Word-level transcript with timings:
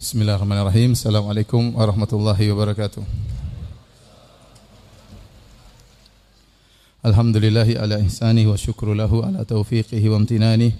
Bismillahirrahmanirrahim. 0.00 0.96
Assalamualaikum 0.96 1.76
warahmatullahi 1.76 2.48
wabarakatuh. 2.48 3.04
Alhamdulillahi 7.04 7.76
ala 7.76 8.00
ihsanihi 8.00 8.48
wa 8.48 8.56
syukru 8.56 8.96
lahu 8.96 9.20
ala 9.20 9.44
taufiqihi 9.44 10.08
wa 10.08 10.24
amtinanihi. 10.24 10.72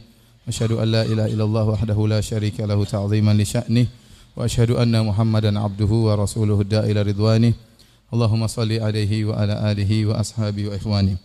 Asyhadu 0.49 0.81
an 0.81 0.89
la 0.89 1.03
ilaha 1.05 1.29
illallah 1.29 1.65
wahdahu 1.69 2.09
la 2.09 2.25
syarika 2.25 2.65
lahu 2.65 2.89
ta'ziman 2.89 3.37
li 3.37 3.45
sya'nih 3.45 3.93
wa 4.33 4.49
asyhadu 4.49 4.81
anna 4.81 5.05
Muhammadan 5.05 5.61
abduhu 5.61 6.09
wa 6.09 6.17
rasuluhu 6.17 6.65
da'ila 6.65 7.05
ridwanih. 7.05 7.53
Allahumma 8.09 8.49
salli 8.49 8.81
alaihi 8.81 9.29
wa 9.29 9.37
ala 9.37 9.69
alihi 9.69 10.09
wa 10.09 10.17
ashabihi 10.17 10.73
wa 10.73 10.81
ikhwani. 10.81 11.21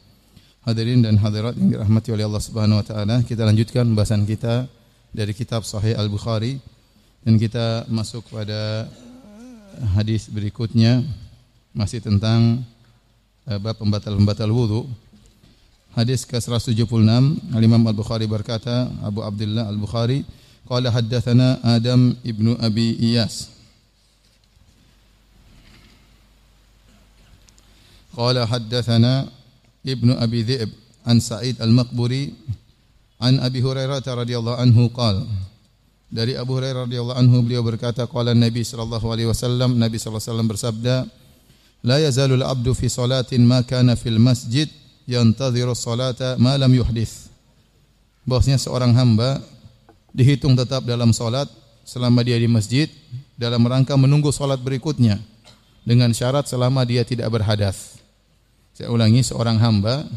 Hadirin 0.67 0.99
dan 0.99 1.15
hadirat 1.23 1.55
yang 1.55 1.71
dirahmati 1.71 2.11
oleh 2.11 2.27
Allah 2.27 2.43
Subhanahu 2.43 2.75
wa 2.75 2.85
taala, 2.91 3.23
kita 3.23 3.47
lanjutkan 3.47 3.87
pembahasan 3.87 4.27
kita 4.27 4.67
dari 5.15 5.31
kitab 5.31 5.63
Sahih 5.63 5.95
Al-Bukhari 5.95 6.74
Dan 7.25 7.41
kita 7.41 7.89
masuk 7.89 8.29
pada 8.29 8.85
hadis 9.97 10.29
berikutnya 10.29 11.01
masih 11.73 11.97
tentang 11.97 12.61
eh, 13.49 13.57
bab 13.57 13.81
pembatal-pembatal 13.81 14.53
wudu. 14.53 14.85
Hadis 15.97 16.21
ke-176, 16.29 16.85
Al-Imam 17.49 17.81
Al-Bukhari 17.81 18.29
berkata, 18.29 18.93
Abu 19.01 19.25
Abdullah 19.25 19.65
Al-Bukhari, 19.65 20.21
qala 20.69 20.93
haddatsana 20.93 21.65
Adam 21.65 22.13
ibnu 22.21 22.53
Abi 22.61 22.93
Iyas. 22.93 23.49
Qala 28.13 28.45
haddatsana 28.45 29.33
ibnu 29.81 30.13
Abi 30.13 30.45
Dhi'b 30.45 30.69
an 31.09 31.17
Sa'id 31.17 31.57
Al-Maqburi 31.57 32.37
an 33.17 33.41
Abi 33.41 33.65
Hurairah 33.65 34.05
radhiyallahu 34.05 34.61
anhu 34.61 34.93
qala 34.93 35.25
dari 36.15 36.39
Abu 36.39 36.55
Hurairah 36.55 36.87
radhiyallahu 36.87 37.19
anhu 37.19 37.43
beliau 37.43 37.59
berkata 37.59 38.07
qala 38.07 38.31
Nabi 38.31 38.63
sallallahu 38.63 39.03
alaihi 39.11 39.27
wasallam 39.27 39.75
Nabi 39.75 39.99
sallallahu 39.99 40.23
alaihi 40.23 40.31
wasallam 40.31 40.47
bersabda 40.47 40.95
la 41.83 41.97
yazalul 41.99 42.45
abdu 42.47 42.71
fi 42.71 42.87
salatin 42.87 43.43
ma 43.43 43.59
kana 43.67 43.99
fil 43.99 44.15
masjid 44.15 44.71
yantadhiru 45.03 45.75
salata 45.75 46.39
ma 46.39 46.55
lam 46.55 46.71
yuhdith. 46.71 47.27
Bahwasanya 48.23 48.57
seorang 48.57 48.95
hamba 48.95 49.43
dihitung 50.15 50.55
tetap 50.55 50.87
dalam 50.87 51.11
salat 51.11 51.51
selama 51.83 52.23
dia 52.23 52.39
di 52.39 52.47
masjid 52.47 52.87
dalam 53.35 53.61
rangka 53.67 53.99
menunggu 53.99 54.31
salat 54.31 54.57
berikutnya 54.63 55.19
dengan 55.83 56.09
syarat 56.15 56.47
selama 56.47 56.87
dia 56.87 57.03
tidak 57.05 57.29
berhadas 57.29 57.99
saya 58.73 58.89
ulangi 58.89 59.21
seorang 59.21 59.59
hamba 59.61 60.07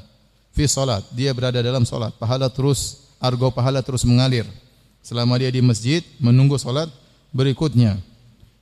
fi 0.54 0.64
salat 0.64 1.04
dia 1.12 1.34
berada 1.36 1.60
dalam 1.60 1.84
salat 1.84 2.14
pahala 2.16 2.48
terus 2.48 3.10
argo 3.20 3.52
pahala 3.52 3.84
terus 3.84 4.06
mengalir 4.08 4.48
selama 5.02 5.38
dia 5.40 5.50
di 5.52 5.62
masjid 5.64 6.02
menunggu 6.18 6.56
salat 6.56 6.88
berikutnya. 7.32 7.98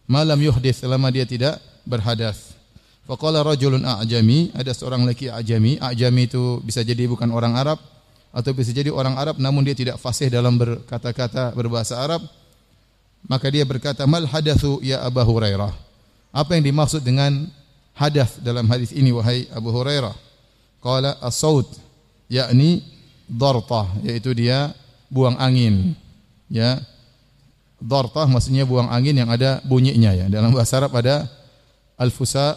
Malam 0.06 0.38
yuhdith 0.38 0.86
selama 0.86 1.10
dia 1.10 1.26
tidak 1.26 1.58
berhadas 1.82 2.56
faqala 3.06 3.40
rajulun 3.46 3.86
a'jami 3.86 4.50
ada 4.52 4.74
seorang 4.74 5.06
laki 5.06 5.30
a'jami. 5.30 5.78
A'jami 5.78 6.26
itu 6.26 6.60
bisa 6.60 6.82
jadi 6.82 7.06
bukan 7.06 7.30
orang 7.30 7.54
Arab 7.54 7.78
atau 8.34 8.52
bisa 8.52 8.74
jadi 8.74 8.92
orang 8.92 9.16
Arab 9.16 9.38
namun 9.38 9.64
dia 9.64 9.72
tidak 9.72 9.96
fasih 10.02 10.28
dalam 10.28 10.58
berkata-kata 10.58 11.54
berbahasa 11.54 11.96
Arab. 12.02 12.20
Maka 13.26 13.50
dia 13.50 13.66
berkata 13.66 14.06
mal 14.06 14.26
hadatsu 14.26 14.78
ya 14.86 15.02
Abu 15.02 15.18
Hurairah? 15.22 15.74
Apa 16.30 16.54
yang 16.58 16.68
dimaksud 16.68 17.02
dengan 17.02 17.48
hadas 17.96 18.38
dalam 18.38 18.68
hadis 18.70 18.94
ini 18.94 19.10
wahai 19.10 19.50
Abu 19.50 19.72
Hurairah? 19.74 20.14
Qala 20.78 21.18
as-saut 21.18 21.66
yakni 22.30 22.86
dartah 23.26 23.90
yaitu 24.06 24.30
dia 24.30 24.70
buang 25.10 25.34
angin 25.42 25.98
ya. 26.50 26.80
Dartah 27.77 28.25
maksudnya 28.25 28.64
buang 28.64 28.89
angin 28.89 29.12
yang 29.12 29.28
ada 29.28 29.61
bunyinya 29.64 30.12
ya. 30.16 30.27
Dalam 30.33 30.50
bahasa 30.50 30.80
Arab 30.80 30.97
ada 30.97 31.28
al-fusa 32.00 32.56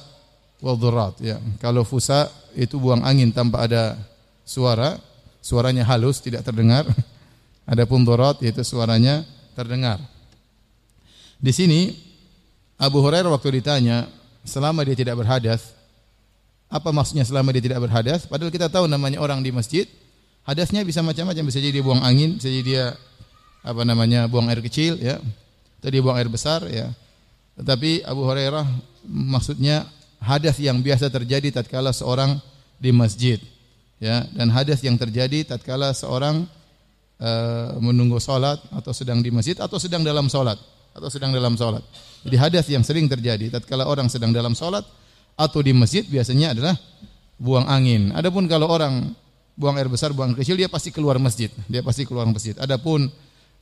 wal 0.64 0.80
dhurrat 0.80 1.20
ya. 1.20 1.38
Kalau 1.60 1.84
fusa 1.84 2.32
itu 2.56 2.80
buang 2.80 3.04
angin 3.04 3.32
tanpa 3.36 3.68
ada 3.68 4.00
suara 4.48 4.96
suaranya 5.44 5.84
halus 5.84 6.24
tidak 6.24 6.48
terdengar. 6.48 6.88
Adapun 7.72 8.02
dhurrat 8.08 8.40
yaitu 8.42 8.64
suaranya 8.64 9.28
terdengar. 9.54 10.00
Di 11.40 11.52
sini 11.52 11.94
Abu 12.80 13.04
Hurairah 13.04 13.30
waktu 13.30 13.60
ditanya 13.60 14.08
selama 14.48 14.88
dia 14.88 14.96
tidak 14.96 15.20
berhadas 15.20 15.80
apa 16.70 16.94
maksudnya 16.94 17.26
selama 17.26 17.50
dia 17.50 17.66
tidak 17.66 17.82
berhadas? 17.82 18.30
Padahal 18.30 18.54
kita 18.54 18.70
tahu 18.70 18.86
namanya 18.86 19.18
orang 19.18 19.42
di 19.42 19.50
masjid 19.50 19.90
hadasnya 20.46 20.86
bisa 20.86 21.02
macam-macam. 21.02 21.50
Bisa 21.50 21.58
jadi 21.58 21.82
dia 21.82 21.84
buang 21.84 22.06
angin 22.06 22.38
bisa 22.38 22.46
jadi 22.46 22.64
dia 22.64 22.86
apa 23.64 23.82
namanya 23.84 24.26
buang 24.26 24.48
air 24.48 24.64
kecil 24.64 25.00
ya. 25.00 25.20
Atau 25.80 25.90
dia 25.92 26.02
buang 26.04 26.20
air 26.20 26.28
besar 26.28 26.64
ya. 26.68 26.92
Tetapi 27.60 28.04
Abu 28.04 28.24
Hurairah 28.28 28.68
maksudnya 29.08 29.88
hadas 30.20 30.60
yang 30.60 30.80
biasa 30.84 31.08
terjadi 31.08 31.52
tatkala 31.56 31.96
seorang 31.96 32.40
di 32.80 32.92
masjid 32.92 33.40
ya. 34.00 34.28
Dan 34.32 34.52
hadas 34.52 34.84
yang 34.84 34.96
terjadi 34.96 35.56
tatkala 35.56 35.92
seorang 35.96 36.48
uh, 37.20 37.80
menunggu 37.80 38.20
salat 38.20 38.60
atau 38.72 38.92
sedang 38.96 39.20
di 39.24 39.32
masjid 39.32 39.56
atau 39.60 39.80
sedang 39.80 40.04
dalam 40.04 40.28
salat 40.32 40.60
atau 40.90 41.08
sedang 41.08 41.30
dalam 41.30 41.54
salat 41.54 41.86
jadi 42.26 42.36
hadas 42.36 42.66
yang 42.68 42.84
sering 42.84 43.08
terjadi 43.08 43.48
tatkala 43.60 43.88
orang 43.88 44.12
sedang 44.12 44.36
dalam 44.36 44.52
salat 44.52 44.84
atau 45.40 45.60
di 45.64 45.72
masjid 45.72 46.04
biasanya 46.04 46.52
adalah 46.52 46.76
buang 47.40 47.64
angin. 47.72 48.12
Adapun 48.12 48.44
kalau 48.52 48.68
orang 48.68 49.16
buang 49.56 49.80
air 49.80 49.88
besar 49.88 50.12
buang 50.12 50.36
air 50.36 50.44
kecil 50.44 50.60
dia 50.60 50.68
pasti 50.68 50.92
keluar 50.92 51.16
masjid. 51.16 51.48
Dia 51.72 51.80
pasti 51.80 52.04
keluar 52.04 52.28
masjid. 52.28 52.56
Adapun 52.60 53.08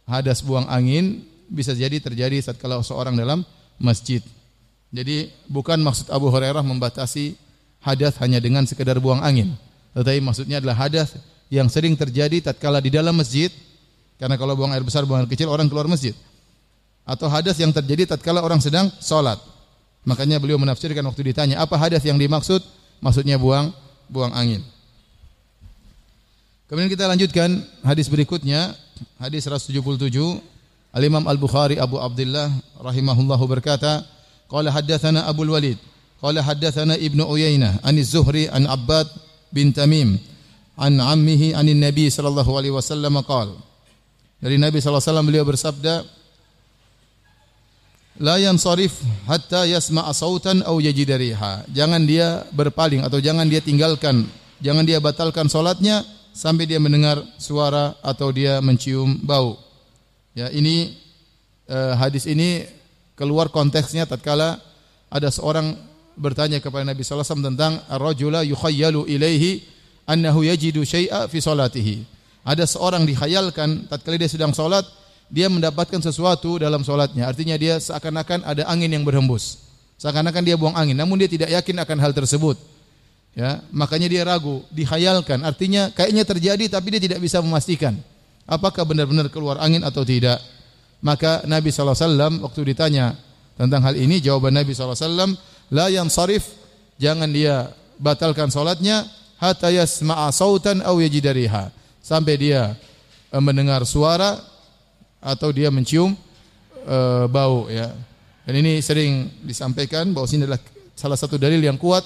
hadas 0.07 0.40
buang 0.41 0.66
angin 0.72 1.28
bisa 1.51 1.75
jadi 1.75 2.00
terjadi 2.00 2.40
saat 2.40 2.57
kalau 2.57 2.79
seorang 2.81 3.13
dalam 3.13 3.44
masjid. 3.78 4.23
Jadi 4.90 5.29
bukan 5.51 5.78
maksud 5.84 6.07
Abu 6.09 6.31
Hurairah 6.31 6.63
membatasi 6.63 7.35
hadas 7.84 8.16
hanya 8.23 8.40
dengan 8.40 8.63
sekedar 8.63 8.97
buang 9.03 9.19
angin. 9.19 9.53
Tetapi 9.91 10.23
maksudnya 10.23 10.63
adalah 10.63 10.88
hadas 10.88 11.19
yang 11.51 11.68
sering 11.68 11.94
terjadi 12.00 12.51
tatkala 12.51 12.79
di 12.79 12.91
dalam 12.91 13.16
masjid 13.16 13.51
karena 14.18 14.40
kalau 14.40 14.57
buang 14.57 14.73
air 14.73 14.81
besar 14.81 15.03
buang 15.03 15.28
air 15.28 15.29
kecil 15.29 15.51
orang 15.51 15.68
keluar 15.68 15.85
masjid. 15.91 16.16
Atau 17.07 17.28
hadas 17.28 17.56
yang 17.59 17.72
terjadi 17.72 18.16
tatkala 18.16 18.44
orang 18.44 18.63
sedang 18.63 18.91
salat. 19.00 19.39
Makanya 20.07 20.39
beliau 20.39 20.56
menafsirkan 20.56 21.03
waktu 21.03 21.35
ditanya 21.35 21.59
apa 21.59 21.75
hadas 21.75 22.03
yang 22.07 22.16
dimaksud? 22.16 22.63
Maksudnya 23.03 23.35
buang 23.35 23.75
buang 24.07 24.31
angin. 24.31 24.63
Kemudian 26.68 26.91
kita 26.91 27.07
lanjutkan 27.07 27.63
hadis 27.84 28.12
berikutnya 28.12 28.75
hadis 29.22 29.47
177 29.47 30.41
Al-Imam 30.94 31.24
Al-Bukhari 31.28 31.78
Abu 31.78 32.02
Abdullah 32.02 32.50
rahimahullahu 32.81 33.44
berkata 33.47 34.02
qala 34.50 34.72
haddatsana 34.72 35.28
Abu 35.30 35.46
Walid 35.46 35.78
qala 36.22 36.41
haddatsana 36.41 36.97
Ibnu 36.97 37.24
Uyainah 37.25 37.84
an 37.86 37.96
Az-Zuhri 37.97 38.50
an 38.50 38.66
Abbad 38.66 39.06
bin 39.53 39.74
Tamim 39.74 40.18
an 40.78 40.97
ammihi 40.97 41.53
anin 41.57 41.81
Nabi 41.81 42.09
sallallahu 42.09 42.53
alaihi 42.53 42.74
wasallam 42.74 43.18
qala. 43.25 43.57
Dari 44.38 44.62
Nabi 44.62 44.78
sallallahu 44.78 45.02
alaihi 45.02 45.09
wasallam 45.09 45.28
beliau 45.28 45.46
bersabda 45.50 45.96
la 48.22 48.38
yansarif 48.38 48.94
hatta 49.25 49.66
yasma'a 49.66 50.13
sautan 50.13 50.62
aw 50.62 50.78
yajida 50.78 51.18
riha. 51.18 51.66
Jangan 51.74 52.06
dia 52.06 52.46
berpaling 52.53 53.02
atau 53.02 53.18
jangan 53.18 53.50
dia 53.50 53.62
tinggalkan 53.62 54.30
jangan 54.62 54.86
dia 54.86 54.97
batalkan 54.97 55.50
salatnya 55.50 56.02
sampai 56.38 56.70
dia 56.70 56.78
mendengar 56.78 57.18
suara 57.42 57.98
atau 58.06 58.30
dia 58.30 58.62
mencium 58.62 59.18
bau. 59.25 59.58
Ya, 60.38 60.53
ini 60.53 60.94
uh, 61.66 61.98
hadis 61.98 62.30
ini 62.30 62.70
keluar 63.18 63.50
konteksnya 63.50 64.06
tatkala 64.06 64.62
ada 65.09 65.34
seorang 65.34 65.74
bertanya 66.14 66.62
kepada 66.62 66.86
Nabi 66.86 67.02
sallallahu 67.02 67.25
alaihi 67.25 67.34
wasallam 67.34 67.50
tentang 67.50 67.74
ar-rajula 67.90 68.46
yukhayyalu 68.46 69.09
ilaihi 69.09 69.66
annahu 70.06 70.46
yajidu 70.46 70.86
syai'a 70.86 71.25
fi 71.25 71.42
salatihi. 71.42 72.06
Ada 72.46 72.69
seorang 72.69 73.09
dikhayalkan 73.09 73.90
tatkala 73.90 74.22
dia 74.22 74.30
sedang 74.30 74.54
salat, 74.54 74.86
dia 75.34 75.50
mendapatkan 75.50 76.00
sesuatu 76.06 76.62
dalam 76.62 76.86
salatnya. 76.86 77.25
Artinya 77.25 77.57
dia 77.57 77.81
seakan-akan 77.81 78.45
ada 78.45 78.69
angin 78.69 78.94
yang 78.94 79.01
berhembus. 79.01 79.66
Seakan-akan 79.98 80.45
dia 80.45 80.54
buang 80.54 80.78
angin, 80.78 80.94
namun 80.94 81.18
dia 81.18 81.25
tidak 81.25 81.50
yakin 81.50 81.81
akan 81.81 81.98
hal 81.98 82.13
tersebut. 82.13 82.76
Ya, 83.38 83.62
makanya 83.69 84.10
dia 84.10 84.25
ragu, 84.25 84.66
dihayalkan. 84.74 85.45
Artinya 85.45 85.94
kayaknya 85.94 86.25
terjadi 86.25 86.66
tapi 86.74 86.98
dia 86.98 87.01
tidak 87.06 87.22
bisa 87.22 87.38
memastikan 87.38 87.94
apakah 88.48 88.88
benar-benar 88.88 89.28
keluar 89.28 89.60
angin 89.60 89.84
atau 89.84 90.01
tidak. 90.07 90.39
Maka 91.04 91.45
Nabi 91.45 91.69
SAW 91.69 92.42
waktu 92.42 92.74
ditanya 92.74 93.13
tentang 93.54 93.86
hal 93.86 93.94
ini, 93.94 94.18
jawaban 94.18 94.56
Nabi 94.56 94.74
SAW, 94.74 95.38
la 95.69 95.86
yang 95.94 96.10
sarif, 96.10 96.57
jangan 96.98 97.30
dia 97.30 97.69
batalkan 98.01 98.50
solatnya, 98.50 99.06
hatta 99.38 99.69
yasma'a 99.69 100.33
sautan 100.33 100.81
aw 100.81 100.98
yajidariha. 100.98 101.69
Sampai 102.01 102.40
dia 102.40 102.74
eh, 103.30 103.44
mendengar 103.44 103.83
suara 103.86 104.42
atau 105.22 105.51
dia 105.51 105.68
mencium 105.68 106.16
uh, 106.88 107.28
bau 107.28 107.68
ya. 107.68 107.92
Dan 108.48 108.63
ini 108.63 108.80
sering 108.80 109.28
disampaikan 109.44 110.07
bahwa 110.16 110.24
ini 110.31 110.48
adalah 110.48 110.62
salah 110.95 111.19
satu 111.19 111.36
dalil 111.36 111.60
yang 111.60 111.75
kuat 111.75 112.06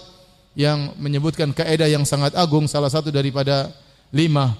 yang 0.57 0.92
menyebutkan 1.00 1.56
kaidah 1.56 1.88
yang 1.88 2.03
sangat 2.03 2.36
agung 2.36 2.68
salah 2.68 2.92
satu 2.92 3.07
daripada 3.07 3.71
lima 4.12 4.51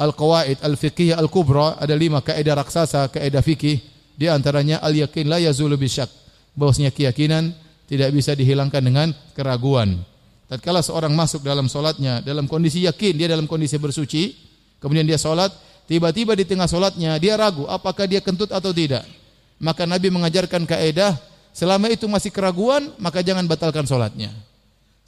al-qawaid 0.00 0.64
al-fiqhiyah 0.64 1.20
al-kubra 1.20 1.76
ada 1.76 1.92
lima 1.92 2.24
kaidah 2.24 2.56
raksasa 2.56 3.12
kaidah 3.12 3.44
fikih 3.44 3.80
Di 4.20 4.28
antaranya 4.28 4.84
al 4.84 4.92
yakin 4.92 5.32
la 5.32 5.40
yazulu 5.40 5.80
bisyak. 5.80 6.12
Bahwasanya 6.52 6.92
keyakinan 6.92 7.56
tidak 7.88 8.12
bisa 8.12 8.36
dihilangkan 8.36 8.84
dengan 8.84 9.08
keraguan. 9.32 9.96
Tatkala 10.44 10.84
seorang 10.84 11.16
masuk 11.16 11.40
dalam 11.40 11.72
solatnya 11.72 12.20
dalam 12.20 12.44
kondisi 12.44 12.84
yakin 12.84 13.16
dia 13.16 13.32
dalam 13.32 13.48
kondisi 13.48 13.80
bersuci, 13.80 14.36
kemudian 14.76 15.08
dia 15.08 15.16
solat, 15.16 15.48
tiba-tiba 15.88 16.36
di 16.36 16.44
tengah 16.44 16.68
solatnya 16.68 17.16
dia 17.16 17.32
ragu 17.40 17.64
apakah 17.64 18.04
dia 18.04 18.20
kentut 18.20 18.52
atau 18.52 18.76
tidak. 18.76 19.08
Maka 19.56 19.88
Nabi 19.88 20.12
mengajarkan 20.12 20.68
kaidah 20.68 21.16
selama 21.56 21.88
itu 21.88 22.04
masih 22.04 22.28
keraguan 22.28 22.92
maka 23.00 23.24
jangan 23.24 23.48
batalkan 23.48 23.88
solatnya. 23.88 24.36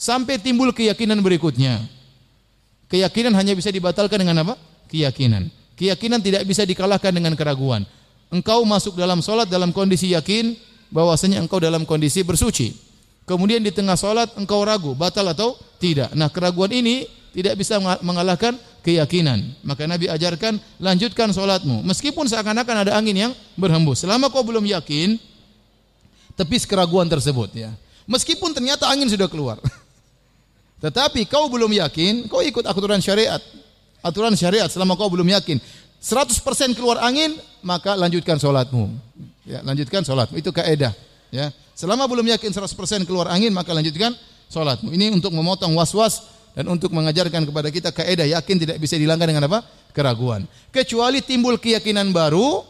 Sampai 0.03 0.35
timbul 0.43 0.75
keyakinan 0.75 1.23
berikutnya. 1.23 1.79
Keyakinan 2.91 3.39
hanya 3.39 3.55
bisa 3.55 3.71
dibatalkan 3.71 4.19
dengan 4.19 4.43
apa? 4.43 4.59
Keyakinan. 4.91 5.47
Keyakinan 5.79 6.19
tidak 6.19 6.43
bisa 6.43 6.67
dikalahkan 6.67 7.15
dengan 7.15 7.39
keraguan. 7.39 7.87
Engkau 8.27 8.67
masuk 8.67 8.99
dalam 8.99 9.23
solat 9.23 9.47
dalam 9.47 9.71
kondisi 9.71 10.11
yakin 10.11 10.59
bahwasanya 10.91 11.39
engkau 11.39 11.63
dalam 11.63 11.87
kondisi 11.87 12.27
bersuci. 12.27 12.75
Kemudian 13.31 13.63
di 13.63 13.71
tengah 13.71 13.95
solat 13.95 14.35
engkau 14.35 14.67
ragu, 14.67 14.91
batal 14.99 15.31
atau 15.31 15.55
tidak. 15.79 16.11
Nah 16.19 16.27
keraguan 16.35 16.75
ini 16.75 17.07
tidak 17.31 17.63
bisa 17.63 17.79
mengalahkan 18.03 18.59
keyakinan. 18.83 19.55
Maka 19.63 19.87
Nabi 19.87 20.11
ajarkan, 20.11 20.59
lanjutkan 20.83 21.31
solatmu. 21.31 21.87
Meskipun 21.87 22.27
seakan-akan 22.27 22.91
ada 22.91 22.99
angin 22.99 23.31
yang 23.31 23.33
berhembus. 23.55 24.03
Selama 24.03 24.35
kau 24.35 24.43
belum 24.43 24.67
yakin, 24.67 25.15
tepis 26.35 26.67
keraguan 26.67 27.07
tersebut. 27.07 27.55
ya. 27.55 27.71
Meskipun 28.11 28.51
ternyata 28.51 28.91
angin 28.91 29.07
sudah 29.07 29.31
keluar. 29.31 29.63
Tetapi 30.83 31.31
kau 31.31 31.47
belum 31.47 31.71
yakin, 31.79 32.27
kau 32.27 32.43
ikut 32.43 32.67
aturan 32.67 32.99
syariat. 32.99 33.39
Aturan 34.03 34.35
syariat 34.35 34.67
selama 34.67 34.99
kau 34.99 35.07
belum 35.07 35.31
yakin. 35.31 35.63
100% 36.03 36.43
keluar 36.75 36.99
angin, 36.99 37.39
maka 37.63 37.95
lanjutkan 37.95 38.35
solatmu. 38.35 38.91
Ya, 39.47 39.63
lanjutkan 39.63 40.03
solatmu. 40.03 40.35
Itu 40.43 40.51
kaedah. 40.51 40.91
Ya. 41.31 41.55
Selama 41.73 42.05
belum 42.11 42.27
yakin 42.35 42.51
100% 42.51 43.09
keluar 43.09 43.31
angin 43.31 43.55
maka 43.55 43.73
lanjutkan 43.73 44.13
salatmu. 44.51 44.93
Ini 44.93 45.15
untuk 45.15 45.33
memotong 45.33 45.73
was-was 45.73 46.21
dan 46.53 46.69
untuk 46.69 46.93
mengajarkan 46.93 47.49
kepada 47.49 47.73
kita 47.73 47.89
kaidah 47.89 48.29
yakin 48.29 48.57
tidak 48.61 48.77
bisa 48.77 49.01
dihilangkan 49.01 49.31
dengan 49.33 49.47
apa? 49.49 49.65
keraguan. 49.93 50.49
Kecuali 50.73 51.21
timbul 51.21 51.61
keyakinan 51.61 52.13
baru 52.13 52.65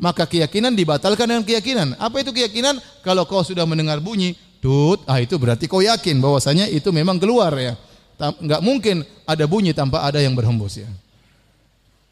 maka 0.00 0.26
keyakinan 0.26 0.74
dibatalkan 0.74 1.26
dengan 1.30 1.44
keyakinan. 1.46 1.94
Apa 1.98 2.22
itu 2.22 2.34
keyakinan? 2.34 2.78
Kalau 3.06 3.22
kau 3.26 3.42
sudah 3.46 3.66
mendengar 3.68 4.02
bunyi 4.02 4.34
tut, 4.60 5.02
ah 5.08 5.18
itu 5.18 5.34
berarti 5.40 5.66
kau 5.66 5.80
yakin 5.80 6.20
bahwasanya 6.20 6.68
itu 6.68 6.92
memang 6.92 7.16
keluar 7.16 7.52
ya. 7.56 7.74
Enggak 8.20 8.60
mungkin 8.60 8.96
ada 9.24 9.48
bunyi 9.48 9.72
tanpa 9.72 10.04
ada 10.04 10.20
yang 10.20 10.36
berhembus 10.36 10.76
ya. 10.84 10.88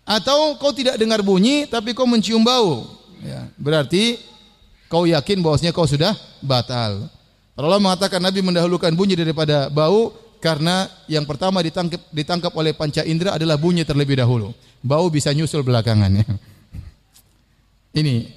Atau 0.09 0.57
kau 0.57 0.73
tidak 0.73 0.97
dengar 0.97 1.21
bunyi 1.21 1.69
tapi 1.69 1.93
kau 1.93 2.09
mencium 2.09 2.41
bau. 2.41 2.89
Ya, 3.21 3.45
berarti 3.61 4.17
kau 4.89 5.05
yakin 5.05 5.45
bahwasanya 5.45 5.77
kau 5.77 5.85
sudah 5.85 6.17
batal. 6.41 7.13
Allah 7.59 7.81
mengatakan 7.83 8.23
Nabi 8.23 8.41
mendahulukan 8.41 8.95
bunyi 8.97 9.19
daripada 9.19 9.69
bau 9.69 10.17
karena 10.41 10.89
yang 11.11 11.27
pertama 11.29 11.61
ditangkap 11.61 12.01
ditangkap 12.15 12.55
oleh 12.55 12.73
panca 12.73 13.03
indera 13.05 13.37
adalah 13.37 13.61
bunyi 13.61 13.85
terlebih 13.85 14.17
dahulu. 14.17 14.57
Bau 14.81 15.13
bisa 15.13 15.35
nyusul 15.37 15.61
belakangannya. 15.61 16.25
Ini 17.93 18.31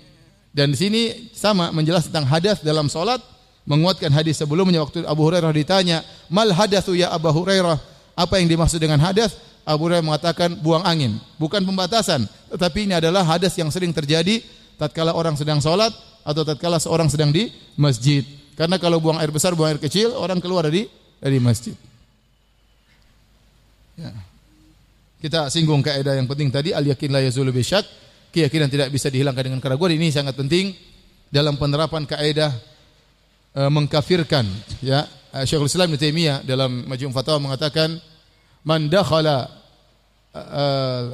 dan 0.52 0.76
di 0.76 0.78
sini 0.78 1.02
sama 1.32 1.72
menjelaskan 1.72 2.12
tentang 2.12 2.28
hadas 2.28 2.60
dalam 2.60 2.92
solat 2.92 3.24
menguatkan 3.66 4.10
hadis 4.10 4.42
sebelumnya 4.42 4.82
waktu 4.82 5.06
Abu 5.06 5.26
Hurairah 5.28 5.54
ditanya 5.54 6.02
mal 6.28 6.50
hadatsu 6.50 6.98
ya 6.98 7.14
Abu 7.14 7.30
Hurairah 7.30 7.78
apa 8.18 8.34
yang 8.42 8.50
dimaksud 8.50 8.82
dengan 8.82 8.98
hadas 9.00 9.38
Abu 9.62 9.86
Hurairah 9.88 10.06
mengatakan 10.06 10.58
buang 10.60 10.82
angin 10.82 11.22
bukan 11.38 11.62
pembatasan 11.62 12.26
tetapi 12.50 12.90
ini 12.90 12.98
adalah 12.98 13.22
hadas 13.22 13.54
yang 13.56 13.70
sering 13.70 13.94
terjadi 13.94 14.42
tatkala 14.82 15.14
orang 15.14 15.38
sedang 15.38 15.62
solat 15.62 15.94
atau 16.26 16.42
tatkala 16.42 16.82
seorang 16.82 17.10
sedang 17.10 17.30
di 17.30 17.50
masjid. 17.78 18.26
Karena 18.58 18.78
kalau 18.78 19.02
buang 19.02 19.18
air 19.18 19.30
besar, 19.30 19.58
buang 19.58 19.74
air 19.74 19.82
kecil, 19.82 20.14
orang 20.14 20.38
keluar 20.38 20.66
dari 20.66 20.86
dari 21.18 21.38
masjid. 21.38 21.74
Ya. 23.98 24.10
Kita 25.22 25.54
singgung 25.54 25.86
kaidah 25.86 26.18
yang 26.18 26.26
penting 26.26 26.50
tadi 26.50 26.74
al 26.74 26.82
yakin 26.82 27.10
la 27.14 27.22
yazulu 27.22 27.54
bisyak, 27.54 27.86
keyakinan 28.34 28.70
tidak 28.74 28.90
bisa 28.90 29.10
dihilangkan 29.10 29.54
dengan 29.54 29.62
keraguan. 29.62 29.94
Ini 29.94 30.10
sangat 30.10 30.34
penting 30.34 30.74
dalam 31.30 31.62
penerapan 31.62 32.10
kaidah 32.10 32.50
e, 33.56 33.62
mengkafirkan 33.68 34.46
ya. 34.82 35.08
Syekhul 35.32 35.72
Islam 35.72 35.88
Ibnu 35.88 36.00
Taimiyah 36.00 36.38
dalam 36.44 36.84
Majmu' 36.92 37.16
Fatawa 37.16 37.40
mengatakan 37.40 37.96
man 38.68 38.92
dakhala 38.92 39.48
uh, 40.36 41.08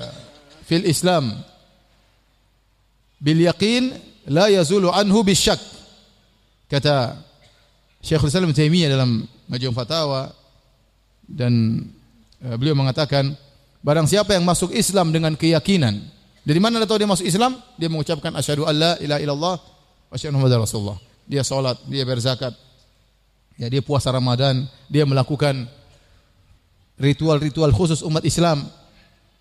fil 0.66 0.90
Islam 0.90 1.38
bil 3.22 3.46
yaqin 3.46 3.94
la 4.26 4.50
yazulu 4.50 4.90
anhu 4.90 5.22
bisyak. 5.22 5.62
Kata 6.66 7.14
Syekhul 8.02 8.34
Islam 8.34 8.50
Taimiyah 8.58 8.90
dalam 8.90 9.22
Majmu' 9.46 9.78
Fatawa 9.78 10.34
dan 11.30 11.86
uh, 12.42 12.56
beliau 12.58 12.74
mengatakan 12.74 13.38
barang 13.86 14.10
siapa 14.10 14.34
yang 14.34 14.50
masuk 14.50 14.74
Islam 14.74 15.14
dengan 15.14 15.38
keyakinan 15.38 15.94
dari 16.42 16.58
mana 16.58 16.82
dia 16.82 16.90
tahu 16.90 16.98
dia 16.98 17.10
masuk 17.12 17.28
Islam? 17.30 17.54
Dia 17.78 17.86
mengucapkan 17.86 18.34
asyhadu 18.34 18.66
alla 18.66 18.98
ilaha 18.98 19.22
illallah 19.22 19.56
wa 20.10 20.14
asyhadu 20.18 20.42
rasulullah. 20.42 21.07
Dia 21.28 21.44
salat, 21.44 21.76
dia 21.86 22.08
berzakat. 22.08 22.56
Ya, 23.60 23.68
dia 23.68 23.84
puasa 23.84 24.10
Ramadan, 24.10 24.66
dia 24.88 25.04
melakukan 25.04 25.68
ritual-ritual 26.98 27.70
khusus 27.76 28.02
umat 28.02 28.24
Islam. 28.26 28.66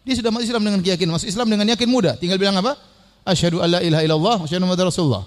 Dia 0.06 0.14
sudah 0.18 0.30
masuk 0.30 0.46
Islam 0.46 0.62
dengan 0.62 0.80
keyakinan. 0.82 1.18
Masuk 1.18 1.28
Islam 1.30 1.46
dengan 1.50 1.66
yakin 1.66 1.88
mudah. 1.90 2.14
Tinggal 2.18 2.38
bilang 2.38 2.58
apa? 2.58 2.78
asyhadu 3.26 3.58
alla 3.58 3.82
ilaha 3.82 4.02
illallah 4.06 4.36
wa 4.38 4.44
asyhadu 4.46 4.62
muhammadar 4.62 4.86
rasulullah. 4.86 5.26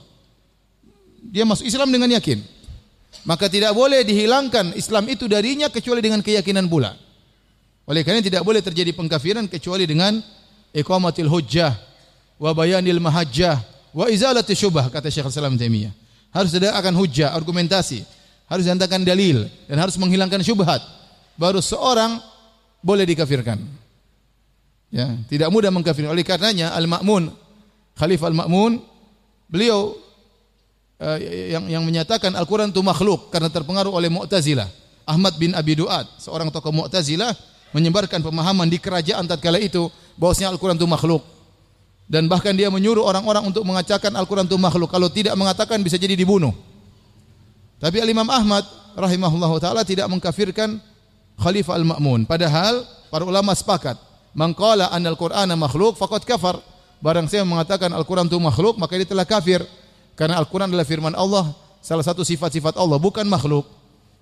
Dia 1.20 1.44
masuk 1.44 1.68
Islam 1.68 1.92
dengan 1.92 2.08
yakin. 2.16 2.40
Maka 3.28 3.52
tidak 3.52 3.76
boleh 3.76 4.08
dihilangkan 4.08 4.72
Islam 4.80 5.12
itu 5.12 5.28
darinya 5.28 5.68
kecuali 5.68 6.00
dengan 6.00 6.24
keyakinan 6.24 6.72
pula. 6.72 6.96
Oleh 7.84 8.08
karena 8.08 8.24
tidak 8.24 8.48
boleh 8.48 8.64
terjadi 8.64 8.96
pengkafiran 8.96 9.52
kecuali 9.52 9.84
dengan 9.84 10.16
iqamatil 10.72 11.28
hujjah 11.28 11.76
wa 12.40 12.56
bayanil 12.56 13.04
mahajjah 13.04 13.60
wa 13.92 14.08
izalati 14.08 14.56
syubah 14.56 14.88
kata 14.88 15.12
Syekh 15.12 15.28
Islam 15.28 15.60
Taimiyah. 15.60 15.92
Harus 16.30 16.54
ada 16.54 16.78
akan 16.78 16.94
hujjah, 16.94 17.34
argumentasi, 17.34 18.06
harus 18.46 18.64
diantarkan 18.66 19.02
dalil 19.02 19.50
dan 19.66 19.78
harus 19.82 19.98
menghilangkan 19.98 20.46
syubhat. 20.46 20.82
Baru 21.34 21.58
seorang 21.64 22.22
boleh 22.86 23.06
dikafirkan. 23.10 23.58
Ya, 24.90 25.10
tidak 25.30 25.50
mudah 25.54 25.70
mengkafirkan. 25.70 26.14
Oleh 26.14 26.26
karenanya 26.26 26.74
Al-Ma'mun 26.74 27.30
Khalifah 28.00 28.32
Al-Ma'mun 28.32 28.80
beliau 29.52 29.92
uh, 31.04 31.18
yang 31.20 31.68
yang 31.68 31.84
menyatakan 31.84 32.32
Al-Qur'an 32.32 32.72
itu 32.72 32.80
makhluk 32.80 33.28
karena 33.28 33.52
terpengaruh 33.52 33.92
oleh 33.92 34.08
Mu'tazilah. 34.08 34.72
Ahmad 35.04 35.36
bin 35.36 35.52
Abi 35.52 35.76
Duat, 35.76 36.08
seorang 36.22 36.48
tokoh 36.48 36.72
Mu'tazilah 36.72 37.36
menyebarkan 37.76 38.24
pemahaman 38.24 38.72
di 38.72 38.80
kerajaan 38.80 39.28
tatkala 39.28 39.60
itu 39.60 39.92
bahwasanya 40.16 40.56
Al-Qur'an 40.56 40.80
itu 40.80 40.88
makhluk. 40.88 41.20
Dan 42.10 42.26
bahkan 42.26 42.58
dia 42.58 42.74
menyuruh 42.74 43.06
orang-orang 43.06 43.54
untuk 43.54 43.62
mengatakan 43.62 44.10
Al-Qur'an 44.18 44.50
itu 44.50 44.58
makhluk. 44.58 44.90
Kalau 44.90 45.14
tidak 45.14 45.38
mengatakan 45.38 45.78
bisa 45.86 45.94
jadi 45.94 46.18
dibunuh. 46.18 46.50
Tapi 47.78 48.02
Al-Imam 48.02 48.26
Ahmad 48.26 48.66
rahimahullahu 48.98 49.62
taala 49.62 49.86
tidak 49.86 50.10
mengkafirkan 50.10 50.82
Khalifah 51.38 51.78
Al-Ma'mun. 51.78 52.26
Padahal 52.26 52.82
para 53.14 53.24
ulama 53.24 53.54
sepakat, 53.54 53.96
"Man 54.34 54.58
qala 54.58 54.90
anna 54.90 55.14
al-Qur'ana 55.14 55.54
makhluk 55.54 56.02
faqad 56.02 56.26
kafar." 56.26 56.58
Barang 57.00 57.32
siapa 57.32 57.48
mengatakan 57.48 57.94
Al-Quran 57.96 58.28
itu 58.28 58.36
makhluk, 58.44 58.76
maka 58.76 59.00
dia 59.00 59.08
telah 59.08 59.24
kafir. 59.24 59.64
Karena 60.20 60.36
Al-Quran 60.36 60.68
adalah 60.68 60.84
firman 60.84 61.16
Allah, 61.16 61.56
salah 61.80 62.04
satu 62.04 62.28
sifat-sifat 62.28 62.76
Allah, 62.76 63.00
bukan 63.00 63.24
makhluk. 63.24 63.64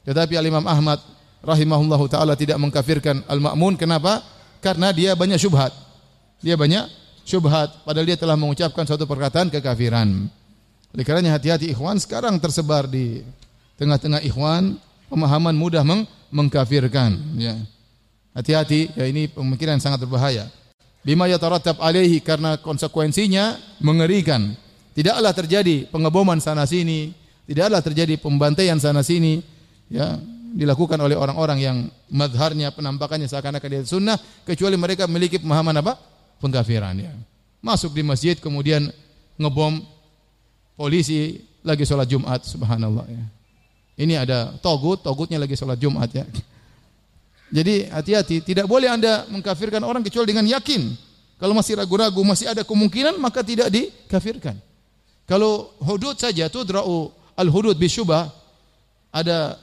Tetapi 0.06 0.38
Al-Imam 0.38 0.62
Ahmad 0.62 1.02
rahimahullahu 1.42 2.06
taala 2.06 2.38
tidak 2.38 2.62
mengkafirkan 2.62 3.26
Al-Ma'mun. 3.26 3.82
Kenapa? 3.82 4.22
Karena 4.62 4.94
dia 4.94 5.18
banyak 5.18 5.42
syubhat. 5.42 5.74
Dia 6.46 6.54
banyak 6.54 7.07
syubhat 7.28 7.84
padahal 7.84 8.08
dia 8.08 8.16
telah 8.16 8.40
mengucapkan 8.40 8.88
suatu 8.88 9.04
perkataan 9.04 9.52
kekafiran. 9.52 10.32
Oleh 10.96 11.04
karenanya 11.04 11.36
hati-hati 11.36 11.68
ikhwan 11.76 12.00
sekarang 12.00 12.40
tersebar 12.40 12.88
di 12.88 13.20
tengah-tengah 13.76 14.24
ikhwan 14.24 14.80
pemahaman 15.12 15.52
mudah 15.52 15.84
meng 15.84 16.08
mengkafirkan 16.32 17.20
ya. 17.36 17.60
Hati-hati 18.32 18.96
ya 18.96 19.04
ini 19.04 19.28
pemikiran 19.28 19.76
sangat 19.84 20.08
berbahaya 20.08 20.48
bima 21.08 21.28
yatarattab 21.32 21.80
alaihi 21.80 22.20
karena 22.20 22.60
konsekuensinya 22.60 23.56
mengerikan. 23.80 24.56
Tidaklah 24.92 25.32
terjadi 25.32 25.88
pengeboman 25.88 26.42
sana 26.42 26.66
sini, 26.66 27.14
tidaklah 27.46 27.86
terjadi 27.86 28.18
pembantaian 28.18 28.82
sana 28.82 29.06
sini, 29.06 29.46
ya 29.94 30.18
dilakukan 30.58 30.98
oleh 30.98 31.14
orang-orang 31.14 31.60
yang 31.62 31.78
madharnya 32.10 32.74
penampakannya 32.74 33.30
seakan-akan 33.30 33.70
dia 33.70 33.84
sunnah 33.86 34.18
kecuali 34.42 34.74
mereka 34.74 35.06
memiliki 35.06 35.38
pemahaman 35.38 35.86
apa? 35.86 36.17
Pengkafiran 36.42 36.98
ya. 36.98 37.14
Masuk 37.62 37.94
di 37.94 38.06
masjid 38.06 38.38
kemudian 38.38 38.90
ngebom 39.38 39.82
polisi 40.78 41.42
lagi 41.66 41.84
sholat 41.84 42.08
Jumat 42.08 42.46
subhanallah 42.46 43.06
ya. 43.10 43.26
Ini 43.98 44.14
ada 44.22 44.54
togut, 44.62 45.02
togutnya 45.02 45.42
lagi 45.42 45.58
sholat 45.58 45.82
Jumat 45.82 46.10
ya. 46.14 46.26
Jadi 47.50 47.88
hati-hati, 47.90 48.44
tidak 48.44 48.70
boleh 48.70 48.92
Anda 48.92 49.26
mengkafirkan 49.32 49.82
orang 49.82 50.06
kecuali 50.06 50.30
dengan 50.30 50.46
yakin. 50.46 50.94
Kalau 51.42 51.54
masih 51.56 51.80
ragu-ragu, 51.80 52.22
masih 52.22 52.50
ada 52.50 52.62
kemungkinan, 52.62 53.18
maka 53.18 53.42
tidak 53.42 53.72
dikafirkan. 53.74 54.58
Kalau 55.28 55.74
hudud 55.82 56.16
saja 56.18 56.48
tudra'u 56.48 57.12
al-hudud 57.36 57.76
bisyubah 57.76 58.32
ada 59.12 59.60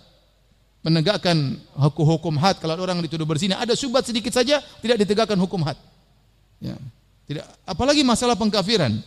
menegakkan 0.85 1.57
hukum-hukum 1.73 2.37
had 2.37 2.61
kalau 2.61 2.77
orang 2.77 3.01
dituduh 3.01 3.25
berzina 3.25 3.57
ada 3.57 3.73
syubhat 3.73 4.05
sedikit 4.05 4.37
saja 4.37 4.61
tidak 4.85 5.01
ditegakkan 5.01 5.41
hukum 5.41 5.65
had. 5.65 5.81
Ya. 6.63 6.77
Tidak 7.25 7.45
apalagi 7.65 8.05
masalah 8.05 8.37
pengkafiran. 8.37 9.01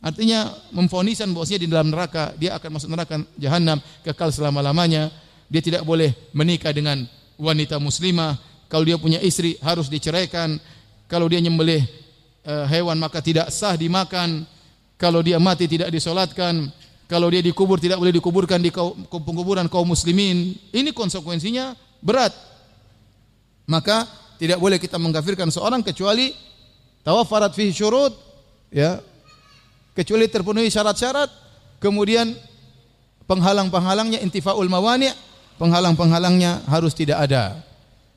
Artinya 0.00 0.48
memfonisan 0.72 1.28
bahwasanya 1.36 1.60
di 1.60 1.68
dalam 1.68 1.92
neraka 1.92 2.32
dia 2.40 2.56
akan 2.56 2.70
masuk 2.80 2.88
neraka 2.88 3.20
jahanam 3.36 3.76
kekal 4.00 4.32
selama-lamanya. 4.32 5.12
Dia 5.52 5.60
tidak 5.60 5.84
boleh 5.84 6.16
menikah 6.32 6.72
dengan 6.72 7.04
wanita 7.36 7.76
muslimah. 7.76 8.40
Kalau 8.72 8.86
dia 8.88 8.96
punya 8.96 9.20
istri 9.20 9.60
harus 9.60 9.92
diceraikan. 9.92 10.56
Kalau 11.04 11.28
dia 11.28 11.42
nyembelih 11.42 11.84
uh, 12.48 12.64
hewan 12.70 12.96
maka 12.96 13.20
tidak 13.20 13.52
sah 13.52 13.76
dimakan. 13.76 14.48
Kalau 14.96 15.20
dia 15.20 15.36
mati 15.36 15.68
tidak 15.68 15.92
disolatkan. 15.92 16.72
Kalau 17.04 17.28
dia 17.28 17.44
dikubur 17.44 17.76
tidak 17.76 18.00
boleh 18.00 18.14
dikuburkan 18.14 18.62
di 18.62 18.72
penguburan 19.10 19.68
kaum 19.68 19.84
muslimin. 19.90 20.56
Ini 20.72 20.96
konsekuensinya 20.96 21.76
berat. 22.00 22.32
Maka 23.68 24.08
tidak 24.40 24.56
boleh 24.56 24.80
kita 24.80 24.96
mengkafirkan 24.96 25.52
seorang 25.52 25.84
kecuali 25.84 26.32
tawafarat 27.06 27.52
fihi 27.54 27.72
syurut 27.72 28.12
ya. 28.72 29.00
Kecuali 29.90 30.30
terpenuhi 30.30 30.70
syarat-syarat 30.70 31.28
kemudian 31.82 32.32
penghalang-penghalangnya 33.26 34.22
intifaul 34.22 34.66
mawani 34.70 35.10
penghalang-penghalangnya 35.60 36.64
harus 36.70 36.96
tidak 36.96 37.20
ada 37.20 37.60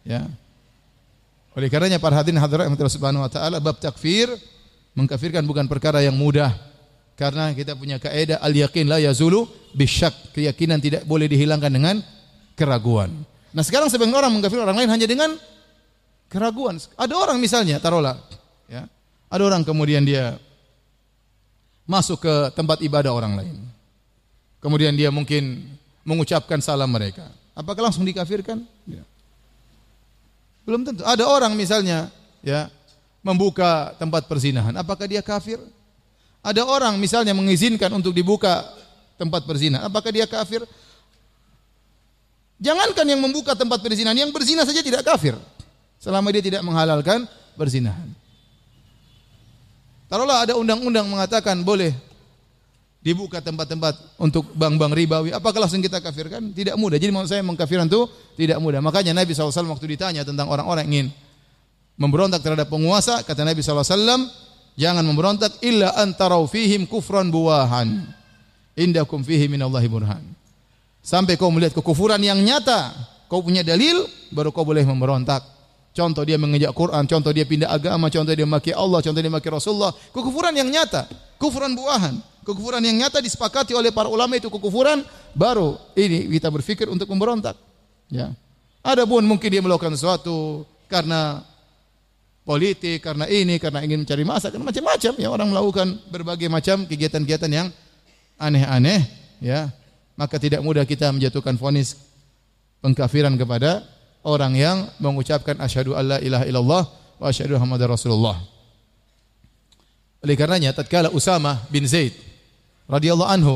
ya. 0.07 0.23
Oleh 1.53 1.69
karenanya 1.69 2.01
para 2.01 2.17
hadirin 2.17 2.41
hadirat 2.41 2.65
yang 2.65 2.77
subhanahu 2.89 3.21
wa 3.25 3.29
taala 3.29 3.61
bab 3.61 3.77
takfir 3.77 4.31
mengkafirkan 4.97 5.45
bukan 5.45 5.69
perkara 5.69 6.01
yang 6.01 6.15
mudah. 6.15 6.53
Karena 7.13 7.53
kita 7.53 7.77
punya 7.77 8.01
kaidah 8.01 8.41
al 8.41 8.49
yakin 8.49 8.89
la 8.89 8.97
yazulu 8.97 9.45
bisyak 9.77 10.33
keyakinan 10.33 10.81
tidak 10.81 11.05
boleh 11.05 11.29
dihilangkan 11.29 11.69
dengan 11.69 11.95
keraguan. 12.57 13.13
Nah 13.53 13.61
sekarang 13.61 13.85
sebagian 13.85 14.17
orang 14.17 14.33
mengkafirkan 14.33 14.65
orang 14.65 14.81
lain 14.81 14.89
hanya 14.89 15.05
dengan 15.05 15.29
keraguan. 16.25 16.81
Ada 16.97 17.13
orang 17.13 17.37
misalnya 17.37 17.77
taruhlah 17.77 18.17
Ya. 18.67 18.87
Ada 19.27 19.43
orang 19.43 19.61
kemudian 19.65 20.05
dia 20.05 20.37
masuk 21.83 22.23
ke 22.23 22.33
tempat 22.55 22.79
ibadah 22.79 23.11
orang 23.11 23.35
lain. 23.39 23.55
Kemudian 24.63 24.95
dia 24.95 25.11
mungkin 25.11 25.67
mengucapkan 26.07 26.59
salam 26.63 26.87
mereka. 26.87 27.27
Apakah 27.51 27.91
langsung 27.91 28.07
dikafirkan? 28.07 28.63
Ya. 28.87 29.03
Belum 30.63 30.87
tentu. 30.87 31.03
Ada 31.03 31.27
orang 31.27 31.51
misalnya 31.53 32.07
ya 32.39 32.71
membuka 33.19 33.95
tempat 33.99 34.27
perzinahan. 34.27 34.71
Apakah 34.79 35.07
dia 35.07 35.19
kafir? 35.19 35.59
Ada 36.43 36.63
orang 36.67 36.99
misalnya 36.99 37.31
mengizinkan 37.31 37.87
untuk 37.91 38.11
dibuka 38.11 38.63
tempat 39.15 39.47
perzinahan. 39.47 39.87
Apakah 39.87 40.11
dia 40.11 40.27
kafir? 40.27 40.63
Jangankan 42.59 43.03
yang 43.07 43.19
membuka 43.19 43.55
tempat 43.55 43.83
perzinahan, 43.83 44.15
yang 44.15 44.31
berzina 44.31 44.63
saja 44.63 44.79
tidak 44.79 45.03
kafir. 45.03 45.35
Selama 45.99 46.31
dia 46.31 46.43
tidak 46.43 46.63
menghalalkan 46.63 47.27
perzinahan. 47.55 48.11
Taruhlah 50.13 50.45
ada 50.45 50.53
undang-undang 50.53 51.09
mengatakan 51.09 51.65
boleh 51.65 51.89
dibuka 53.01 53.41
tempat-tempat 53.41 53.97
untuk 54.21 54.45
bank-bank 54.53 54.93
ribawi, 54.93 55.33
apakah 55.33 55.65
langsung 55.65 55.81
kita 55.81 55.97
kafirkan? 55.97 56.53
Tidak 56.53 56.77
mudah. 56.77 57.01
Jadi 57.01 57.09
maksud 57.09 57.33
saya 57.33 57.41
mengkafirkan 57.41 57.89
itu 57.89 58.05
tidak 58.37 58.61
mudah. 58.61 58.77
Makanya 58.77 59.17
Nabi 59.17 59.33
SAW 59.33 59.49
waktu 59.73 59.89
ditanya 59.89 60.21
tentang 60.21 60.53
orang-orang 60.53 60.85
ingin 60.85 61.07
memberontak 61.97 62.45
terhadap 62.45 62.69
penguasa, 62.69 63.25
kata 63.25 63.41
Nabi 63.41 63.65
SAW, 63.65 64.29
jangan 64.77 65.01
memberontak 65.01 65.57
illa 65.65 65.97
antarau 65.97 66.45
fihim 66.45 66.85
kufran 66.85 67.33
buwahan. 67.33 68.05
Indakum 68.77 69.25
fihi 69.25 69.49
minallahi 69.49 69.89
burhan. 69.89 70.21
Sampai 71.01 71.41
kau 71.41 71.49
melihat 71.49 71.73
kekufuran 71.81 72.21
yang 72.21 72.37
nyata, 72.37 72.93
kau 73.25 73.41
punya 73.41 73.65
dalil, 73.65 74.05
baru 74.29 74.53
kau 74.53 74.61
boleh 74.61 74.85
memberontak. 74.85 75.52
Contoh 75.93 76.25
dia 76.25 76.41
mengejak 76.41 76.73
Quran, 76.73 77.05
contoh 77.05 77.29
dia 77.29 77.45
pindah 77.45 77.69
agama, 77.69 78.09
contoh 78.09 78.33
dia 78.33 78.49
maki 78.49 78.73
Allah, 78.73 78.97
contoh 79.05 79.21
dia 79.21 79.29
maki 79.29 79.45
Rasulullah. 79.53 79.93
Kekufuran 80.09 80.57
yang 80.57 80.65
nyata, 80.65 81.05
kufuran 81.37 81.77
buahan. 81.77 82.17
Kekufuran 82.41 82.81
yang 82.81 82.97
nyata 82.97 83.21
disepakati 83.21 83.77
oleh 83.77 83.93
para 83.93 84.09
ulama 84.09 84.33
itu 84.33 84.49
kekufuran, 84.49 85.05
baru 85.37 85.77
ini 85.93 86.33
kita 86.33 86.49
berpikir 86.49 86.89
untuk 86.89 87.05
memberontak. 87.13 87.53
Ya. 88.09 88.33
Ada 88.81 89.05
pun 89.05 89.21
mungkin 89.21 89.47
dia 89.53 89.61
melakukan 89.61 89.93
sesuatu 89.93 90.65
karena 90.89 91.45
politik, 92.41 92.99
karena 93.05 93.29
ini, 93.29 93.61
karena 93.61 93.85
ingin 93.85 94.01
mencari 94.01 94.25
masa, 94.25 94.49
karena 94.49 94.65
macam-macam 94.65 95.13
ya 95.15 95.29
orang 95.29 95.47
melakukan 95.53 95.87
berbagai 96.09 96.49
macam 96.49 96.89
kegiatan-kegiatan 96.89 97.51
yang 97.53 97.67
aneh-aneh, 98.41 99.05
ya. 99.39 99.69
Maka 100.17 100.41
tidak 100.41 100.65
mudah 100.65 100.89
kita 100.89 101.13
menjatuhkan 101.13 101.53
vonis 101.53 101.95
pengkafiran 102.81 103.37
kepada 103.37 103.85
orang 104.23 104.55
yang 104.55 104.77
mengucapkan 104.97 105.59
asyhadu 105.59 105.93
alla 105.93 106.17
ilaha 106.23 106.47
illallah 106.47 106.83
wa 107.19 107.25
asyhadu 107.27 107.59
muhammadar 107.59 107.91
rasulullah. 107.91 108.39
Oleh 110.23 110.39
karenanya 110.39 110.71
tatkala 110.71 111.11
Usama 111.11 111.59
bin 111.67 111.83
Zaid 111.83 112.15
radhiyallahu 112.87 113.27
anhu 113.27 113.55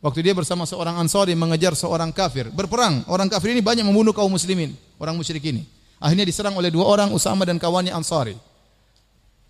waktu 0.00 0.24
dia 0.24 0.32
bersama 0.32 0.64
seorang 0.64 0.96
Ansari 0.96 1.36
mengejar 1.36 1.76
seorang 1.76 2.08
kafir, 2.10 2.48
berperang. 2.48 3.04
Orang 3.06 3.28
kafir 3.28 3.52
ini 3.52 3.60
banyak 3.60 3.84
membunuh 3.84 4.16
kaum 4.16 4.32
muslimin, 4.32 4.72
orang 4.96 5.14
musyrik 5.14 5.44
ini. 5.44 5.68
Akhirnya 6.02 6.26
diserang 6.26 6.56
oleh 6.58 6.72
dua 6.72 6.88
orang 6.88 7.12
Usama 7.12 7.46
dan 7.46 7.60
kawannya 7.60 7.94
Ansari. 7.94 8.34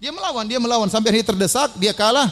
Dia 0.03 0.11
melawan, 0.11 0.45
dia 0.51 0.59
melawan 0.59 0.91
sampai 0.91 1.15
akhirnya 1.15 1.31
terdesak, 1.31 1.79
dia 1.79 1.95
kalah. 1.95 2.29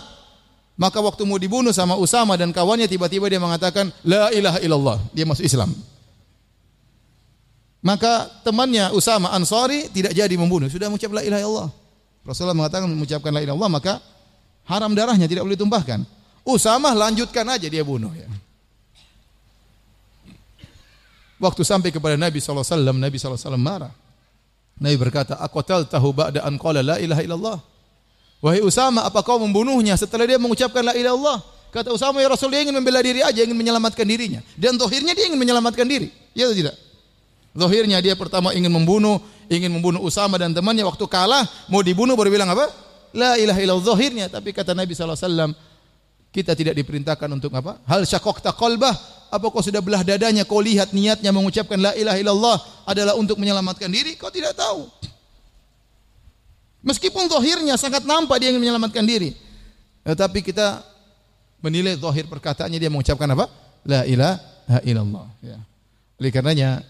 Maka 0.74 0.98
waktu 0.98 1.22
mau 1.22 1.38
dibunuh 1.38 1.70
sama 1.70 1.94
Usama 1.94 2.34
dan 2.34 2.50
kawannya 2.50 2.90
tiba-tiba 2.90 3.30
dia 3.30 3.38
mengatakan 3.38 3.94
la 4.02 4.34
ilaha 4.34 4.58
illallah. 4.58 4.98
Dia 5.14 5.22
masuk 5.22 5.46
Islam. 5.46 5.70
Maka 7.80 8.28
temannya 8.44 8.92
Usama 8.92 9.32
Ansari 9.32 9.88
tidak 9.88 10.12
jadi 10.12 10.34
membunuh, 10.36 10.68
sudah 10.68 10.92
mengucap 10.92 11.08
la 11.16 11.24
ilaha 11.24 11.40
illallah. 11.40 11.68
Rasulullah 12.20 12.56
mengatakan 12.56 12.84
mengucapkan 12.92 13.32
la 13.32 13.40
ilaha 13.40 13.56
illallah 13.56 13.72
maka 13.72 13.94
haram 14.68 14.92
darahnya 14.92 15.24
tidak 15.24 15.48
boleh 15.48 15.56
ditumpahkan. 15.56 16.04
Usama 16.44 16.92
lanjutkan 16.92 17.44
aja 17.48 17.64
dia 17.72 17.80
bunuh 17.80 18.12
ya. 18.12 18.28
Waktu 21.40 21.64
sampai 21.64 21.88
kepada 21.88 22.20
Nabi 22.20 22.36
SAW, 22.36 22.60
Nabi 22.92 23.16
SAW 23.16 23.56
marah. 23.56 23.88
Nabi 24.76 24.96
berkata, 25.00 25.40
Aqatal 25.40 25.88
tahu 25.88 26.12
ba'da 26.12 26.44
an 26.44 26.60
qala 26.60 26.84
la 26.84 26.96
ilaha 27.00 27.24
illallah. 27.24 27.58
Wahai 28.44 28.60
Usama, 28.60 29.08
apa 29.08 29.24
kau 29.24 29.40
membunuhnya 29.40 29.96
setelah 29.96 30.28
dia 30.28 30.36
mengucapkan 30.36 30.84
la 30.84 30.92
ilaha 30.92 31.16
illallah? 31.16 31.38
Kata 31.72 31.96
Usama, 31.96 32.20
ya 32.20 32.28
Rasul, 32.28 32.52
dia 32.52 32.60
ingin 32.60 32.76
membela 32.76 33.00
diri 33.00 33.24
aja, 33.24 33.40
ingin 33.40 33.56
menyelamatkan 33.56 34.04
dirinya. 34.04 34.44
Dan 34.58 34.76
tohirnya 34.76 35.16
dia 35.16 35.32
ingin 35.32 35.40
menyelamatkan 35.40 35.86
diri. 35.88 36.12
Ya 36.36 36.44
atau 36.44 36.56
tidak? 36.56 36.76
Zahirnya 37.50 37.98
dia 37.98 38.14
pertama 38.14 38.54
ingin 38.54 38.70
membunuh, 38.70 39.18
ingin 39.50 39.74
membunuh 39.74 39.98
Usama 40.06 40.38
dan 40.38 40.54
temannya 40.54 40.86
waktu 40.86 41.02
kalah 41.10 41.42
mau 41.66 41.82
dibunuh 41.82 42.14
baru 42.14 42.30
bilang 42.30 42.50
apa? 42.54 42.70
La 43.10 43.34
ilaha 43.34 43.58
illallah 43.58 43.86
zahirnya 43.90 44.30
tapi 44.30 44.54
kata 44.54 44.70
Nabi 44.70 44.94
SAW 44.94 45.50
kita 46.30 46.54
tidak 46.54 46.78
diperintahkan 46.78 47.26
untuk 47.26 47.50
apa? 47.58 47.82
Hal 47.90 48.06
syakokta 48.06 48.54
qalbah 48.54 48.94
apa 49.30 49.46
kau 49.50 49.58
sudah 49.58 49.82
belah 49.82 50.06
dadanya 50.06 50.46
kau 50.46 50.62
lihat 50.62 50.94
niatnya 50.94 51.34
mengucapkan 51.34 51.74
la 51.74 51.90
ilaha 51.98 52.18
illallah 52.22 52.56
adalah 52.86 53.18
untuk 53.18 53.34
menyelamatkan 53.42 53.90
diri 53.90 54.14
kau 54.14 54.30
tidak 54.30 54.54
tahu. 54.54 54.86
Meskipun 56.86 57.26
zahirnya 57.26 57.74
sangat 57.74 58.06
nampak 58.06 58.38
dia 58.38 58.54
ingin 58.54 58.62
menyelamatkan 58.62 59.02
diri. 59.02 59.34
Tetapi 60.06 60.38
kita 60.40 60.86
menilai 61.60 61.98
zahir 61.98 62.30
perkataannya 62.30 62.78
dia 62.78 62.88
mengucapkan 62.94 63.26
apa? 63.34 63.50
La 63.82 64.06
ilaha 64.06 64.78
illallah 64.86 65.26
ya. 65.42 65.58
Oleh 66.22 66.30
karenanya 66.30 66.86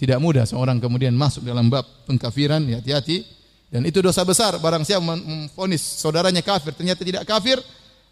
tidak 0.00 0.16
mudah 0.16 0.48
seorang 0.48 0.80
kemudian 0.80 1.12
masuk 1.12 1.44
dalam 1.44 1.68
bab 1.68 1.84
pengkafiran, 2.08 2.64
ya, 2.64 2.80
hati-hati. 2.80 3.20
Dan 3.68 3.84
itu 3.84 4.00
dosa 4.00 4.24
besar. 4.24 4.56
Barang 4.56 4.80
siapa 4.80 5.04
memfonis 5.04 5.84
saudaranya 6.00 6.40
kafir, 6.40 6.72
ternyata 6.72 7.04
tidak 7.04 7.28
kafir, 7.28 7.60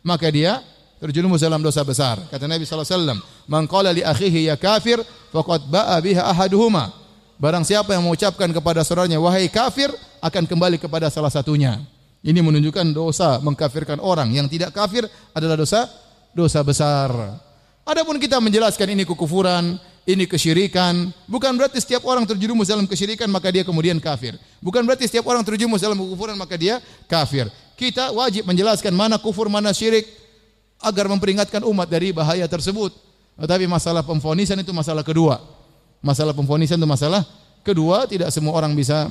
maka 0.04 0.28
dia 0.28 0.60
terjerumus 1.00 1.40
dalam 1.40 1.64
dosa 1.64 1.80
besar. 1.80 2.20
Kata 2.28 2.44
Nabi 2.44 2.68
SAW, 2.68 3.16
Man 3.48 3.64
qala 3.64 3.96
li 3.96 4.04
akhihi 4.04 4.52
ya 4.52 4.60
kafir, 4.60 5.00
faqad 5.32 5.64
ba'a 5.72 5.96
biha 6.04 6.28
ahaduhuma. 6.28 6.92
Barang 7.40 7.64
siapa 7.64 7.96
yang 7.96 8.04
mengucapkan 8.04 8.52
kepada 8.52 8.84
saudaranya, 8.84 9.16
wahai 9.16 9.48
kafir, 9.48 9.88
akan 10.20 10.44
kembali 10.44 10.76
kepada 10.76 11.08
salah 11.08 11.32
satunya. 11.32 11.80
Ini 12.20 12.44
menunjukkan 12.44 12.92
dosa 12.92 13.40
mengkafirkan 13.40 13.96
orang. 13.96 14.28
Yang 14.36 14.60
tidak 14.60 14.76
kafir 14.76 15.08
adalah 15.32 15.56
dosa 15.56 15.88
dosa 16.36 16.60
besar. 16.60 17.08
Adapun 17.88 18.20
kita 18.20 18.36
menjelaskan 18.36 18.92
ini 18.92 19.08
kekufuran, 19.08 19.80
ini 20.08 20.24
kesyirikan. 20.24 21.12
Bukan 21.28 21.52
berarti 21.60 21.84
setiap 21.84 22.08
orang 22.08 22.24
terjerumus 22.24 22.64
dalam 22.64 22.88
kesyirikan 22.88 23.28
maka 23.28 23.52
dia 23.52 23.60
kemudian 23.60 24.00
kafir. 24.00 24.40
Bukan 24.64 24.80
berarti 24.88 25.04
setiap 25.04 25.28
orang 25.28 25.44
terjerumus 25.44 25.84
dalam 25.84 26.00
kekufuran 26.00 26.40
maka 26.40 26.56
dia 26.56 26.80
kafir. 27.04 27.52
Kita 27.76 28.10
wajib 28.16 28.48
menjelaskan 28.48 28.96
mana 28.96 29.20
kufur, 29.20 29.52
mana 29.52 29.70
syirik 29.76 30.08
agar 30.80 31.06
memperingatkan 31.12 31.60
umat 31.68 31.86
dari 31.86 32.10
bahaya 32.16 32.48
tersebut. 32.48 32.96
Tetapi 33.36 33.68
masalah 33.68 34.00
pemfonisan 34.00 34.56
itu 34.58 34.72
masalah 34.72 35.04
kedua. 35.04 35.38
Masalah 36.00 36.32
pemfonisan 36.32 36.80
itu 36.80 36.88
masalah 36.88 37.22
kedua, 37.62 38.08
tidak 38.08 38.32
semua 38.34 38.56
orang 38.56 38.74
bisa 38.74 39.06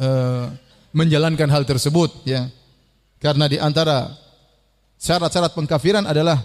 uh, 0.00 0.48
menjalankan 0.94 1.50
hal 1.50 1.66
tersebut 1.68 2.24
ya. 2.24 2.48
Karena 3.20 3.50
di 3.50 3.60
antara 3.60 4.16
Syarat-syarat 4.96 5.52
pengkafiran 5.52 6.08
adalah 6.08 6.40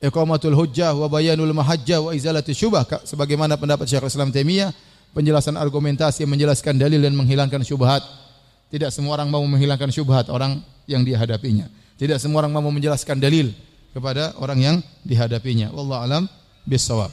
iqamatul 0.00 0.56
hujjah 0.56 0.96
wa 0.96 1.06
bayanul 1.06 1.52
mahajjah 1.52 2.00
wa 2.00 2.10
izalatul 2.16 2.56
syubah 2.56 2.88
sebagaimana 3.04 3.60
pendapat 3.60 3.84
Syekh 3.86 4.08
Islam 4.08 4.32
Taimiyah 4.32 4.72
penjelasan 5.12 5.58
argumentasi 5.60 6.24
menjelaskan 6.24 6.80
dalil 6.80 7.02
dan 7.02 7.14
menghilangkan 7.14 7.60
syubhat. 7.62 8.02
Tidak 8.70 8.88
semua 8.94 9.18
orang 9.18 9.28
mau 9.28 9.42
menghilangkan 9.42 9.90
syubhat 9.90 10.30
orang 10.30 10.62
yang 10.86 11.02
dihadapinya. 11.02 11.66
Tidak 11.98 12.16
semua 12.22 12.46
orang 12.46 12.54
mau 12.54 12.70
menjelaskan 12.70 13.18
dalil 13.18 13.50
kepada 13.90 14.38
orang 14.38 14.58
yang 14.62 14.76
dihadapinya. 15.02 15.74
Wallahu 15.74 16.00
alam 16.06 16.22
bisawab. 16.62 17.10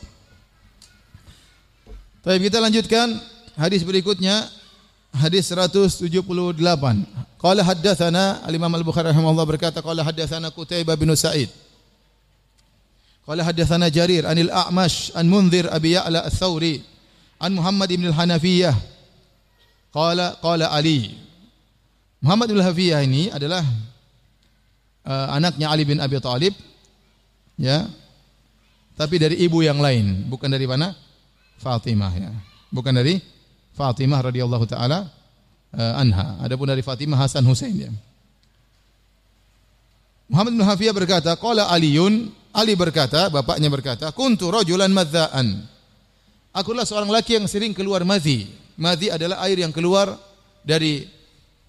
Baik, 2.21 2.51
kita 2.51 2.61
lanjutkan 2.61 3.07
hadis 3.57 3.81
berikutnya 3.81 4.45
hadis 5.17 5.49
178. 5.49 6.05
Qala 7.41 7.61
haddatsana 7.65 8.45
al-Imam 8.45 8.69
Al-Bukhari 8.69 9.09
rahimahullah 9.09 9.47
berkata 9.47 9.81
qala 9.81 10.05
haddatsana 10.05 10.53
Qutaibah 10.53 10.93
bin 10.93 11.09
Sa'id. 11.17 11.49
Qala 13.27 13.43
haddatsana 13.43 13.91
Jarir 13.91 14.23
anil 14.23 14.47
A'mash 14.47 15.11
an 15.11 15.27
Munzir 15.27 15.67
Abi 15.67 15.99
Ya'la 15.99 16.31
Ats-Tsauri 16.31 16.79
an 17.43 17.59
Muhammad 17.59 17.91
bin 17.91 18.07
Al-Hanafiyah. 18.07 18.71
Qala 19.91 20.39
qala 20.39 20.71
Ali. 20.71 21.11
Muhammad 22.23 22.55
bin 22.55 22.63
Al-Hanafiyah 22.63 23.03
ini 23.03 23.27
adalah 23.27 23.67
uh, 25.03 25.27
anaknya 25.35 25.67
Ali 25.67 25.83
bin 25.83 25.99
Abi 25.99 26.23
Thalib 26.23 26.55
ya. 27.59 27.83
Tapi 28.95 29.15
dari 29.19 29.43
ibu 29.43 29.59
yang 29.59 29.83
lain, 29.83 30.25
bukan 30.31 30.47
dari 30.47 30.63
mana? 30.63 30.95
Fatimah 31.59 32.13
ya. 32.15 32.31
Bukan 32.71 32.95
dari 32.95 33.19
Fatimah 33.75 34.23
radhiyallahu 34.23 34.65
taala 34.71 35.03
uh, 35.75 35.99
anha. 35.99 36.39
Adapun 36.47 36.71
dari 36.71 36.79
Fatimah 36.79 37.27
Hasan 37.27 37.43
Husain 37.43 37.75
ya. 37.75 37.91
Muhammad 40.31 40.55
bin 40.55 40.63
Hafiyah 40.63 40.95
berkata, 40.95 41.35
qala 41.35 41.67
Aliun, 41.71 42.31
Ali 42.55 42.73
berkata, 42.73 43.27
bapaknya 43.31 43.67
berkata, 43.71 44.11
kuntu 44.15 44.49
rajulan 44.49 44.89
madzaan. 44.89 45.65
Akulah 46.55 46.87
seorang 46.87 47.11
laki 47.11 47.37
yang 47.37 47.45
sering 47.45 47.75
keluar 47.75 48.01
madhi. 48.01 48.49
Madhi 48.77 49.13
adalah 49.13 49.43
air 49.45 49.61
yang 49.61 49.73
keluar 49.73 50.17
dari 50.65 51.05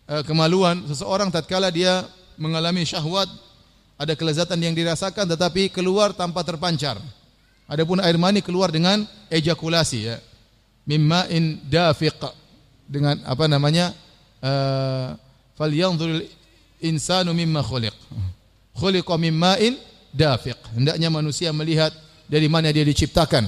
uh, 0.09 0.25
kemaluan 0.25 0.85
seseorang 0.89 1.29
tatkala 1.29 1.69
dia 1.69 2.09
mengalami 2.41 2.85
syahwat, 2.89 3.29
ada 3.99 4.15
kelezatan 4.15 4.63
yang 4.63 4.73
dirasakan 4.73 5.29
tetapi 5.29 5.69
keluar 5.69 6.17
tanpa 6.17 6.41
terpancar. 6.47 6.97
Adapun 7.69 8.01
air 8.01 8.17
mani 8.17 8.41
keluar 8.41 8.73
dengan 8.73 9.05
ejakulasi 9.29 9.99
ya 10.09 10.17
mimma'in 10.89 11.61
dafiq 11.69 12.17
dengan 12.89 13.21
apa 13.29 13.45
namanya 13.45 13.93
uh, 14.41 15.13
falyanzuril 15.61 16.25
insanu 16.81 17.37
mimma 17.37 17.61
khuliq 17.61 17.93
khuliqa 18.73 19.15
mimma'in 19.21 19.77
dafiq. 20.19 20.59
Hendaknya 20.75 21.07
manusia 21.07 21.55
melihat 21.55 21.95
dari 22.27 22.51
mana 22.51 22.75
dia 22.75 22.83
diciptakan. 22.83 23.47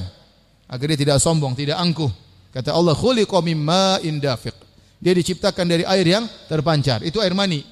Agar 0.71 0.87
dia 0.95 0.99
tidak 1.03 1.19
sombong 1.19 1.59
tidak 1.59 1.83
angkuh. 1.83 2.11
Kata 2.55 2.71
Allah 2.71 2.95
khuliqa 2.95 3.43
mimma'in 3.43 4.23
dafiq. 4.23 4.55
Dia 5.03 5.11
diciptakan 5.19 5.67
dari 5.67 5.83
air 5.83 6.07
yang 6.07 6.25
terpancar. 6.47 7.03
Itu 7.03 7.19
air 7.19 7.35
mani. 7.35 7.67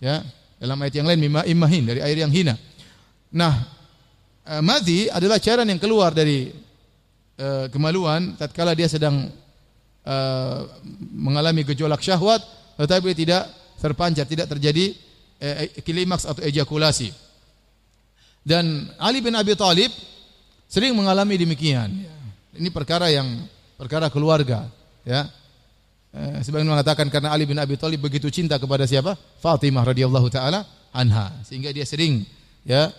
Ya 0.00 0.24
dalam 0.56 0.78
ayat 0.80 0.94
yang 0.94 1.06
lain 1.10 1.20
mimma'in 1.20 1.58
mahin 1.58 1.82
dari 1.84 2.00
air 2.00 2.16
yang 2.16 2.32
hina. 2.32 2.54
Nah 3.36 3.66
uh, 4.46 4.62
madhi 4.62 5.12
adalah 5.12 5.42
cairan 5.42 5.68
yang 5.68 5.82
keluar 5.82 6.14
dari 6.14 6.54
uh, 7.36 7.66
kemaluan 7.68 8.38
tatkala 8.38 8.72
dia 8.72 8.86
sedang 8.86 9.26
uh, 10.06 10.58
mengalami 11.12 11.66
gejolak 11.66 11.98
syahwat 11.98 12.40
tetapi 12.78 13.10
tidak 13.12 13.50
terpancar, 13.82 14.24
tidak 14.24 14.46
terjadi 14.48 14.94
klimaks 15.82 16.22
atau 16.22 16.38
ejakulasi. 16.38 17.10
Dan 18.42 18.90
Ali 18.98 19.22
bin 19.22 19.34
Abi 19.38 19.54
Thalib 19.54 19.94
sering 20.66 20.98
mengalami 20.98 21.38
demikian. 21.38 21.94
Ini 22.52 22.68
perkara 22.74 23.08
yang 23.08 23.46
perkara 23.78 24.10
keluarga, 24.10 24.66
ya. 25.06 25.30
Eh, 26.12 26.44
sebagaimana 26.44 26.76
mengatakan 26.76 27.08
karena 27.08 27.32
Ali 27.32 27.48
bin 27.48 27.56
Abi 27.56 27.80
Thalib 27.80 28.04
begitu 28.04 28.28
cinta 28.28 28.60
kepada 28.60 28.84
siapa? 28.84 29.16
Fatimah 29.40 29.80
radhiyallahu 29.80 30.28
taala 30.28 30.68
anha 30.92 31.32
sehingga 31.40 31.72
dia 31.72 31.88
sering 31.88 32.20
ya 32.68 32.92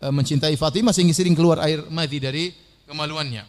mencintai 0.00 0.56
Fatimah 0.56 0.96
sehingga 0.96 1.12
sering 1.12 1.36
keluar 1.36 1.60
air 1.60 1.84
mati 1.92 2.16
dari 2.16 2.56
kemaluannya. 2.88 3.44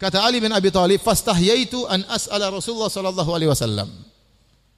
Kata 0.00 0.24
Ali 0.24 0.40
bin 0.40 0.48
Abi 0.56 0.72
Thalib, 0.72 1.04
"Fastahyaitu 1.04 1.84
an 1.84 2.00
as'ala 2.08 2.48
Rasulullah 2.48 2.88
sallallahu 2.88 3.30
alaihi 3.36 3.52
wasallam." 3.52 3.88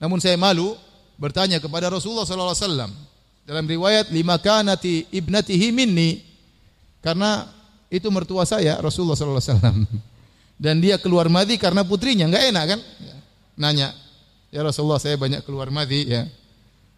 Namun 0.03 0.19
saya 0.19 0.35
malu 0.35 0.75
bertanya 1.15 1.63
kepada 1.63 1.87
Rasulullah 1.87 2.27
sallallahu 2.27 2.59
alaihi 2.59 2.67
wasallam. 2.67 2.91
Dalam 3.53 3.69
riwayat 3.69 4.09
lima 4.09 4.41
kanati 4.41 5.05
ibnatihi 5.13 5.77
minni 5.77 6.25
karena 7.05 7.53
itu 7.93 8.09
mertua 8.09 8.49
saya 8.49 8.81
Rasulullah 8.81 9.13
sallallahu 9.13 9.45
alaihi 9.45 9.53
wasallam. 9.53 9.79
Dan 10.57 10.81
dia 10.81 10.97
keluar 10.97 11.29
madhi 11.29 11.61
karena 11.61 11.85
putrinya, 11.85 12.25
enggak 12.33 12.49
enak 12.49 12.65
kan? 12.65 12.81
Nanya, 13.61 13.93
"Ya 14.49 14.65
Rasulullah, 14.65 14.97
saya 14.97 15.21
banyak 15.21 15.45
keluar 15.45 15.69
madhi 15.69 16.09
ya. 16.09 16.25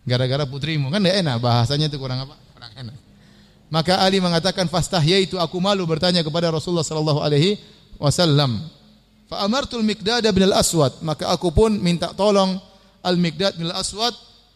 Gara-gara 0.06 0.46
putrimu." 0.46 0.94
Kan 0.94 1.02
enggak 1.02 1.26
enak 1.26 1.42
bahasanya 1.42 1.90
itu 1.90 1.98
kurang 1.98 2.22
apa? 2.22 2.38
Kurang 2.54 2.70
enak. 2.70 2.94
Maka 3.66 3.98
Ali 3.98 4.22
mengatakan 4.22 4.70
fastahyaitu 4.70 5.34
aku 5.42 5.58
malu 5.58 5.82
bertanya 5.90 6.22
kepada 6.22 6.54
Rasulullah 6.54 6.86
sallallahu 6.86 7.18
alaihi 7.18 7.58
wasallam. 7.98 8.62
Fa 9.26 9.42
amartul 9.42 9.82
Miqdad 9.82 10.22
bin 10.30 10.46
al-Aswad, 10.46 11.02
maka 11.02 11.34
aku 11.34 11.50
pun 11.50 11.74
minta 11.82 12.14
tolong 12.14 12.62
Al-Miqdad 13.02 13.58
bin 13.58 13.74
al-Aswad 13.74 14.14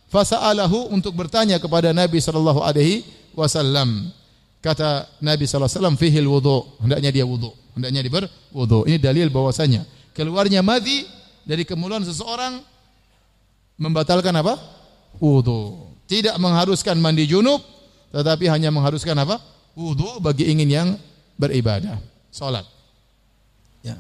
fasa'alahu 0.09 0.93
untuk 0.93 1.15
bertanya 1.15 1.61
kepada 1.61 1.93
Nabi 1.93 2.19
sallallahu 2.19 2.65
alaihi 2.65 3.05
wasallam. 3.37 4.11
Kata 4.59 5.07
Nabi 5.23 5.47
sallallahu 5.47 5.95
fihil 5.95 6.27
wudu, 6.27 6.67
hendaknya 6.83 7.15
dia 7.15 7.23
wudu, 7.23 7.55
hendaknya 7.79 8.03
dia 8.03 8.13
berwudu. 8.13 8.91
Ini 8.91 8.99
dalil 8.99 9.31
bahwasanya 9.31 9.87
keluarnya 10.17 10.67
madhi 10.67 11.07
dari 11.47 11.63
kemulan 11.63 12.03
seseorang 12.03 12.59
membatalkan 13.79 14.35
apa? 14.35 14.59
Wudu. 15.23 15.87
Tidak 16.11 16.35
mengharuskan 16.43 16.99
mandi 16.99 17.29
junub, 17.31 17.63
tetapi 18.11 18.51
hanya 18.51 18.75
mengharuskan 18.75 19.15
apa? 19.15 19.39
Wudu 19.79 20.19
bagi 20.19 20.51
ingin 20.51 20.69
yang 20.69 20.89
beribadah, 21.39 22.03
salat. 22.35 22.67
Ya. 23.87 23.95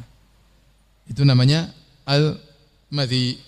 Itu 1.06 1.22
namanya 1.22 1.70
al-madhi. 2.02 3.38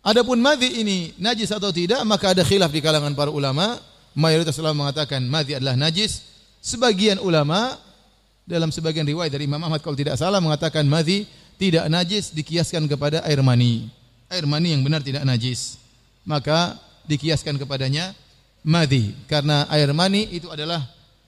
Adapun 0.00 0.40
madhi 0.40 0.80
ini 0.80 1.12
najis 1.20 1.52
atau 1.52 1.68
tidak, 1.68 2.00
maka 2.08 2.32
ada 2.32 2.40
khilaf 2.40 2.72
di 2.72 2.80
kalangan 2.80 3.12
para 3.12 3.28
ulama. 3.28 3.76
Mayoritas 4.16 4.56
ulama 4.56 4.88
mengatakan 4.88 5.20
madhi 5.28 5.60
adalah 5.60 5.76
najis. 5.76 6.24
Sebagian 6.64 7.20
ulama 7.20 7.76
dalam 8.48 8.72
sebagian 8.72 9.04
riwayat 9.04 9.30
dari 9.30 9.44
Imam 9.44 9.60
Ahmad 9.60 9.84
kalau 9.84 9.94
tidak 9.94 10.16
salah 10.16 10.40
mengatakan 10.40 10.88
madhi 10.88 11.28
tidak 11.60 11.84
najis 11.92 12.32
dikiaskan 12.32 12.88
kepada 12.88 13.20
air 13.28 13.44
mani. 13.44 13.92
Air 14.32 14.48
mani 14.48 14.72
yang 14.72 14.80
benar 14.80 15.04
tidak 15.04 15.22
najis. 15.28 15.76
Maka 16.24 16.80
dikiaskan 17.04 17.60
kepadanya 17.60 18.16
madhi 18.64 19.12
karena 19.28 19.68
air 19.68 19.92
mani 19.92 20.32
itu 20.32 20.48
adalah 20.48 20.80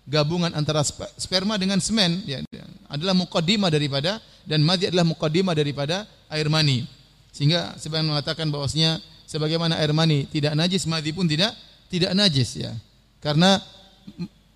gabungan 0.08 0.50
antara 0.56 0.82
sperma 1.20 1.60
dengan 1.60 1.78
semen 1.78 2.24
ya, 2.26 2.42
adalah 2.88 3.14
mukaddimah 3.14 3.68
daripada 3.68 4.18
dan 4.48 4.64
madhi 4.64 4.88
adalah 4.88 5.04
mukaddimah 5.04 5.52
daripada 5.52 6.08
air 6.32 6.48
mani. 6.48 7.01
Sehingga 7.32 7.74
sebagian 7.80 8.06
mengatakan 8.12 8.52
bahwasanya 8.52 9.00
sebagaimana 9.24 9.80
air 9.80 9.90
mani 9.96 10.28
tidak 10.28 10.52
najis, 10.52 10.84
madhi 10.84 11.10
pun 11.16 11.24
tidak 11.24 11.56
tidak 11.88 12.12
najis 12.12 12.60
ya. 12.60 12.72
Karena 13.18 13.58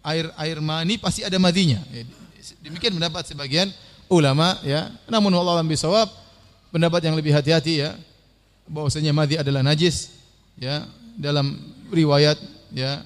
air 0.04 0.28
air 0.36 0.58
mani 0.60 1.00
pasti 1.00 1.24
ada 1.24 1.40
madhinya. 1.40 1.80
Ya, 1.88 2.04
demikian 2.60 2.94
pendapat 2.94 3.26
sebagian 3.26 3.72
ulama 4.12 4.60
ya. 4.62 4.92
Namun 5.08 5.32
Allah 5.32 5.60
alam 5.60 5.68
bisawab 5.68 6.06
pendapat 6.70 7.00
yang 7.08 7.16
lebih 7.16 7.32
hati-hati 7.32 7.82
ya 7.82 7.96
bahwasanya 8.68 9.16
madhi 9.16 9.40
adalah 9.40 9.64
najis 9.64 10.12
ya 10.58 10.84
dalam 11.16 11.56
riwayat 11.88 12.36
ya 12.76 13.00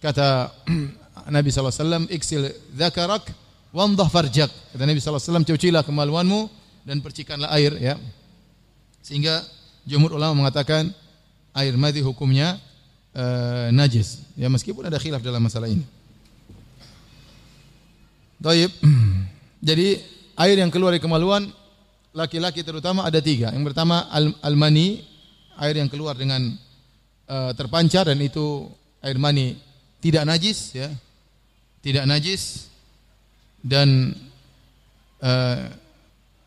kata 0.00 0.54
Nabi 1.28 1.52
SAW, 1.52 2.08
iksil 2.08 2.48
zakarak, 2.72 3.28
wandah 3.70 4.08
farjak. 4.08 4.48
Kata 4.72 4.82
Nabi 4.82 4.98
SAW, 4.98 5.44
cucilah 5.44 5.84
kemaluanmu 5.84 6.48
dan 6.82 7.04
percikanlah 7.04 7.52
air. 7.54 7.76
ya. 7.76 7.94
Sehingga 9.00 9.42
jumhur 9.88 10.16
ulama 10.16 10.44
mengatakan 10.46 10.92
air 11.56 11.74
mati 11.76 12.04
hukumnya 12.04 12.60
uh, 13.16 13.68
najis. 13.74 14.22
Ya 14.36 14.46
meskipun 14.46 14.86
ada 14.86 15.00
khilaf 15.00 15.24
dalam 15.24 15.42
masalah 15.42 15.68
ini. 15.68 15.84
Taib. 18.40 18.72
Jadi 19.68 20.00
air 20.40 20.56
yang 20.56 20.72
keluar 20.72 20.96
dari 20.96 21.04
kemaluan 21.04 21.52
laki-laki 22.16 22.64
terutama 22.64 23.04
ada 23.04 23.20
tiga. 23.20 23.52
Yang 23.52 23.72
pertama 23.72 24.08
al-mani, 24.40 25.04
air 25.60 25.76
yang 25.76 25.92
keluar 25.92 26.16
dengan 26.16 26.56
uh, 27.28 27.52
terpancar 27.52 28.08
dan 28.08 28.18
itu 28.24 28.66
air 29.04 29.16
mani 29.16 29.56
tidak 30.00 30.24
najis 30.28 30.76
ya 30.76 30.88
tidak 31.80 32.04
najis 32.04 32.68
dan 33.60 34.16
uh, 35.20 35.68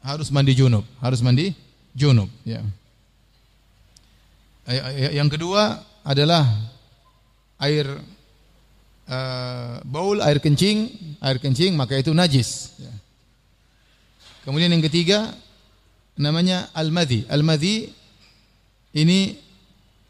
harus 0.01 0.29
mandi 0.33 0.53
junub, 0.53 0.85
harus 1.01 1.21
mandi 1.21 1.53
junub 1.93 2.29
ya. 2.43 2.61
Yang 5.11 5.37
kedua 5.37 5.83
adalah 6.03 6.47
air 7.59 7.87
uh, 9.07 9.75
baul, 9.83 10.19
air 10.23 10.39
kencing, 10.39 10.91
air 11.19 11.37
kencing 11.39 11.75
maka 11.75 11.99
itu 11.99 12.11
najis. 12.15 12.75
Ya. 12.79 12.93
Kemudian 14.43 14.71
yang 14.71 14.83
ketiga 14.83 15.31
namanya 16.19 16.69
al-madhi. 16.75 17.23
Al-madhi 17.27 17.91
ini 18.93 19.39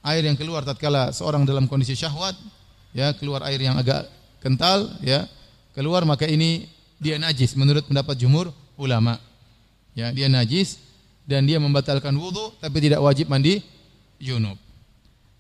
air 0.04 0.28
yang 0.28 0.36
keluar 0.36 0.67
tatkala 0.67 1.15
seorang 1.15 1.48
dalam 1.48 1.69
kondisi 1.69 1.96
syahwat, 1.96 2.36
ya, 2.91 3.15
keluar 3.15 3.46
air 3.48 3.62
yang 3.63 3.80
agak 3.80 4.12
kental, 4.43 4.91
ya, 5.00 5.24
keluar 5.72 6.04
maka 6.04 6.28
ini 6.28 6.67
dia 7.00 7.15
najis 7.15 7.56
menurut 7.56 7.88
pendapat 7.88 8.19
jumhur 8.19 8.52
ulama. 8.76 9.15
Ya, 9.96 10.12
dia 10.12 10.28
najis 10.28 10.83
dan 11.24 11.48
dia 11.48 11.60
membatalkan 11.60 12.12
wudu 12.16 12.56
tapi 12.60 12.84
tidak 12.84 13.00
wajib 13.00 13.32
mandi 13.32 13.64
junub. 14.20 14.60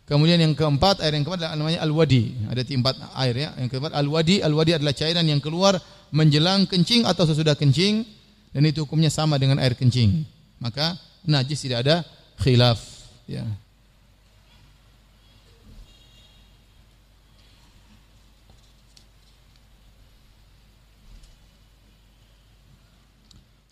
Kemudian 0.03 0.35
yang 0.35 0.51
keempat 0.51 0.99
air 0.99 1.15
yang 1.15 1.23
keempat 1.23 1.47
adalah 1.47 1.55
namanya 1.55 1.79
al-wadi. 1.79 2.35
Ada 2.51 2.67
empat 2.67 2.95
air 3.23 3.35
ya. 3.39 3.49
Yang 3.55 3.69
keempat 3.71 3.95
al-wadi, 3.95 4.43
al-wadi 4.43 4.75
adalah 4.75 4.91
cairan 4.91 5.23
yang 5.23 5.39
keluar 5.39 5.79
menjelang 6.11 6.67
kencing 6.67 7.07
atau 7.07 7.23
sesudah 7.23 7.55
kencing 7.55 8.03
dan 8.51 8.61
itu 8.67 8.83
hukumnya 8.83 9.07
sama 9.07 9.39
dengan 9.39 9.63
air 9.63 9.79
kencing. 9.79 10.27
Maka 10.59 10.99
najis 11.23 11.63
tidak 11.63 11.87
ada 11.87 11.95
khilaf 12.43 12.83
ya. 13.31 13.47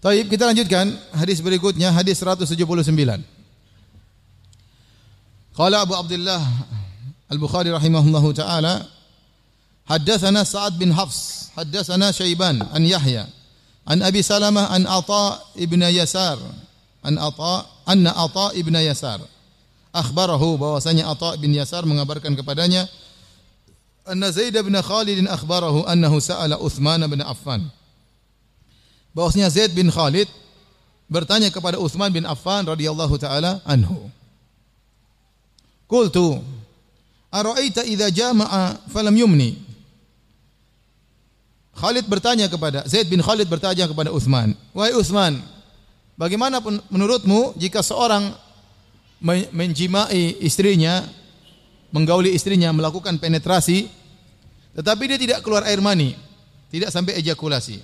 Taib 0.02 0.34
kita 0.34 0.50
lanjutkan 0.50 0.98
hadis 1.14 1.38
berikutnya 1.46 1.94
hadis 1.94 2.18
179. 2.26 3.22
Qala 5.54 5.86
Abu 5.86 5.94
Abdullah 5.94 6.42
Al-Bukhari 7.30 7.70
rahimahullahu 7.70 8.34
taala 8.34 8.82
Haddatsana 9.86 10.48
Sa'ad 10.48 10.80
bin 10.80 10.90
Hafs 10.96 11.52
haddatsana 11.54 12.16
Syaiban 12.16 12.64
an 12.72 12.82
Yahya 12.82 13.28
an 13.86 14.00
Abi 14.02 14.24
Salamah 14.24 14.72
an 14.72 14.88
Atha 14.88 15.44
ibn 15.60 15.84
Yasar 15.84 16.40
an 17.04 17.20
Atha 17.20 17.68
anna 17.86 18.16
Atha 18.16 18.56
ibn 18.56 18.72
Yasar 18.72 19.20
akhbarahu 19.92 20.56
bahwasanya 20.56 21.12
Atha 21.12 21.36
bin 21.36 21.52
Yasar 21.52 21.84
mengabarkan 21.84 22.34
kepadanya 22.40 22.88
anna 24.08 24.32
Zaid 24.32 24.56
bin 24.56 24.74
Khalid 24.80 25.20
akhbarahu 25.28 25.84
annahu 25.84 26.24
sa'ala 26.24 26.56
Uthman 26.58 27.04
bin 27.12 27.20
Affan 27.20 27.68
bahwasanya 29.12 29.52
Zaid 29.52 29.72
bin 29.76 29.92
Khalid 29.92 30.28
bertanya 31.12 31.52
kepada 31.52 31.76
Uthman 31.76 32.12
bin 32.12 32.24
Affan 32.24 32.64
radhiyallahu 32.64 33.16
taala 33.20 33.60
anhu. 33.68 34.08
Qultu 35.92 36.40
Ara'aita 37.32 37.88
idza 37.88 38.12
jama'a 38.12 38.76
falam 38.92 39.16
yumni? 39.16 39.56
Khalid 41.72 42.04
bertanya 42.08 42.52
kepada 42.52 42.84
Zaid 42.84 43.08
bin 43.08 43.24
Khalid 43.24 43.48
bertanya 43.48 43.88
kepada 43.88 44.12
Uthman, 44.12 44.52
"Wahai 44.76 44.92
Uthman, 44.92 45.40
bagaimana 46.20 46.60
menurutmu 46.92 47.56
jika 47.56 47.80
seorang 47.80 48.36
menjimai 49.56 50.44
istrinya, 50.44 51.08
menggauli 51.96 52.36
istrinya, 52.36 52.76
melakukan 52.76 53.16
penetrasi, 53.16 53.88
tetapi 54.76 55.04
dia 55.08 55.20
tidak 55.20 55.40
keluar 55.40 55.64
air 55.64 55.80
mani, 55.80 56.20
tidak 56.68 56.92
sampai 56.92 57.16
ejakulasi?" 57.24 57.80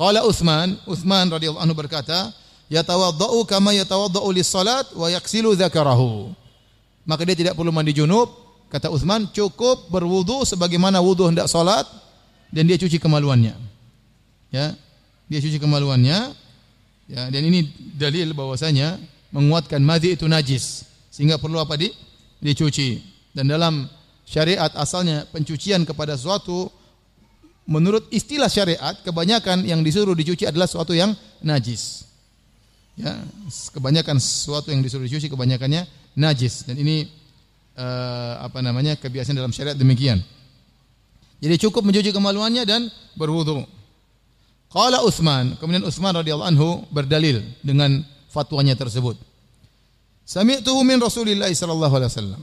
Qala 0.00 0.24
Utsman, 0.24 0.80
Utsman 0.88 1.28
radhiyallahu 1.28 1.60
anhu 1.60 1.76
berkata, 1.76 2.32
"Yatawaddau 2.72 3.44
kama 3.44 3.76
yatawaddau 3.76 4.32
lis-salat 4.32 4.88
wa 4.96 5.12
yaksilu 5.12 5.52
dzakarahu." 5.52 6.32
Maka 7.04 7.28
dia 7.28 7.36
tidak 7.36 7.52
perlu 7.52 7.68
mandi 7.68 7.92
junub, 7.92 8.32
kata 8.72 8.88
Utsman, 8.88 9.28
cukup 9.28 9.92
berwudu 9.92 10.48
sebagaimana 10.48 11.04
wudu 11.04 11.28
hendak 11.28 11.52
salat 11.52 11.84
dan 12.48 12.64
dia 12.64 12.80
cuci 12.80 12.96
kemaluannya. 12.96 13.52
Ya. 14.48 14.72
Dia 15.28 15.38
cuci 15.44 15.60
kemaluannya. 15.60 16.32
Ya, 17.10 17.26
dan 17.28 17.42
ini 17.44 17.68
dalil 17.98 18.32
bahwasanya 18.32 18.96
menguatkan 19.34 19.82
madhi 19.82 20.14
itu 20.14 20.30
najis 20.30 20.86
sehingga 21.12 21.36
perlu 21.36 21.60
apa 21.60 21.76
di 21.76 21.92
dicuci. 22.40 23.02
Dan 23.36 23.52
dalam 23.52 23.84
syariat 24.24 24.72
asalnya 24.78 25.28
pencucian 25.28 25.84
kepada 25.84 26.16
suatu 26.16 26.70
menurut 27.70 28.10
istilah 28.10 28.50
syariat 28.50 28.98
kebanyakan 29.06 29.62
yang 29.62 29.86
disuruh 29.86 30.18
dicuci 30.18 30.42
adalah 30.42 30.66
sesuatu 30.66 30.90
yang 30.90 31.14
najis. 31.38 32.10
Ya, 32.98 33.22
kebanyakan 33.70 34.18
sesuatu 34.18 34.74
yang 34.74 34.82
disuruh 34.82 35.06
dicuci 35.06 35.30
kebanyakannya 35.30 35.86
najis 36.18 36.66
dan 36.66 36.74
ini 36.76 37.06
uh, 37.78 38.42
apa 38.42 38.58
namanya 38.60 38.98
kebiasaan 38.98 39.38
dalam 39.38 39.54
syariat 39.54 39.78
demikian. 39.78 40.18
Jadi 41.40 41.56
cukup 41.56 41.86
mencuci 41.86 42.10
kemaluannya 42.12 42.66
dan 42.66 42.90
berwudu. 43.16 43.64
Qala 44.68 45.00
Utsman, 45.06 45.56
kemudian 45.56 45.86
Utsman 45.86 46.12
radhiyallahu 46.12 46.50
anhu 46.50 46.68
berdalil 46.92 47.40
dengan 47.64 48.04
fatwanya 48.28 48.76
tersebut. 48.76 49.16
Sami'tuhu 50.26 50.86
min 50.86 51.00
Rasulillah 51.00 51.50
sallallahu 51.50 51.94
alaihi 51.96 52.10
wasallam. 52.12 52.42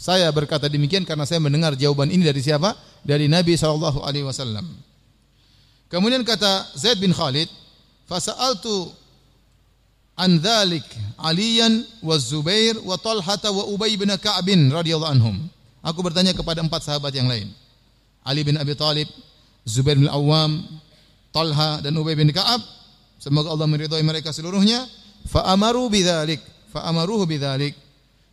Saya 0.00 0.32
berkata 0.32 0.64
demikian 0.64 1.04
karena 1.04 1.28
saya 1.28 1.44
mendengar 1.44 1.76
jawaban 1.76 2.08
ini 2.08 2.24
dari 2.24 2.40
siapa? 2.40 2.72
Dari 3.04 3.28
Nabi 3.28 3.52
sallallahu 3.52 4.00
alaihi 4.00 4.24
wasallam. 4.24 4.64
Kemudian 5.92 6.24
kata 6.24 6.72
Zaid 6.72 6.96
bin 7.04 7.12
Khalid, 7.12 7.52
"Fasa'altu 8.08 8.96
an 10.16 10.40
dzalik 10.40 10.88
Aliyan 11.20 11.84
wa 12.00 12.16
Zubair 12.16 12.80
wa 12.80 12.96
Talhah 12.96 13.44
wa 13.52 13.68
Ubay 13.68 14.00
bin 14.00 14.08
Ka'ab 14.08 14.48
radhiyallahu 14.48 15.12
anhum." 15.12 15.36
Aku 15.84 16.00
bertanya 16.00 16.32
kepada 16.32 16.64
empat 16.64 16.80
sahabat 16.80 17.12
yang 17.12 17.28
lain. 17.28 17.52
Ali 18.24 18.40
bin 18.40 18.56
Abi 18.56 18.72
Thalib, 18.72 19.08
Zubair 19.68 20.00
bin 20.00 20.08
Awam, 20.08 20.64
Talha 21.28 21.84
dan 21.84 21.92
Ubay 22.00 22.16
bin 22.16 22.32
Ka'ab. 22.32 22.64
Semoga 23.20 23.52
Allah 23.52 23.68
meridhai 23.68 24.00
mereka 24.00 24.32
seluruhnya. 24.32 24.88
Fa 25.28 25.44
amaru 25.52 25.92
bidzalik, 25.92 26.40
fa 26.72 26.88
amaruhu 26.88 27.28
bidzalik. 27.28 27.76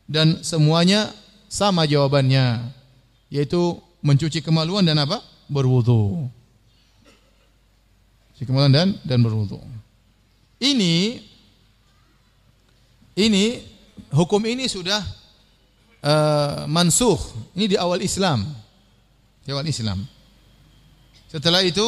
Dan 0.07 0.39
semuanya 0.47 1.11
sama 1.47 1.87
jawabannya, 1.87 2.71
yaitu 3.31 3.79
mencuci 4.03 4.43
kemaluan 4.43 4.83
dan 4.83 4.99
apa? 4.99 5.23
Berwudu. 5.47 6.27
Cuci 8.35 8.43
kemaluan 8.45 8.71
dan 8.71 8.89
dan 9.01 9.19
berwudu. 9.23 9.57
Ini 10.61 11.23
ini 13.17 13.43
hukum 14.13 14.45
ini 14.45 14.69
sudah 14.69 15.01
uh, 16.05 16.69
mansuh. 16.69 17.17
Ini 17.57 17.65
di 17.73 17.77
awal 17.79 18.05
Islam. 18.05 18.45
Di 19.41 19.49
awal 19.49 19.65
Islam. 19.65 20.05
Setelah 21.27 21.65
itu 21.65 21.83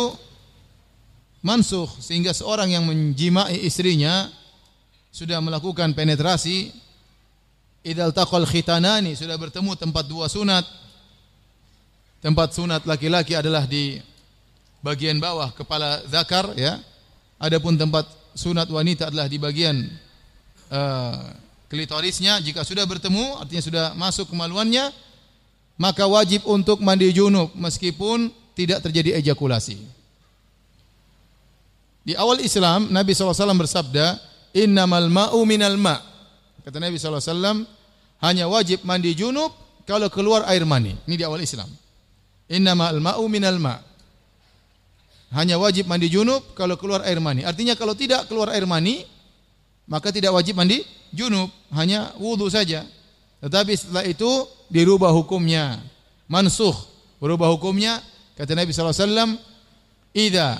mansuh 1.39 1.87
sehingga 2.03 2.35
seorang 2.35 2.73
yang 2.73 2.83
menjimai 2.83 3.63
istrinya 3.63 4.27
sudah 5.09 5.39
melakukan 5.39 5.95
penetrasi 5.95 6.73
idal 7.83 8.11
taqal 8.11 8.43
khitanani 8.43 9.15
sudah 9.15 9.35
bertemu 9.39 9.75
tempat 9.75 10.05
dua 10.07 10.27
sunat. 10.27 10.65
Tempat 12.19 12.51
sunat 12.51 12.83
laki-laki 12.83 13.31
adalah 13.31 13.63
di 13.63 13.95
bagian 14.83 15.19
bawah 15.23 15.55
kepala 15.55 16.03
zakar 16.07 16.51
ya. 16.59 16.79
Adapun 17.39 17.79
tempat 17.79 18.03
sunat 18.35 18.67
wanita 18.67 19.07
adalah 19.07 19.31
di 19.31 19.39
bagian 19.39 19.87
uh, 20.67 21.31
klitorisnya. 21.71 22.43
Jika 22.43 22.67
sudah 22.67 22.83
bertemu 22.83 23.39
artinya 23.39 23.63
sudah 23.63 23.85
masuk 23.95 24.27
kemaluannya 24.35 24.91
maka 25.79 26.03
wajib 26.03 26.43
untuk 26.43 26.83
mandi 26.83 27.07
junub 27.15 27.55
meskipun 27.55 28.35
tidak 28.51 28.83
terjadi 28.83 29.23
ejakulasi. 29.23 29.79
Di 32.03 32.19
awal 32.19 32.43
Islam 32.43 32.91
Nabi 32.91 33.15
SAW 33.15 33.55
bersabda 33.55 34.19
innamal 34.51 35.07
ma'u 35.07 35.39
minal 35.47 35.79
ma' 35.79 36.08
Kata 36.65 36.77
Nabi 36.77 36.99
SAW, 36.99 37.65
hanya 38.19 38.45
wajib 38.51 38.83
mandi 38.83 39.15
junub 39.15 39.51
kalau 39.87 40.11
keluar 40.11 40.45
air 40.51 40.67
mani. 40.67 40.93
Ini 41.07 41.15
di 41.19 41.23
awal 41.23 41.41
Islam. 41.41 41.69
Innama 42.49 42.89
al-ma'u 42.89 43.25
minal 43.29 43.61
ma' 43.61 43.79
Hanya 45.29 45.61
wajib 45.61 45.85
mandi 45.85 46.09
junub 46.09 46.57
kalau 46.57 46.73
keluar 46.73 47.05
air 47.05 47.21
mani. 47.21 47.45
Artinya 47.45 47.77
kalau 47.77 47.93
tidak 47.93 48.25
keluar 48.25 48.49
air 48.49 48.65
mani, 48.65 49.05
maka 49.85 50.09
tidak 50.09 50.33
wajib 50.33 50.57
mandi 50.57 50.81
junub, 51.13 51.53
hanya 51.69 52.17
wudhu 52.17 52.49
saja. 52.49 52.81
Tetapi 53.37 53.71
setelah 53.77 54.03
itu 54.09 54.29
dirubah 54.73 55.13
hukumnya. 55.13 55.77
Mansuh, 56.25 56.73
berubah 57.21 57.45
hukumnya. 57.53 58.01
Kata 58.33 58.57
Nabi 58.57 58.73
SAW, 58.73 59.37
Ida 60.17 60.57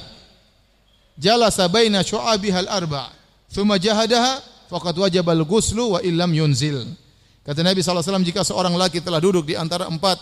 jalasa 1.17 1.65
baina 1.65 2.05
syu'abihal 2.05 2.69
arba' 2.69 3.09
thumma 3.49 3.81
jahadaha 3.81 4.39
faqad 4.69 4.93
wajabal 4.93 5.41
ghuslu 5.43 5.97
wa 5.97 5.99
illam 6.05 6.29
yunzil. 6.31 6.85
Kata 7.41 7.65
Nabi 7.65 7.81
SAW, 7.81 8.21
jika 8.21 8.45
seorang 8.45 8.77
laki 8.77 9.01
telah 9.01 9.17
duduk 9.17 9.49
di 9.49 9.57
antara 9.57 9.89
empat 9.89 10.21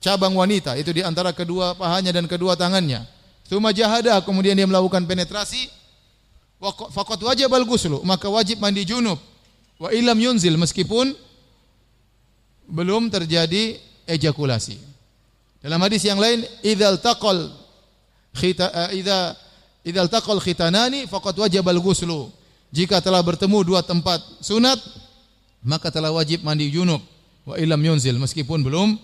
cabang 0.00 0.32
wanita, 0.32 0.80
itu 0.80 0.96
di 0.96 1.04
antara 1.04 1.36
kedua 1.36 1.76
pahanya 1.76 2.16
dan 2.16 2.24
kedua 2.24 2.56
tangannya. 2.56 3.04
Thumma 3.44 3.76
jahada, 3.76 4.16
kemudian 4.24 4.56
dia 4.56 4.64
melakukan 4.64 5.04
penetrasi, 5.04 5.68
faqad 6.88 7.20
wajabal 7.20 7.68
ghuslu, 7.68 8.00
maka 8.08 8.32
wajib 8.32 8.64
mandi 8.64 8.88
junub. 8.88 9.20
Wa 9.76 9.92
illam 9.92 10.16
yunzil, 10.16 10.56
meskipun 10.56 11.12
belum 12.64 13.12
terjadi 13.12 13.76
ejakulasi. 14.08 14.80
Dalam 15.60 15.80
hadis 15.84 16.04
yang 16.04 16.16
lain, 16.16 16.44
idzal 16.64 16.96
taqal 17.00 17.52
khita 18.36 18.68
uh, 18.68 18.90
idza 18.92 19.36
idzal 19.84 20.08
taqal 20.08 20.40
khitanani 20.40 21.04
faqad 21.08 21.36
wajibal 21.36 21.80
ghuslu. 21.80 22.32
Jika 22.74 22.98
telah 22.98 23.22
bertemu 23.22 23.62
dua 23.62 23.86
tempat 23.86 24.18
sunat, 24.42 24.82
maka 25.62 25.94
telah 25.94 26.10
wajib 26.10 26.42
mandi 26.42 26.66
junub 26.74 26.98
wa 27.46 27.54
ilam 27.54 27.78
yunzil 27.78 28.18
meskipun 28.18 28.66
belum 28.66 28.98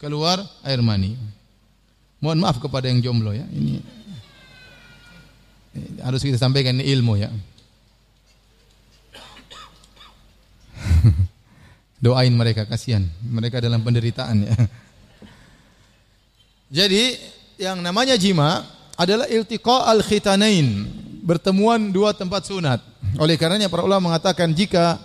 keluar 0.00 0.40
air 0.64 0.80
mani. 0.80 1.12
Mohon 2.24 2.48
maaf 2.48 2.56
kepada 2.56 2.88
yang 2.88 3.04
jomblo 3.04 3.36
ya. 3.36 3.44
Ini 3.52 3.84
harus 6.00 6.24
kita 6.24 6.40
sampaikan 6.40 6.80
ini 6.80 6.88
ilmu 6.96 7.20
ya. 7.20 7.28
Doain 12.04 12.32
mereka 12.32 12.64
kasihan, 12.64 13.04
mereka 13.20 13.60
dalam 13.60 13.84
penderitaan 13.84 14.48
ya. 14.48 14.56
Jadi 16.72 17.20
yang 17.60 17.84
namanya 17.84 18.16
jima 18.16 18.64
adalah 18.96 19.28
iltiqa 19.28 19.92
al 19.92 20.00
khitanain, 20.00 20.88
bertemuan 21.24 21.88
dua 21.88 22.12
tempat 22.12 22.44
sunat. 22.44 22.84
Oleh 23.16 23.40
karenanya 23.40 23.72
para 23.72 23.80
ulama 23.80 24.12
mengatakan 24.12 24.52
jika 24.52 25.00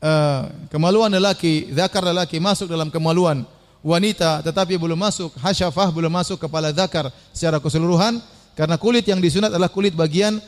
uh, 0.00 0.48
kemaluan 0.72 1.12
lelaki, 1.12 1.68
zakar 1.76 2.00
lelaki 2.00 2.40
masuk 2.40 2.72
dalam 2.72 2.88
kemaluan 2.88 3.44
wanita 3.84 4.40
tetapi 4.40 4.80
belum 4.80 4.96
masuk 4.96 5.36
hasyafah, 5.36 5.92
belum 5.92 6.08
masuk 6.08 6.40
kepala 6.40 6.72
zakar 6.72 7.12
secara 7.36 7.60
keseluruhan 7.60 8.24
karena 8.56 8.80
kulit 8.80 9.04
yang 9.04 9.20
disunat 9.20 9.52
adalah 9.52 9.68
kulit 9.68 9.92
bagian 9.92 10.40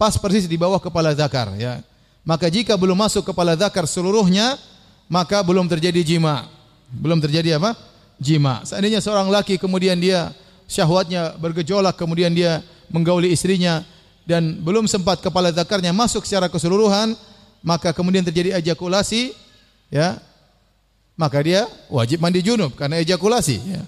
pas 0.00 0.16
persis 0.16 0.48
di 0.48 0.56
bawah 0.56 0.80
kepala 0.80 1.12
zakar 1.12 1.52
ya. 1.60 1.84
Maka 2.24 2.48
jika 2.48 2.72
belum 2.80 2.96
masuk 2.96 3.28
kepala 3.28 3.52
zakar 3.58 3.84
seluruhnya, 3.84 4.56
maka 5.10 5.42
belum 5.42 5.66
terjadi 5.66 6.00
jima. 6.06 6.48
Belum 6.88 7.18
terjadi 7.20 7.60
apa? 7.60 7.74
jima. 8.22 8.62
Seandainya 8.62 9.02
seorang 9.02 9.26
laki 9.26 9.58
kemudian 9.58 9.98
dia 9.98 10.30
syahwatnya 10.70 11.34
bergejolak, 11.42 11.98
kemudian 11.98 12.30
dia 12.30 12.62
menggauli 12.86 13.34
istrinya 13.34 13.82
dan 14.22 14.62
belum 14.62 14.86
sempat 14.86 15.18
kepala 15.18 15.50
zakarnya 15.50 15.90
masuk 15.90 16.22
secara 16.22 16.46
keseluruhan, 16.46 17.18
maka 17.62 17.90
kemudian 17.90 18.22
terjadi 18.22 18.58
ejakulasi, 18.58 19.34
ya, 19.90 20.18
maka 21.18 21.38
dia 21.42 21.66
wajib 21.90 22.18
mandi 22.22 22.42
junub 22.42 22.74
karena 22.74 22.98
ejakulasi. 23.02 23.56
Ya. 23.62 23.82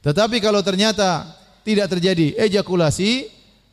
Tetapi 0.00 0.40
kalau 0.40 0.60
ternyata 0.64 1.28
tidak 1.64 1.92
terjadi 1.92 2.36
ejakulasi, 2.48 3.28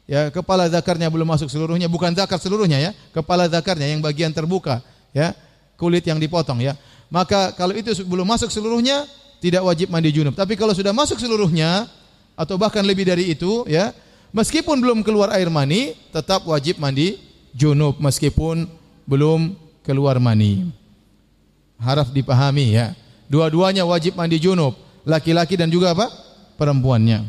ya 0.08 0.32
kepala 0.32 0.68
zakarnya 0.68 1.08
belum 1.08 1.28
masuk 1.28 1.48
seluruhnya, 1.52 1.88
bukan 1.88 2.16
zakar 2.16 2.40
seluruhnya 2.40 2.80
ya, 2.80 2.92
kepala 3.16 3.48
zakarnya 3.48 3.88
yang 3.88 4.04
bagian 4.04 4.32
terbuka, 4.32 4.84
ya 5.16 5.36
kulit 5.80 6.04
yang 6.04 6.20
dipotong 6.20 6.60
ya. 6.64 6.76
Maka 7.08 7.56
kalau 7.56 7.72
itu 7.72 7.96
belum 8.04 8.28
masuk 8.28 8.52
seluruhnya, 8.52 9.08
tidak 9.40 9.64
wajib 9.64 9.88
mandi 9.88 10.12
junub. 10.12 10.36
Tapi 10.36 10.60
kalau 10.60 10.76
sudah 10.76 10.92
masuk 10.92 11.22
seluruhnya 11.22 11.88
atau 12.36 12.60
bahkan 12.60 12.84
lebih 12.84 13.08
dari 13.08 13.32
itu 13.32 13.64
ya, 13.70 13.96
Meskipun 14.38 14.78
belum 14.78 15.02
keluar 15.02 15.34
air 15.34 15.50
mani, 15.50 15.98
tetap 16.14 16.46
wajib 16.46 16.78
mandi 16.78 17.18
junub 17.58 17.98
meskipun 17.98 18.70
belum 19.10 19.58
keluar 19.82 20.22
mani. 20.22 20.70
Harap 21.82 22.14
dipahami 22.14 22.78
ya. 22.78 22.94
Dua-duanya 23.26 23.82
wajib 23.82 24.14
mandi 24.14 24.38
junub, 24.38 24.78
laki-laki 25.10 25.58
dan 25.58 25.74
juga 25.74 25.98
apa? 25.98 26.06
perempuannya. 26.58 27.22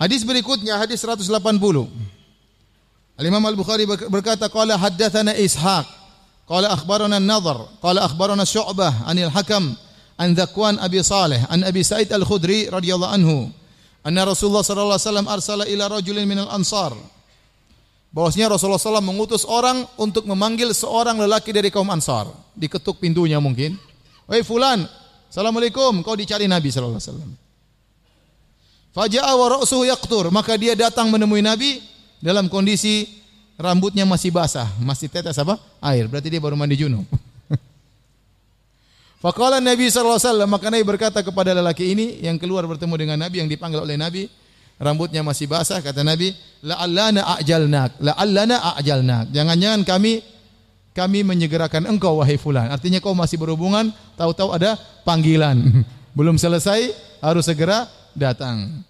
Hadis 0.00 0.24
berikutnya 0.24 0.80
hadis 0.80 1.04
180. 1.04 1.28
Al-Imam 3.20 3.44
Al-Bukhari 3.44 3.84
berkata 4.08 4.48
qala 4.48 4.80
haddatsana 4.80 5.36
Ishaq 5.36 5.84
qala 6.48 6.72
akhbarana 6.72 7.20
An-Nadhr 7.20 7.68
qala 7.84 8.08
akhbarana 8.08 8.48
Syu'bah 8.48 9.04
anil 9.04 9.28
Hakam 9.28 9.76
an 10.20 10.36
Zakwan 10.36 10.76
Abi 10.76 11.00
Saleh 11.00 11.40
an 11.48 11.64
Abi 11.64 11.80
Sa'id 11.80 12.12
Al-Khudri 12.12 12.68
radhiyallahu 12.68 13.12
anhu 13.16 13.48
anna 14.04 14.28
Rasulullah 14.28 14.60
sallallahu 14.60 15.00
alaihi 15.00 15.08
wasallam 15.08 15.28
arsala 15.32 15.64
ila 15.64 15.96
rajulin 15.96 16.28
minal 16.28 16.52
ansar 16.52 16.92
bahwasanya 18.12 18.52
Rasulullah 18.52 18.76
sallallahu 18.76 19.08
mengutus 19.08 19.48
orang 19.48 19.88
untuk 19.96 20.28
memanggil 20.28 20.76
seorang 20.76 21.16
lelaki 21.16 21.54
dari 21.54 21.72
kaum 21.72 21.86
Ansar 21.88 22.26
diketuk 22.58 22.98
pintunya 22.98 23.38
mungkin 23.38 23.78
Wei 24.28 24.44
fulan 24.44 24.84
Assalamualaikum 25.30 26.02
kau 26.02 26.18
dicari 26.18 26.50
Nabi 26.50 26.68
sallallahu 26.74 26.98
alaihi 26.98 27.10
wasallam 27.10 27.30
Faja'a 28.90 29.32
wa 29.38 29.46
ra'suhu 29.54 29.86
yaqtur 29.86 30.34
maka 30.34 30.58
dia 30.58 30.74
datang 30.74 31.06
menemui 31.08 31.38
Nabi 31.38 31.78
dalam 32.18 32.50
kondisi 32.50 33.06
rambutnya 33.60 34.08
masih 34.08 34.32
basah, 34.32 34.66
masih 34.80 35.06
tetes 35.12 35.36
apa? 35.36 35.60
air. 35.84 36.08
Berarti 36.08 36.32
dia 36.32 36.40
baru 36.40 36.56
mandi 36.56 36.80
junub. 36.80 37.04
Faqala 39.20 39.60
Nabi 39.60 39.92
sallallahu 39.92 40.16
alaihi 40.16 40.32
wasallam, 40.32 40.48
maka 40.48 40.66
Nabi 40.72 40.84
berkata 40.88 41.20
kepada 41.20 41.52
lelaki 41.52 41.92
ini 41.92 42.24
yang 42.24 42.40
keluar 42.40 42.64
bertemu 42.64 42.96
dengan 42.96 43.20
Nabi 43.20 43.44
yang 43.44 43.52
dipanggil 43.52 43.84
oleh 43.84 44.00
Nabi, 44.00 44.32
rambutnya 44.80 45.20
masih 45.20 45.44
basah, 45.44 45.84
kata 45.84 46.00
Nabi, 46.00 46.32
la'allana 46.64 47.36
a'jalnak, 47.36 48.00
la'allana 48.00 48.56
a'jalnak. 48.72 49.28
Jangan-jangan 49.28 49.84
kami 49.84 50.24
kami 50.96 51.20
menyegerakan 51.20 51.84
engkau 51.84 52.24
wahai 52.24 52.40
fulan. 52.40 52.72
Artinya 52.72 52.96
kau 52.96 53.12
masih 53.12 53.36
berhubungan, 53.36 53.92
tahu-tahu 54.16 54.56
ada 54.56 54.80
panggilan. 55.04 55.84
Belum 56.16 56.40
selesai, 56.40 56.88
harus 57.20 57.44
segera 57.44 57.92
datang. 58.16 58.80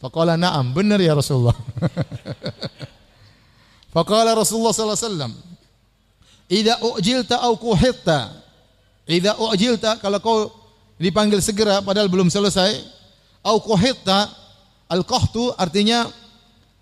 Faqala 0.00 0.40
na'am, 0.40 0.72
benar 0.72 1.04
ya 1.04 1.12
Rasulullah. 1.12 1.52
Faqala 3.94 4.32
Rasulullah 4.32 4.72
sallallahu 4.72 4.96
alaihi 4.96 5.08
wasallam, 5.12 5.32
"Idza 6.48 6.74
ujilta 6.80 7.44
au 7.44 7.60
kuhitta." 7.60 8.45
Idza 9.06 9.38
ujilta 9.38 10.02
kalau 10.02 10.18
kau 10.18 10.38
dipanggil 10.98 11.38
segera 11.38 11.78
padahal 11.78 12.10
belum 12.10 12.26
selesai, 12.26 12.82
au 13.46 13.62
kuhitta, 13.62 14.26
al-qahtu 14.90 15.54
artinya 15.54 16.10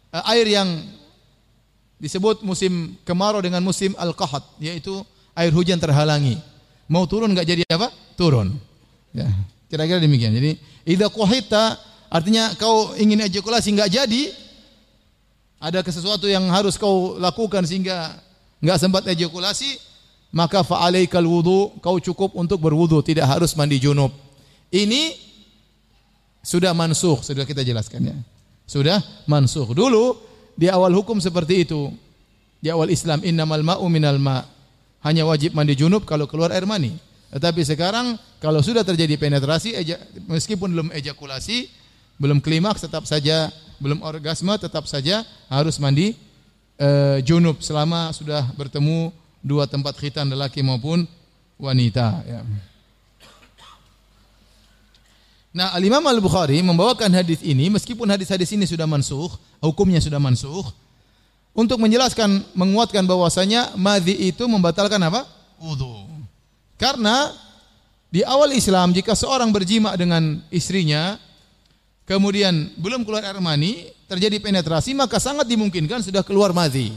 uh, 0.08 0.32
air 0.32 0.48
yang 0.48 0.68
disebut 2.00 2.40
musim 2.40 2.96
kemarau 3.04 3.44
dengan 3.44 3.60
musim 3.60 3.92
al-qahat, 4.00 4.40
yaitu 4.56 5.04
air 5.37 5.52
hujan 5.52 5.76
terhalangi. 5.76 6.40
Mau 6.88 7.04
turun 7.04 7.32
enggak 7.32 7.48
jadi 7.48 7.62
apa? 7.68 7.92
Turun. 8.16 8.56
Ya, 9.12 9.28
kira-kira 9.68 10.00
demikian. 10.00 10.32
Jadi, 10.32 10.56
idza 10.88 11.12
kuhitta 11.12 11.76
artinya 12.08 12.56
kau 12.56 12.96
ingin 12.96 13.24
ejakulasi 13.28 13.72
enggak 13.72 13.92
jadi, 13.92 14.32
ada 15.60 15.80
sesuatu 15.84 16.24
yang 16.24 16.48
harus 16.48 16.80
kau 16.80 17.20
lakukan 17.20 17.64
sehingga 17.68 18.16
enggak 18.64 18.78
sempat 18.80 19.02
ejakulasi, 19.12 19.76
maka 20.35 20.66
fa'alaikal 20.66 21.23
wudu, 21.23 21.79
kau 21.79 22.03
cukup 22.03 22.35
untuk 22.35 22.59
berwudu, 22.59 22.99
tidak 23.07 23.31
harus 23.31 23.55
mandi 23.55 23.79
junub. 23.79 24.11
Ini 24.75 25.14
sudah 26.42 26.75
mansuh, 26.75 27.23
sudah 27.23 27.47
kita 27.47 27.62
jelaskan 27.62 28.11
ya. 28.11 28.16
Sudah 28.66 28.99
mansuh. 29.31 29.70
Dulu 29.70 30.18
di 30.59 30.66
awal 30.66 30.90
hukum 30.90 31.23
seperti 31.23 31.62
itu. 31.62 31.94
Di 32.59 32.66
awal 32.75 32.90
Islam 32.90 33.23
innamal 33.23 33.62
ma'u 33.62 33.87
minal 33.87 34.18
ma. 34.18 34.42
Hanya 35.07 35.23
wajib 35.23 35.55
mandi 35.55 35.79
junub 35.79 36.03
kalau 36.03 36.27
keluar 36.27 36.51
air 36.51 36.66
mani. 36.66 36.99
Tetapi 37.31 37.62
sekarang 37.62 38.18
kalau 38.42 38.59
sudah 38.59 38.83
terjadi 38.83 39.14
penetrasi 39.14 39.79
meskipun 40.27 40.75
belum 40.75 40.88
ejakulasi, 40.99 41.70
belum 42.18 42.42
klimaks 42.42 42.83
tetap 42.83 43.07
saja 43.07 43.55
belum 43.83 44.03
orgasme 44.07 44.55
tetap 44.59 44.87
saja 44.87 45.27
harus 45.51 45.77
mandi 45.83 46.14
e, 46.79 46.88
junub 47.27 47.59
selama 47.59 48.14
sudah 48.14 48.47
bertemu 48.55 49.11
dua 49.44 49.68
tempat 49.68 49.92
khitan 50.00 50.33
lelaki 50.33 50.64
maupun 50.64 51.04
wanita 51.61 52.24
ya. 52.24 52.40
Nah, 55.54 55.70
Al-Imam 55.70 56.02
Al-Bukhari 56.02 56.59
membawakan 56.66 57.14
hadis 57.14 57.38
ini 57.46 57.70
meskipun 57.70 58.11
hadis-hadis 58.11 58.50
ini 58.59 58.66
sudah 58.66 58.90
mansuh, 58.90 59.30
hukumnya 59.62 60.02
sudah 60.02 60.18
mansuh 60.18 60.66
untuk 61.54 61.78
menjelaskan 61.78 62.42
menguatkan 62.59 63.07
bahwasanya 63.07 63.78
madhi 63.78 64.35
itu 64.35 64.42
membatalkan 64.50 64.98
apa? 64.98 65.22
wudu. 65.62 66.11
Karena 66.74 67.30
di 68.11 68.26
awal 68.26 68.50
Islam 68.59 68.90
jika 68.90 69.14
seorang 69.14 69.54
berjima 69.54 69.94
dengan 69.94 70.42
istrinya 70.50 71.22
kemudian 72.02 72.74
belum 72.74 73.07
keluar 73.07 73.22
air 73.22 73.38
mani, 73.38 73.94
terjadi 74.11 74.42
penetrasi, 74.42 74.92
maka 74.92 75.22
sangat 75.22 75.46
dimungkinkan 75.48 76.02
sudah 76.02 76.26
keluar 76.26 76.50
madhi. 76.50 76.92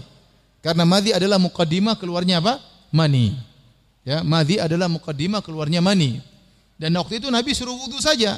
Karena 0.67 0.83
madhi 0.83 1.15
adalah 1.15 1.39
mukaddimah 1.39 1.95
keluarnya 1.95 2.43
apa? 2.43 2.59
Mani. 2.91 3.31
Ya, 4.03 4.19
madhi 4.19 4.59
adalah 4.59 4.91
mukaddimah 4.91 5.39
keluarnya 5.39 5.79
mani. 5.79 6.19
Dan 6.75 6.91
waktu 6.99 7.23
itu 7.23 7.31
Nabi 7.31 7.55
suruh 7.55 7.71
wudhu 7.71 8.03
saja. 8.03 8.35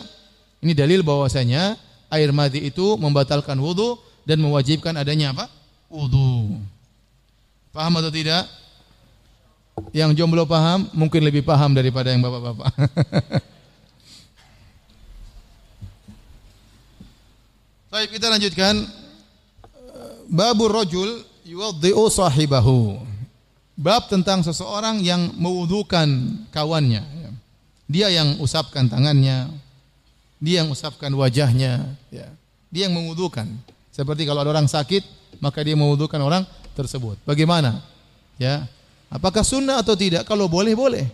Ini 0.61 0.77
dalil 0.77 1.01
bahwasanya 1.01 1.73
air 2.13 2.29
madhi 2.29 2.69
itu 2.69 3.01
membatalkan 3.01 3.57
wudhu 3.57 3.97
dan 4.29 4.37
mewajibkan 4.45 4.93
adanya 4.93 5.33
apa? 5.33 5.49
Wudhu. 5.89 6.61
Paham 7.73 7.97
atau 7.97 8.13
tidak? 8.13 8.45
Yang 9.89 10.21
jomblo 10.21 10.45
paham, 10.45 10.85
mungkin 10.93 11.25
lebih 11.25 11.41
paham 11.41 11.73
daripada 11.73 12.13
yang 12.13 12.21
bapak-bapak. 12.21 12.69
Baik, 17.89 18.21
kita 18.21 18.29
lanjutkan. 18.29 18.85
Babur 20.29 20.69
rajul 20.77 21.25
yuwaddi'u 21.45 22.07
sahibahu. 22.09 22.99
bab 23.79 24.11
tentang 24.11 24.43
seseorang 24.43 24.99
yang 24.99 25.31
mewudukan 25.39 26.07
kawannya. 26.51 26.99
Ya. 26.99 27.29
Dia 27.89 28.07
yang 28.11 28.35
usapkan 28.43 28.91
tangannya, 28.91 29.47
dia 30.43 30.61
yang 30.61 30.69
usapkan 30.69 31.07
wajahnya, 31.15 31.95
ya. 32.11 32.27
dia 32.67 32.91
yang 32.91 32.93
mewudukan. 32.93 33.47
Seperti 33.95 34.27
kalau 34.27 34.43
ada 34.43 34.51
orang 34.51 34.67
sakit, 34.67 35.01
maka 35.39 35.63
dia 35.63 35.79
mewudukan 35.79 36.19
orang 36.19 36.43
tersebut. 36.75 37.15
Bagaimana? 37.23 37.79
Ya, 38.35 38.67
apakah 39.07 39.47
sunnah 39.47 39.79
atau 39.79 39.95
tidak? 39.95 40.27
Kalau 40.27 40.51
boleh 40.51 40.75
boleh. 40.75 41.07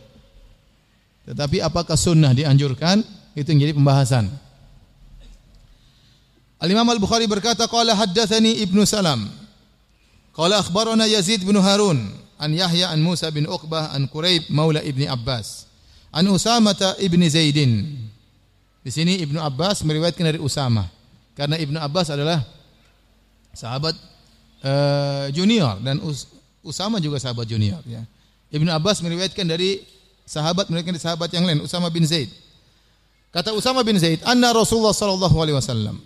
Tetapi 1.26 1.62
apakah 1.62 1.98
sunnah 1.98 2.34
dianjurkan? 2.34 3.02
Itu 3.34 3.50
yang 3.54 3.70
jadi 3.70 3.74
pembahasan. 3.74 4.30
Al-Imam 6.62 6.88
Al-Bukhari 6.88 7.28
berkata, 7.30 7.68
Qala 7.68 7.94
haddathani 7.94 8.64
Ibnu 8.64 8.86
Salam. 8.88 9.45
Qala 10.36 10.60
akhbarana 10.60 11.08
Yazid 11.08 11.48
bin 11.48 11.56
Harun. 11.56 12.12
An 12.36 12.52
Yahya 12.52 12.92
an 12.92 13.00
Musa 13.00 13.32
bin 13.32 13.48
Uqbah 13.48 13.96
an 13.96 14.12
Quraib 14.12 14.52
maula 14.52 14.84
Ibni 14.84 15.08
Abbas. 15.08 15.64
An 16.12 16.28
Usamah 16.28 16.76
ibni 17.00 17.32
Zaidin. 17.32 17.96
Di 18.84 18.92
sini 18.92 19.18
Ibnu 19.24 19.40
Abbas 19.40 19.82
meriwayatkan 19.82 20.36
dari 20.36 20.40
Usama. 20.44 20.86
Karena 21.34 21.56
Ibnu 21.58 21.80
Abbas 21.80 22.12
adalah 22.12 22.44
sahabat 23.56 23.96
uh, 24.62 25.32
junior 25.32 25.80
dan 25.82 26.04
Us 26.04 26.28
Usama 26.62 27.00
juga 27.00 27.18
sahabat 27.18 27.48
junior 27.48 27.80
ya. 27.88 28.04
Ibnu 28.52 28.68
Abbas 28.70 29.00
meriwayatkan 29.02 29.48
dari 29.48 29.82
sahabat 30.28 30.68
meriwayatkan 30.68 30.96
dari 31.00 31.04
sahabat 31.04 31.30
yang 31.32 31.48
lain 31.48 31.64
Usama 31.64 31.88
bin 31.90 32.04
Zaid. 32.04 32.30
Kata 33.32 33.52
Usama 33.56 33.84
bin 33.84 34.00
Zaid, 34.00 34.24
"Anna 34.28 34.52
Rasulullah 34.52 34.96
sallallahu 34.96 35.36
alaihi 35.40 35.58
wasallam 35.58 36.00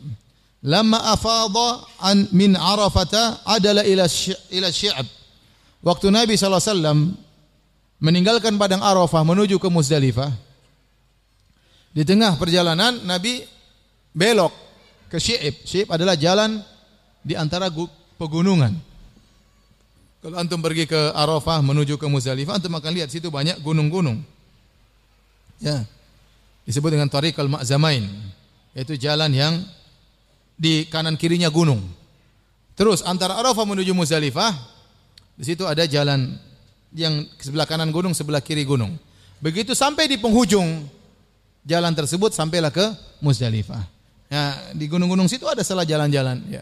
lamma 0.64 1.00
afadha 1.14 1.86
an 2.04 2.28
min 2.36 2.56
Arafata 2.56 3.44
adala 3.46 3.86
ila 3.88 4.06
ila 4.52 4.68
Syi'ab." 4.72 5.08
Waktu 5.80 6.12
Nabi 6.12 6.36
sallallahu 6.36 6.60
alaihi 6.60 6.74
wasallam 6.76 7.00
meninggalkan 8.00 8.56
padang 8.60 8.84
Arafah 8.84 9.24
menuju 9.24 9.60
ke 9.60 9.68
Muzdalifah. 9.72 10.32
Di 11.96 12.04
tengah 12.04 12.36
perjalanan 12.40 13.04
Nabi 13.04 13.44
belok 14.12 14.52
ke 15.08 15.18
Syi'ib. 15.20 15.56
Syi'ib 15.64 15.88
adalah 15.92 16.20
jalan 16.20 16.60
di 17.24 17.36
antara 17.36 17.72
pegunungan. 18.20 18.76
Kalau 20.20 20.36
antum 20.36 20.60
pergi 20.60 20.84
ke 20.84 21.16
Arafah 21.16 21.64
menuju 21.64 21.96
ke 21.96 22.08
Muzdalifah, 22.12 22.60
antum 22.60 22.76
akan 22.76 22.92
lihat 22.92 23.08
situ 23.08 23.32
banyak 23.32 23.64
gunung-gunung. 23.64 24.20
Ya. 25.64 25.88
Disebut 26.68 26.92
dengan 26.92 27.08
Tariq 27.08 27.40
al-Ma'zamain, 27.40 28.04
yaitu 28.76 29.00
jalan 29.00 29.32
yang 29.32 29.64
di 30.60 30.84
kanan 30.92 31.16
kirinya 31.16 31.48
gunung. 31.48 31.80
Terus 32.76 33.00
antara 33.08 33.40
Arafah 33.40 33.64
menuju 33.64 33.96
Muzdalifah, 33.96 34.52
di 35.40 35.44
situ 35.48 35.64
ada 35.64 35.88
jalan 35.88 36.36
yang 36.92 37.24
sebelah 37.40 37.64
kanan 37.64 37.96
gunung, 37.96 38.12
sebelah 38.12 38.44
kiri 38.44 38.68
gunung. 38.68 39.00
Begitu 39.40 39.72
sampai 39.72 40.12
di 40.12 40.20
penghujung 40.20 40.84
jalan 41.64 41.96
tersebut 41.96 42.36
sampailah 42.36 42.76
ke 42.76 42.84
Muzdalifah. 43.24 43.88
Ya, 44.30 44.76
di 44.76 44.86
gunung-gunung 44.86 45.32
situ 45.32 45.48
ada 45.48 45.64
salah 45.64 45.88
jalan-jalan 45.88 46.44
ya. 46.52 46.62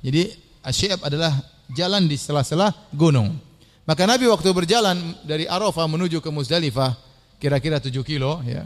Jadi 0.00 0.32
Asy'ab 0.64 1.04
adalah 1.04 1.34
jalan 1.74 2.08
di 2.08 2.16
sela-sela 2.16 2.72
gunung. 2.94 3.36
Maka 3.84 4.06
Nabi 4.06 4.30
waktu 4.30 4.48
berjalan 4.54 5.18
dari 5.26 5.50
Arafah 5.50 5.84
menuju 5.90 6.22
ke 6.22 6.30
Muzdalifah 6.30 6.94
kira-kira 7.42 7.82
7 7.82 7.90
kilo 8.06 8.38
ya. 8.46 8.64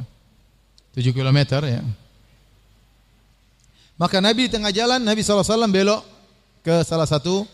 7 0.95 1.11
kilometer 1.11 1.65
ya. 1.65 1.83
Maka 3.95 4.19
Nabi 4.19 4.51
di 4.51 4.51
tengah 4.51 4.75
jalan 4.75 4.99
Nabi 4.99 5.23
SAW 5.23 5.71
belok 5.71 6.03
ke 6.67 6.83
salah 6.83 7.07
satu 7.07 7.47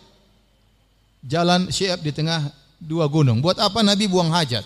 jalan 1.21 1.69
Syi'ab 1.69 2.01
di 2.01 2.13
tengah 2.13 2.49
dua 2.81 3.05
gunung. 3.07 3.45
Buat 3.45 3.61
apa 3.61 3.85
Nabi 3.85 4.09
buang 4.09 4.33
hajat? 4.33 4.65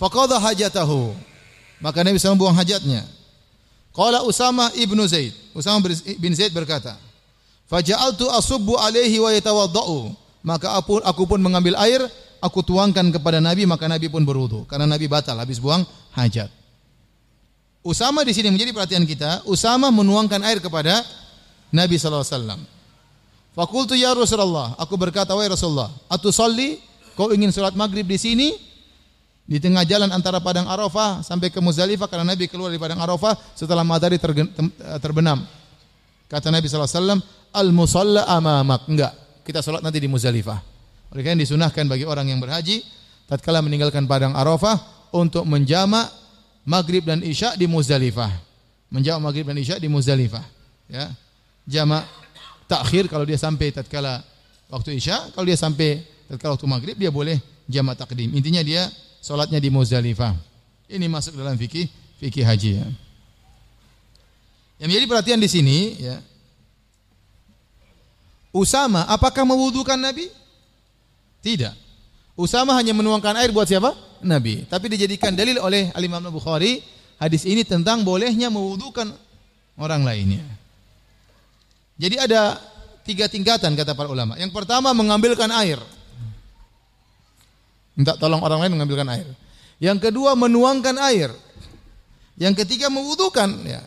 Faqadha 0.00 0.40
hajatahu. 0.40 1.12
Maka 1.84 2.00
Nabi 2.00 2.16
SAW 2.16 2.40
buang 2.40 2.56
hajatnya. 2.56 3.04
Qala 3.92 4.24
Usama 4.24 4.72
ibnu 4.72 5.04
Zaid. 5.04 5.36
Usama 5.52 5.84
bin 6.16 6.32
Zaid 6.32 6.56
berkata, 6.56 6.96
Faja'altu 7.68 8.26
asubbu 8.32 8.80
alaihi 8.80 9.20
wa 9.20 9.30
yatawaddau. 9.30 10.16
Maka 10.40 10.72
aku, 10.80 11.04
aku 11.04 11.22
pun 11.28 11.38
mengambil 11.38 11.76
air, 11.76 12.00
aku 12.40 12.64
tuangkan 12.64 13.12
kepada 13.12 13.38
Nabi, 13.38 13.68
maka 13.68 13.84
Nabi 13.84 14.08
pun 14.08 14.24
berwudu. 14.24 14.64
Karena 14.64 14.88
Nabi 14.88 15.04
batal 15.04 15.36
habis 15.36 15.60
buang 15.60 15.84
hajat. 16.16 16.48
Usama 17.80 18.20
di 18.28 18.36
sini 18.36 18.52
menjadi 18.52 18.76
perhatian 18.76 19.04
kita. 19.08 19.44
Usama 19.48 19.88
menuangkan 19.88 20.40
air 20.44 20.60
kepada 20.60 21.00
Nabi 21.72 21.96
wasallam. 21.96 22.60
Fakultu 23.56 23.98
ya 23.98 24.14
Rasulullah, 24.14 24.78
aku 24.78 24.94
berkata 24.94 25.34
wahai 25.34 25.50
Rasulullah, 25.50 25.90
atusalli 26.06 26.78
Kau 27.18 27.34
ingin 27.34 27.50
sholat 27.52 27.76
maghrib 27.76 28.06
di 28.06 28.16
sini, 28.16 28.54
di 29.44 29.58
tengah 29.60 29.84
jalan 29.84 30.08
antara 30.08 30.40
padang 30.40 30.64
Arafah 30.64 31.20
sampai 31.20 31.52
ke 31.52 31.58
Muzdalifah 31.60 32.08
karena 32.08 32.32
Nabi 32.32 32.48
keluar 32.48 32.72
dari 32.72 32.80
padang 32.80 32.96
Arafah 33.02 33.36
setelah 33.52 33.84
matahari 33.84 34.16
terbenam. 35.02 35.44
Kata 36.30 36.48
Nabi 36.48 36.70
SAW, 36.70 37.20
Al-musalla 37.50 38.24
amamak. 38.30 38.86
Enggak, 38.86 39.12
kita 39.42 39.60
sholat 39.60 39.82
nanti 39.82 39.98
di 40.00 40.08
Muzdalifah. 40.08 40.62
Oleh 41.12 41.22
karena 41.26 41.42
disunahkan 41.42 41.84
bagi 41.90 42.06
orang 42.06 42.30
yang 42.30 42.38
berhaji, 42.38 42.86
tatkala 43.26 43.60
meninggalkan 43.60 44.06
padang 44.06 44.32
Arafah, 44.32 44.78
untuk 45.10 45.42
menjamak 45.42 46.08
maghrib 46.64 47.04
dan 47.04 47.20
isya 47.24 47.56
di 47.56 47.64
Muzdalifah. 47.68 48.30
Menjamak 48.90 49.32
maghrib 49.32 49.46
dan 49.46 49.58
isya 49.58 49.76
di 49.78 49.86
Muzdalifah. 49.86 50.44
Ya. 50.90 51.12
Jamak 51.68 52.08
takhir 52.66 53.06
kalau 53.06 53.22
dia 53.22 53.38
sampai 53.38 53.70
tatkala 53.70 54.24
waktu 54.70 54.98
isya, 54.98 55.30
kalau 55.34 55.46
dia 55.46 55.58
sampai 55.58 56.02
Ketika 56.30 56.46
waktu 56.46 56.66
maghrib 56.70 56.94
dia 56.94 57.10
boleh 57.10 57.42
jamak 57.66 57.98
takdim. 57.98 58.30
Intinya 58.30 58.62
dia 58.62 58.86
solatnya 59.18 59.58
di 59.58 59.66
Muzdalifah. 59.66 60.38
Ini 60.86 61.10
masuk 61.10 61.34
dalam 61.34 61.58
fikih 61.58 61.90
fikih 62.22 62.46
haji 62.46 62.78
ya. 62.78 62.86
Yang 64.78 64.88
menjadi 64.94 65.06
perhatian 65.10 65.40
di 65.42 65.50
sini 65.50 65.78
ya. 65.98 66.22
Usama 68.54 69.10
apakah 69.10 69.42
mewudukan 69.42 69.98
Nabi? 69.98 70.30
Tidak. 71.42 71.74
Usama 72.40 72.72
hanya 72.72 72.96
menuangkan 72.96 73.36
air 73.36 73.52
buat 73.52 73.68
siapa? 73.68 73.92
Nabi. 74.24 74.64
Tapi 74.64 74.88
dijadikan 74.88 75.36
dalil 75.36 75.60
oleh 75.60 75.92
Al-Imam 75.92 76.24
Bukhari 76.32 76.80
hadis 77.20 77.44
ini 77.44 77.68
tentang 77.68 78.00
bolehnya 78.00 78.48
mewudukan 78.48 79.12
orang 79.76 80.00
lainnya. 80.08 80.40
Jadi 82.00 82.16
ada 82.16 82.56
tiga 83.04 83.28
tingkatan 83.28 83.76
kata 83.76 83.92
para 83.92 84.08
ulama. 84.08 84.40
Yang 84.40 84.56
pertama 84.56 84.96
mengambilkan 84.96 85.52
air. 85.52 85.76
Minta 87.92 88.16
tolong 88.16 88.40
orang 88.40 88.64
lain 88.64 88.72
mengambilkan 88.80 89.08
air. 89.12 89.28
Yang 89.76 90.08
kedua 90.08 90.32
menuangkan 90.32 90.96
air. 91.12 91.28
Yang 92.40 92.64
ketiga 92.64 92.88
mewudukan 92.88 93.52
ya. 93.68 93.84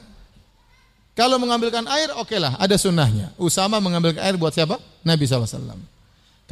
Kalau 1.18 1.42
mengambilkan 1.42 1.86
air 1.90 2.14
oke 2.14 2.30
okay 2.30 2.42
ada 2.42 2.76
sunnahnya. 2.78 3.34
Usama 3.42 3.82
mengambilkan 3.82 4.22
air 4.22 4.38
buat 4.38 4.54
siapa? 4.54 4.78
Nabi 5.02 5.26
SAW. 5.26 5.93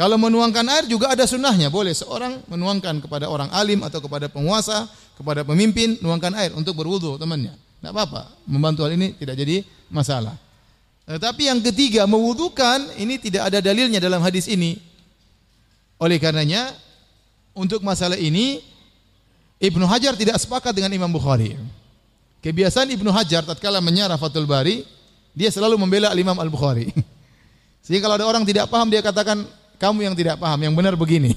Kalau 0.01 0.17
menuangkan 0.17 0.65
air 0.65 0.89
juga 0.89 1.13
ada 1.13 1.29
sunnahnya. 1.29 1.69
Boleh 1.69 1.93
seorang 1.93 2.41
menuangkan 2.49 3.05
kepada 3.05 3.29
orang 3.29 3.53
alim 3.53 3.85
atau 3.85 4.01
kepada 4.01 4.25
penguasa, 4.25 4.89
kepada 5.13 5.45
pemimpin, 5.45 5.93
nuangkan 6.01 6.33
air 6.41 6.57
untuk 6.57 6.73
berwudu 6.73 7.21
temannya. 7.21 7.53
Tidak 7.53 7.93
apa-apa. 7.93 8.33
Membantu 8.49 8.81
hal 8.81 8.97
ini 8.97 9.13
tidak 9.13 9.37
jadi 9.37 9.61
masalah. 9.93 10.33
Tetapi 11.05 11.53
yang 11.53 11.61
ketiga, 11.61 12.09
mewudukan 12.09 12.97
ini 12.97 13.21
tidak 13.21 13.53
ada 13.53 13.61
dalilnya 13.61 14.01
dalam 14.01 14.25
hadis 14.25 14.49
ini. 14.49 14.81
Oleh 16.01 16.17
karenanya 16.17 16.73
untuk 17.53 17.85
masalah 17.85 18.17
ini 18.17 18.57
Ibnu 19.61 19.85
Hajar 19.85 20.17
tidak 20.17 20.41
sepakat 20.41 20.73
dengan 20.73 20.89
Imam 20.97 21.13
Bukhari. 21.13 21.53
Kebiasaan 22.41 22.89
Ibnu 22.89 23.13
Hajar 23.13 23.45
tatkala 23.45 23.77
menyarah 23.77 24.17
Fathul 24.17 24.49
Bari, 24.49 24.81
dia 25.37 25.53
selalu 25.53 25.77
membela 25.77 26.09
Imam 26.17 26.33
Al-Bukhari. 26.41 26.89
Sehingga 27.85 28.09
kalau 28.09 28.17
ada 28.17 28.25
orang 28.25 28.41
tidak 28.49 28.65
paham 28.65 28.89
dia 28.89 29.05
katakan 29.05 29.45
kamu 29.81 30.05
yang 30.05 30.13
tidak 30.13 30.37
paham, 30.37 30.61
yang 30.61 30.77
benar 30.77 30.93
begini. 30.93 31.33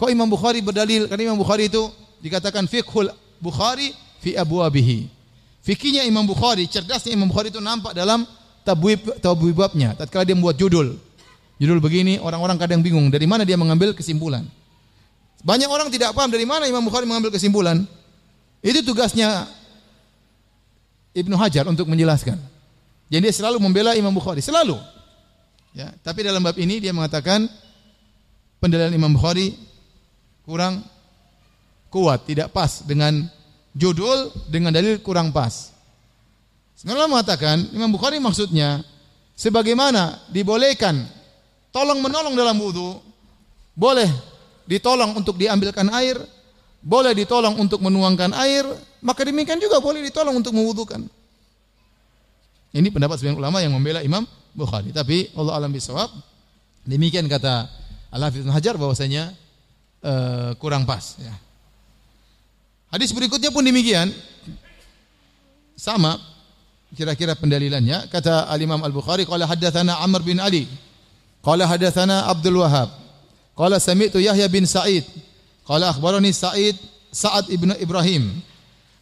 Kok 0.00 0.08
Imam 0.08 0.24
Bukhari 0.24 0.64
berdalil? 0.64 1.04
Karena 1.04 1.28
Imam 1.28 1.36
Bukhari 1.36 1.68
itu 1.68 1.92
dikatakan 2.24 2.64
fiqhul 2.64 3.12
Bukhari 3.36 3.92
fi 4.24 4.32
abwabihi. 4.32 5.12
Fikihnya 5.60 6.08
Imam 6.08 6.24
Bukhari, 6.24 6.64
cerdasnya 6.64 7.12
Imam 7.12 7.28
Bukhari 7.28 7.52
itu 7.52 7.60
nampak 7.60 7.92
dalam 7.92 8.24
tabwib 8.64 9.04
tabwibabnya. 9.20 9.92
Tatkala 9.92 10.24
dia 10.24 10.32
membuat 10.32 10.56
judul. 10.56 10.96
Judul 11.60 11.78
begini, 11.84 12.16
orang-orang 12.16 12.56
kadang 12.56 12.80
bingung 12.80 13.12
dari 13.12 13.28
mana 13.28 13.44
dia 13.44 13.60
mengambil 13.60 13.92
kesimpulan. 13.92 14.48
Banyak 15.44 15.68
orang 15.68 15.92
tidak 15.92 16.16
paham 16.16 16.32
dari 16.32 16.48
mana 16.48 16.64
Imam 16.64 16.80
Bukhari 16.80 17.04
mengambil 17.04 17.28
kesimpulan. 17.28 17.84
Itu 18.64 18.80
tugasnya 18.80 19.44
Ibnu 21.12 21.36
Hajar 21.36 21.68
untuk 21.68 21.84
menjelaskan. 21.84 22.40
Jadi 23.12 23.20
dia 23.20 23.34
selalu 23.36 23.60
membela 23.60 23.92
Imam 23.92 24.10
Bukhari, 24.10 24.40
selalu. 24.40 24.80
Ya, 25.74 25.90
tapi 26.06 26.22
dalam 26.22 26.38
bab 26.38 26.54
ini 26.54 26.78
dia 26.78 26.94
mengatakan 26.94 27.50
pendalilan 28.62 28.94
Imam 28.94 29.10
Bukhari 29.10 29.58
kurang 30.46 30.86
kuat, 31.90 32.22
tidak 32.30 32.54
pas 32.54 32.86
dengan 32.86 33.26
judul 33.74 34.30
dengan 34.46 34.70
dalil 34.70 35.02
kurang 35.02 35.34
pas. 35.34 35.74
Sebenarnya 36.78 37.10
mengatakan 37.10 37.56
Imam 37.74 37.90
Bukhari 37.90 38.22
maksudnya 38.22 38.86
sebagaimana 39.34 40.30
dibolehkan 40.30 41.10
tolong 41.74 41.98
menolong 41.98 42.38
dalam 42.38 42.54
wudu 42.54 43.02
boleh 43.74 44.06
ditolong 44.70 45.18
untuk 45.18 45.34
diambilkan 45.34 45.90
air, 45.90 46.22
boleh 46.78 47.18
ditolong 47.18 47.58
untuk 47.58 47.82
menuangkan 47.82 48.30
air, 48.38 48.62
maka 49.02 49.26
demikian 49.26 49.58
juga 49.58 49.82
boleh 49.82 50.06
ditolong 50.06 50.38
untuk 50.38 50.54
mewudukan. 50.54 51.02
Ini 52.70 52.88
pendapat 52.94 53.18
sebagian 53.18 53.42
ulama 53.42 53.58
yang 53.58 53.74
membela 53.74 53.98
Imam 53.98 54.22
Bukhari. 54.54 54.94
Tapi 54.94 55.34
Allah 55.34 55.58
alam 55.58 55.74
bisawab, 55.74 56.08
demikian 56.86 57.26
kata 57.26 57.66
Al-Hafidh 58.14 58.46
Hajar 58.46 58.78
bahwasanya 58.78 59.34
uh, 60.00 60.54
kurang 60.62 60.86
pas. 60.86 61.18
Ya. 61.18 61.34
Hadis 62.94 63.10
berikutnya 63.10 63.50
pun 63.50 63.66
demikian. 63.66 64.14
Sama 65.74 66.22
kira-kira 66.94 67.34
pendalilannya. 67.34 68.06
Kata 68.06 68.46
Al-Imam 68.46 68.78
Al-Bukhari, 68.78 69.26
Qala 69.26 69.50
haddathana 69.50 69.98
Amr 69.98 70.22
bin 70.22 70.38
Ali. 70.38 70.70
Qala 71.44 71.68
hadatsana 71.68 72.30
Abdul 72.30 72.62
Wahab. 72.62 72.88
Qala 73.52 73.76
sami'tu 73.82 74.22
Yahya 74.22 74.48
bin 74.48 74.64
Sa'id. 74.64 75.04
Qala 75.66 75.92
akhbarani 75.92 76.32
Sa'id 76.32 76.78
Sa'ad 77.12 77.52
ibn 77.52 77.74
Ibrahim. 77.76 78.40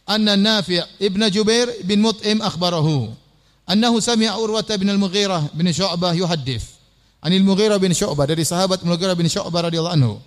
Anna 0.03 0.35
Nafi' 0.35 0.83
ibn 0.99 1.23
Jubair 1.31 1.71
bin 1.87 2.03
Mut'im 2.03 2.43
akhbarahu. 2.43 3.15
Annahu 3.63 4.03
sami'a 4.03 4.35
Urwah 4.35 4.67
bin 4.75 4.89
Al-Mughirah 4.91 5.55
bin 5.55 5.71
Syu'bah 5.71 6.11
yuhaddith. 6.11 6.79
Anil 7.23 7.47
Mughirah 7.47 7.79
bin 7.79 7.95
Syu'bah 7.95 8.27
dari 8.27 8.43
sahabat 8.43 8.83
Mughirah 8.83 9.15
bin 9.15 9.31
Syu'bah 9.31 9.71
radhiyallahu 9.71 9.95
anhu. 9.95 10.19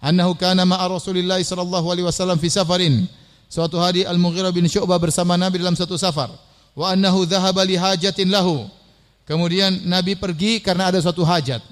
Annahu 0.00 0.32
kana 0.32 0.64
ma'a 0.64 0.88
Rasulillah 0.88 1.36
sallallahu 1.44 1.86
alaihi 1.92 2.08
wasallam 2.08 2.40
fi 2.40 2.48
safarin. 2.48 3.04
Suatu 3.52 3.76
hari 3.76 4.08
Al-Mughirah 4.08 4.48
bin 4.48 4.64
Syu'bah 4.64 4.96
bersama 4.96 5.36
Nabi 5.36 5.60
dalam 5.60 5.76
satu 5.76 6.00
safar. 6.00 6.32
Wa 6.72 6.96
annahu 6.96 7.28
dhahaba 7.28 7.66
li 7.66 7.76
hajatin 7.76 8.30
lahu 8.32 8.64
Kemudian 9.30 9.86
Nabi 9.86 10.18
pergi 10.18 10.58
karena 10.58 10.90
ada 10.90 10.98
suatu 10.98 11.22
hajat. 11.22 11.62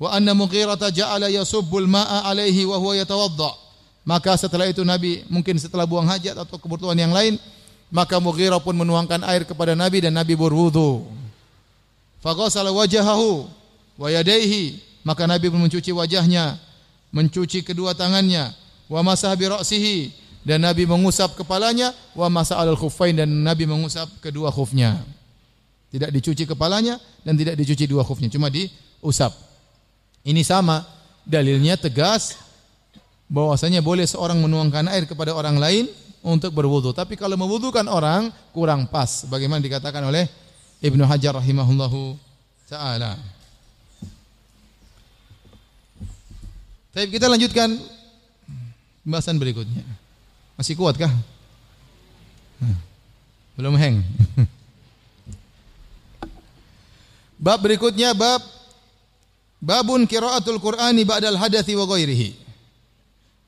Wa 0.00 0.16
anna 0.16 0.32
Mughirah 0.32 0.80
ja'ala 0.80 1.28
yasubbul 1.28 1.84
ma'a 1.84 2.24
alaihi 2.32 2.64
wa 2.64 2.80
huwa 2.80 2.96
yatawadda. 2.96 3.52
Maka 4.08 4.40
setelah 4.40 4.64
itu 4.64 4.80
Nabi 4.80 5.20
mungkin 5.28 5.60
setelah 5.60 5.84
buang 5.84 6.08
hajat 6.08 6.32
atau 6.32 6.56
kebutuhan 6.56 6.96
yang 6.96 7.12
lain, 7.12 7.36
maka 7.92 8.16
Mughirah 8.16 8.56
pun 8.64 8.72
menuangkan 8.72 9.20
air 9.28 9.44
kepada 9.44 9.76
Nabi 9.76 10.00
dan 10.00 10.16
Nabi 10.16 10.32
berwudu. 10.32 11.04
Faghasala 12.24 12.72
wajahahu 12.72 13.44
wa 14.00 14.08
yadayhi, 14.08 14.80
maka 15.04 15.28
Nabi 15.28 15.52
pun 15.52 15.60
mencuci 15.60 15.92
wajahnya, 15.92 16.56
mencuci 17.12 17.60
kedua 17.60 17.92
tangannya, 17.92 18.56
wa 18.88 19.04
masah 19.04 19.36
bi 19.36 19.44
ra'sihi. 19.44 20.24
Dan 20.42 20.66
Nabi 20.66 20.90
mengusap 20.90 21.38
kepalanya, 21.38 21.94
wa 22.18 22.26
masah 22.26 22.58
al 22.58 22.74
khuffain. 22.74 23.14
Dan 23.14 23.30
Nabi 23.46 23.62
mengusap 23.62 24.10
kedua 24.18 24.50
khufnya. 24.50 24.98
Tidak 25.92 26.10
dicuci 26.10 26.48
kepalanya 26.48 26.98
dan 27.22 27.38
tidak 27.38 27.54
dicuci 27.54 27.86
dua 27.86 28.02
khufnya, 28.02 28.26
cuma 28.26 28.50
diusap. 28.50 29.30
Ini 30.26 30.42
sama, 30.42 30.82
dalilnya 31.22 31.78
tegas 31.78 32.40
bahwasanya 33.30 33.84
boleh 33.84 34.02
seorang 34.08 34.40
menuangkan 34.40 34.90
air 34.90 35.06
kepada 35.06 35.36
orang 35.36 35.60
lain 35.60 35.84
untuk 36.22 36.54
berwudu. 36.54 36.94
Tapi 36.94 37.18
kalau 37.18 37.34
mewudukan 37.34 37.84
orang 37.90 38.30
kurang 38.54 38.86
pas, 38.86 39.26
bagaimana 39.26 39.58
dikatakan 39.58 40.06
oleh 40.06 40.30
Ibnu 40.78 41.02
Hajar 41.02 41.34
rahimahullahu 41.36 42.16
taala. 42.70 43.18
Tapi 46.94 47.08
kita 47.10 47.26
lanjutkan 47.26 47.74
pembahasan 49.02 49.36
berikutnya. 49.38 49.82
Masih 50.56 50.78
kuatkah? 50.78 51.10
Belum 53.58 53.74
hang. 53.76 54.00
Bab 57.42 57.58
berikutnya 57.58 58.14
bab 58.14 58.38
babun 59.58 60.06
qiraatul 60.06 60.62
Qur'ani 60.62 61.02
ba'dal 61.02 61.34
hadathi 61.34 61.74
wa 61.74 61.90
ghairihi. 61.90 62.38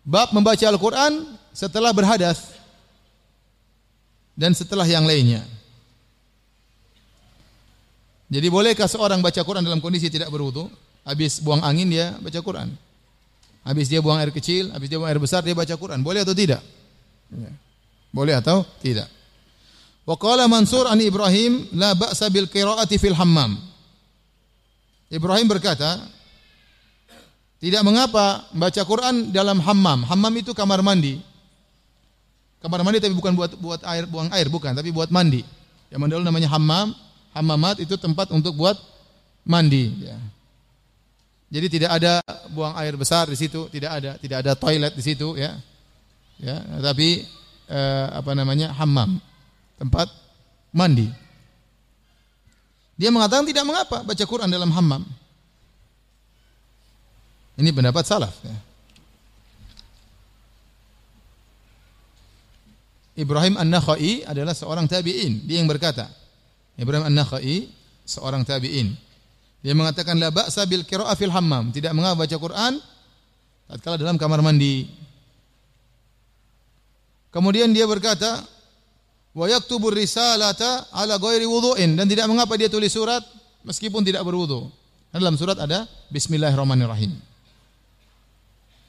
Bab 0.02 0.34
membaca 0.34 0.66
Al-Qur'an 0.66 1.38
setelah 1.54 1.94
berhadas 1.94 2.53
dan 4.34 4.52
setelah 4.54 4.86
yang 4.86 5.06
lainnya. 5.06 5.42
Jadi 8.30 8.50
bolehkah 8.50 8.90
seorang 8.90 9.22
baca 9.22 9.38
Quran 9.46 9.62
dalam 9.62 9.78
kondisi 9.78 10.10
tidak 10.10 10.30
berwudu? 10.30 10.66
Habis 11.06 11.38
buang 11.38 11.62
angin 11.62 11.86
dia 11.86 12.16
baca 12.18 12.40
Quran. 12.42 12.74
Habis 13.64 13.86
dia 13.88 14.00
buang 14.02 14.20
air 14.20 14.34
kecil, 14.34 14.74
habis 14.74 14.90
dia 14.90 14.98
buang 14.98 15.08
air 15.08 15.20
besar 15.20 15.40
dia 15.40 15.56
baca 15.56 15.72
Quran. 15.72 16.00
Boleh 16.02 16.26
atau 16.26 16.36
tidak? 16.36 16.60
Ya. 17.32 17.52
Boleh 18.12 18.34
atau 18.36 18.66
tidak? 18.80 19.08
Wa 20.04 20.20
qala 20.20 20.44
Mansur 20.50 20.84
an 20.84 21.00
Ibrahim 21.00 21.72
la 21.72 21.96
ba'sa 21.96 22.28
bil 22.28 22.48
qiraati 22.50 23.00
fil 23.00 23.16
hammam. 23.16 23.56
Ibrahim 25.08 25.46
berkata, 25.48 26.04
tidak 27.62 27.80
mengapa 27.80 28.44
baca 28.52 28.82
Quran 28.84 29.32
dalam 29.32 29.56
hammam. 29.64 30.04
Hammam 30.04 30.34
itu 30.36 30.52
kamar 30.52 30.84
mandi. 30.84 31.16
Kamar 32.64 32.80
mandi 32.80 32.96
tapi 32.96 33.12
bukan 33.12 33.36
buat 33.36 33.52
buat 33.60 33.80
air 33.84 34.08
buang 34.08 34.32
air 34.32 34.48
bukan, 34.48 34.72
tapi 34.72 34.88
buat 34.88 35.12
mandi. 35.12 35.44
Yang 35.92 36.16
dulu 36.16 36.24
namanya 36.24 36.48
hammam. 36.48 36.96
Hammamat 37.36 37.84
itu 37.84 37.92
tempat 38.00 38.32
untuk 38.32 38.56
buat 38.56 38.80
mandi. 39.44 40.08
Ya. 40.08 40.16
Jadi 41.52 41.66
tidak 41.76 41.90
ada 42.00 42.24
buang 42.48 42.72
air 42.80 42.96
besar 42.96 43.28
di 43.28 43.36
situ, 43.36 43.68
tidak 43.68 44.00
ada, 44.00 44.10
tidak 44.16 44.40
ada 44.40 44.52
toilet 44.56 44.96
di 44.96 45.02
situ, 45.04 45.36
ya. 45.36 45.60
Ya, 46.40 46.56
tapi 46.82 47.28
eh, 47.68 48.06
apa 48.10 48.32
namanya 48.32 48.72
hammam, 48.74 49.20
tempat 49.76 50.08
mandi. 50.72 51.12
Dia 52.96 53.12
mengatakan 53.12 53.44
tidak 53.44 53.68
mengapa 53.68 54.02
baca 54.02 54.24
Quran 54.24 54.48
dalam 54.48 54.72
hammam. 54.72 55.04
Ini 57.60 57.70
pendapat 57.70 58.08
salaf. 58.08 58.34
Ya. 58.40 58.56
Ibrahim 63.14 63.54
An-Nakhai 63.54 64.26
adalah 64.26 64.54
seorang 64.54 64.90
tabi'in. 64.90 65.46
Dia 65.46 65.62
yang 65.62 65.70
berkata. 65.70 66.10
Ibrahim 66.74 67.06
An-Nakhai 67.06 67.70
seorang 68.02 68.42
tabi'in. 68.42 68.90
Dia 69.62 69.72
mengatakan 69.72 70.18
la 70.18 70.34
ba'sa 70.34 70.66
bil 70.66 70.82
qira'ah 70.82 71.14
fil 71.14 71.30
hammam. 71.30 71.70
Tidak 71.70 71.94
mengapa 71.94 72.26
baca 72.26 72.36
Quran 72.36 72.82
tatkala 73.70 73.96
dalam 73.96 74.18
kamar 74.18 74.42
mandi. 74.42 74.90
Kemudian 77.30 77.70
dia 77.70 77.86
berkata, 77.86 78.44
wa 79.34 79.46
yaktubu 79.50 79.90
risalata 79.90 80.86
ala 80.94 81.18
ghairi 81.18 81.46
wudu'in 81.46 81.98
dan 81.98 82.06
tidak 82.06 82.30
mengapa 82.30 82.54
dia 82.54 82.70
tulis 82.70 82.94
surat 82.94 83.22
meskipun 83.66 84.06
tidak 84.06 84.22
berwudu. 84.22 84.70
Dalam 85.14 85.38
surat 85.38 85.58
ada 85.58 85.86
bismillahirrahmanirrahim. 86.10 87.14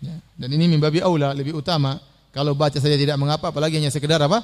Ya, 0.02 0.18
dan 0.38 0.50
ini 0.54 0.70
mimbabi 0.70 1.02
aula 1.02 1.32
lebih 1.34 1.58
utama 1.58 1.98
kalau 2.36 2.52
baca 2.52 2.76
saja 2.76 3.00
tidak 3.00 3.16
mengapa 3.16 3.48
apalagi 3.48 3.80
hanya 3.80 3.88
sekedar 3.88 4.20
apa? 4.20 4.44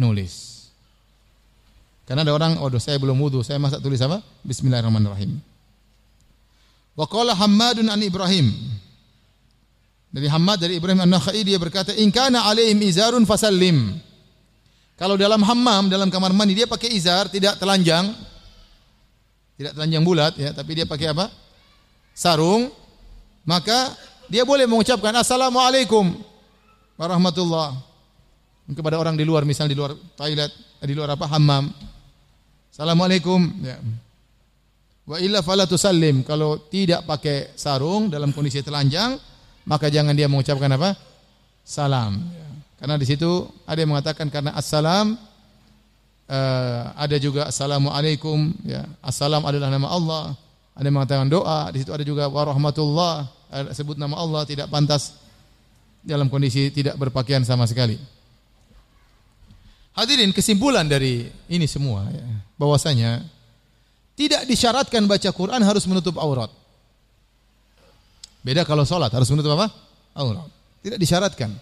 nulis. 0.00 0.64
Karena 2.08 2.24
ada 2.24 2.32
orang, 2.32 2.56
oh 2.56 2.72
saya 2.80 2.96
belum 2.96 3.20
wudu, 3.20 3.44
saya 3.44 3.60
masa 3.60 3.76
tulis 3.76 4.00
apa? 4.00 4.24
Bismillahirrahmanirrahim. 4.40 5.36
Wa 6.96 7.04
qala 7.04 7.36
Hammadun 7.36 7.92
an 7.92 8.00
Ibrahim. 8.00 8.48
Dari 10.10 10.26
Hammad 10.26 10.58
dari 10.58 10.74
Ibrahim 10.80 11.06
An-Nakhai 11.06 11.46
dia 11.46 11.54
berkata, 11.60 11.94
"In 11.94 12.10
kana 12.10 12.42
alaihim 12.50 12.80
izarun 12.82 13.22
fasallim." 13.22 13.94
Kalau 14.98 15.14
dalam 15.14 15.38
hammam, 15.44 15.86
dalam 15.86 16.10
kamar 16.10 16.34
mandi 16.34 16.58
dia 16.58 16.66
pakai 16.66 16.90
izar, 16.90 17.30
tidak 17.30 17.60
telanjang. 17.62 18.10
Tidak 19.54 19.76
telanjang 19.76 20.02
bulat 20.02 20.34
ya, 20.34 20.50
tapi 20.50 20.82
dia 20.82 20.88
pakai 20.88 21.14
apa? 21.14 21.30
Sarung. 22.10 22.74
Maka 23.46 23.94
dia 24.26 24.42
boleh 24.42 24.66
mengucapkan 24.66 25.14
assalamualaikum 25.14 26.29
warahmatullah 27.00 27.72
kepada 28.76 29.00
orang 29.00 29.16
di 29.16 29.24
luar 29.24 29.48
misal 29.48 29.64
di 29.64 29.72
luar 29.72 29.96
toilet, 30.12 30.52
di 30.84 30.92
luar 30.92 31.16
apa? 31.16 31.24
hammam. 31.32 31.72
Assalamualaikum 32.68 33.40
ya. 33.64 33.80
Wa 35.08 35.16
illa 35.16 35.40
fala 35.40 35.64
tusallim. 35.64 36.22
Kalau 36.22 36.60
tidak 36.68 37.08
pakai 37.08 37.56
sarung 37.56 38.12
dalam 38.12 38.36
kondisi 38.36 38.60
telanjang, 38.60 39.16
maka 39.64 39.88
jangan 39.88 40.12
dia 40.12 40.28
mengucapkan 40.28 40.70
apa? 40.76 40.94
Salam. 41.64 42.20
Ya. 42.20 42.48
Karena 42.84 42.94
di 43.00 43.06
situ 43.08 43.48
ada 43.64 43.80
yang 43.80 43.90
mengatakan 43.96 44.28
karena 44.30 44.54
assalam 44.54 45.16
uh, 46.30 46.82
ada 46.94 47.16
juga 47.16 47.48
assalamualaikum 47.48 48.54
ya. 48.62 48.84
Assalam 49.00 49.42
adalah 49.48 49.72
nama 49.72 49.88
Allah. 49.88 50.24
Ada 50.78 50.86
yang 50.86 50.96
mengatakan 51.02 51.26
doa, 51.26 51.68
di 51.74 51.82
situ 51.82 51.90
ada 51.92 52.04
juga 52.06 52.30
warahmatullah, 52.30 53.28
sebut 53.74 53.98
nama 53.98 54.16
Allah 54.16 54.46
tidak 54.48 54.70
pantas 54.70 55.19
dalam 56.00 56.32
kondisi 56.32 56.72
tidak 56.72 56.96
berpakaian 56.96 57.44
sama 57.44 57.68
sekali. 57.68 57.96
Hadirin 59.94 60.32
kesimpulan 60.32 60.86
dari 60.88 61.28
ini 61.50 61.66
semua 61.66 62.08
ya, 62.08 62.24
bahwasanya 62.56 63.26
tidak 64.16 64.46
disyaratkan 64.48 65.04
baca 65.04 65.28
Quran 65.34 65.60
harus 65.60 65.84
menutup 65.84 66.16
aurat. 66.16 66.48
Beda 68.40 68.64
kalau 68.64 68.88
sholat 68.88 69.12
harus 69.12 69.28
menutup 69.28 69.52
apa? 69.56 69.68
Aurat. 70.16 70.48
Tidak 70.80 70.96
disyaratkan. 70.96 71.52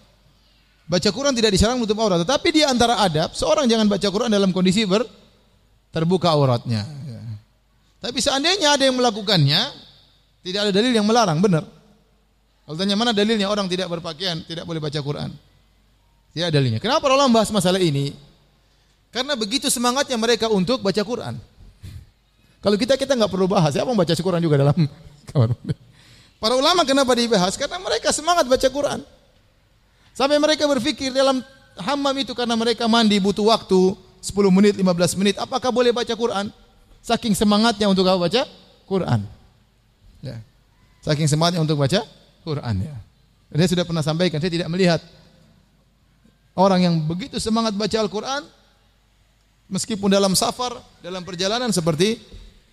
Baca 0.89 1.09
Quran 1.11 1.35
tidak 1.35 1.51
disyaratkan 1.53 1.83
menutup 1.83 1.99
aurat, 1.99 2.23
tetapi 2.23 2.49
di 2.55 2.63
antara 2.63 3.03
adab 3.03 3.35
seorang 3.35 3.67
jangan 3.67 3.91
baca 3.91 4.07
Quran 4.07 4.31
dalam 4.31 4.55
kondisi 4.55 4.87
ber 4.87 5.03
terbuka 5.91 6.31
auratnya. 6.31 6.87
Ya. 6.87 7.23
Tapi 7.99 8.19
seandainya 8.23 8.79
ada 8.79 8.87
yang 8.87 8.95
melakukannya, 8.95 9.61
tidak 10.47 10.61
ada 10.69 10.71
dalil 10.71 10.93
yang 10.95 11.07
melarang, 11.09 11.43
benar. 11.43 11.67
Kalau 12.69 12.77
tanya 12.77 13.01
mana 13.01 13.17
dalilnya 13.17 13.49
orang 13.49 13.65
tidak 13.65 13.89
berpakaian 13.89 14.45
tidak 14.45 14.69
boleh 14.69 14.77
baca 14.77 15.01
Quran? 15.01 15.33
Tidak 16.37 16.53
dalilnya. 16.53 16.77
Kenapa 16.77 17.01
para 17.01 17.17
ulama 17.17 17.41
bahas 17.41 17.49
masalah 17.49 17.81
ini? 17.81 18.13
Karena 19.09 19.33
begitu 19.41 19.73
semangatnya 19.73 20.21
mereka 20.21 20.53
untuk 20.53 20.85
baca 20.85 21.01
Quran. 21.01 21.41
Kalau 22.61 22.77
kita 22.77 23.01
kita 23.01 23.17
nggak 23.17 23.33
perlu 23.33 23.49
bahas, 23.49 23.73
siapa 23.73 23.89
baca 23.89 24.13
Quran 24.13 24.45
juga 24.45 24.61
dalam 24.61 24.77
kamar. 25.33 25.57
Para 26.37 26.61
ulama 26.61 26.85
kenapa 26.85 27.17
dibahas? 27.17 27.57
Karena 27.57 27.81
mereka 27.81 28.13
semangat 28.13 28.45
baca 28.45 28.69
Quran. 28.69 29.01
Sampai 30.13 30.37
mereka 30.37 30.69
berpikir 30.69 31.09
dalam 31.09 31.41
hammam 31.81 32.13
itu 32.21 32.37
karena 32.37 32.53
mereka 32.53 32.85
mandi 32.85 33.17
butuh 33.17 33.49
waktu 33.49 33.97
10 34.21 34.29
menit, 34.53 34.77
15 34.77 35.17
menit, 35.17 35.41
apakah 35.41 35.73
boleh 35.73 35.89
baca 35.89 36.13
Quran? 36.13 36.53
Saking 37.01 37.33
semangatnya 37.33 37.89
untuk 37.89 38.05
baca 38.05 38.45
Quran. 38.85 39.25
Ya. 40.21 40.37
Saking 41.01 41.33
semangatnya 41.33 41.65
untuk 41.65 41.81
baca 41.81 42.18
Quran 42.49 42.75
ya. 42.81 42.97
Saya 43.53 43.69
sudah 43.69 43.85
pernah 43.85 44.01
sampaikan, 44.01 44.41
saya 44.41 44.53
tidak 44.53 44.69
melihat 44.73 45.01
orang 46.57 46.81
yang 46.89 46.95
begitu 47.05 47.37
semangat 47.37 47.77
baca 47.77 47.97
Al-Quran 48.01 48.43
meskipun 49.69 50.09
dalam 50.09 50.33
safar, 50.33 50.81
dalam 51.05 51.21
perjalanan 51.25 51.69
seperti 51.69 52.21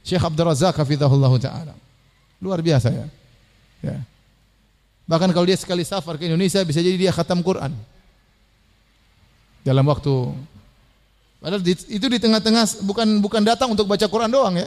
Syekh 0.04 0.24
Abdul 0.24 0.48
Razak 0.48 0.80
hafizahullah 0.80 1.34
taala. 1.40 1.76
Luar 2.40 2.64
biasa 2.64 2.92
ya. 2.92 3.08
ya. 3.84 3.98
Bahkan 5.06 5.36
kalau 5.36 5.46
dia 5.48 5.60
sekali 5.60 5.84
safar 5.84 6.16
ke 6.16 6.28
Indonesia 6.28 6.64
bisa 6.64 6.80
jadi 6.80 6.96
dia 6.96 7.12
khatam 7.12 7.44
Quran. 7.44 7.76
Dalam 9.66 9.86
waktu 9.86 10.14
Padahal 11.46 11.62
itu 11.70 12.06
di 12.10 12.18
tengah-tengah 12.18 12.82
bukan 12.82 13.22
bukan 13.22 13.46
datang 13.46 13.70
untuk 13.70 13.86
baca 13.86 14.02
Quran 14.10 14.34
doang 14.34 14.58
ya. 14.58 14.66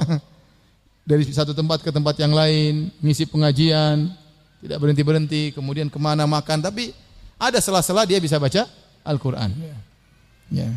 Dari 1.11 1.27
satu 1.27 1.51
tempat 1.51 1.83
ke 1.83 1.91
tempat 1.91 2.15
yang 2.23 2.31
lain, 2.31 2.95
ngisi 3.03 3.27
pengajian, 3.27 4.15
tidak 4.59 4.79
berhenti-berhenti, 4.83 5.55
kemudian 5.55 5.87
ke 5.87 5.99
mana 6.03 6.27
makan, 6.27 6.59
tapi 6.59 6.91
ada 7.39 7.63
sela-sela 7.63 8.03
dia 8.03 8.19
bisa 8.19 8.37
baca 8.43 8.67
Al-Quran. 9.07 9.51
Ya. 9.55 9.77
ya. 10.51 10.69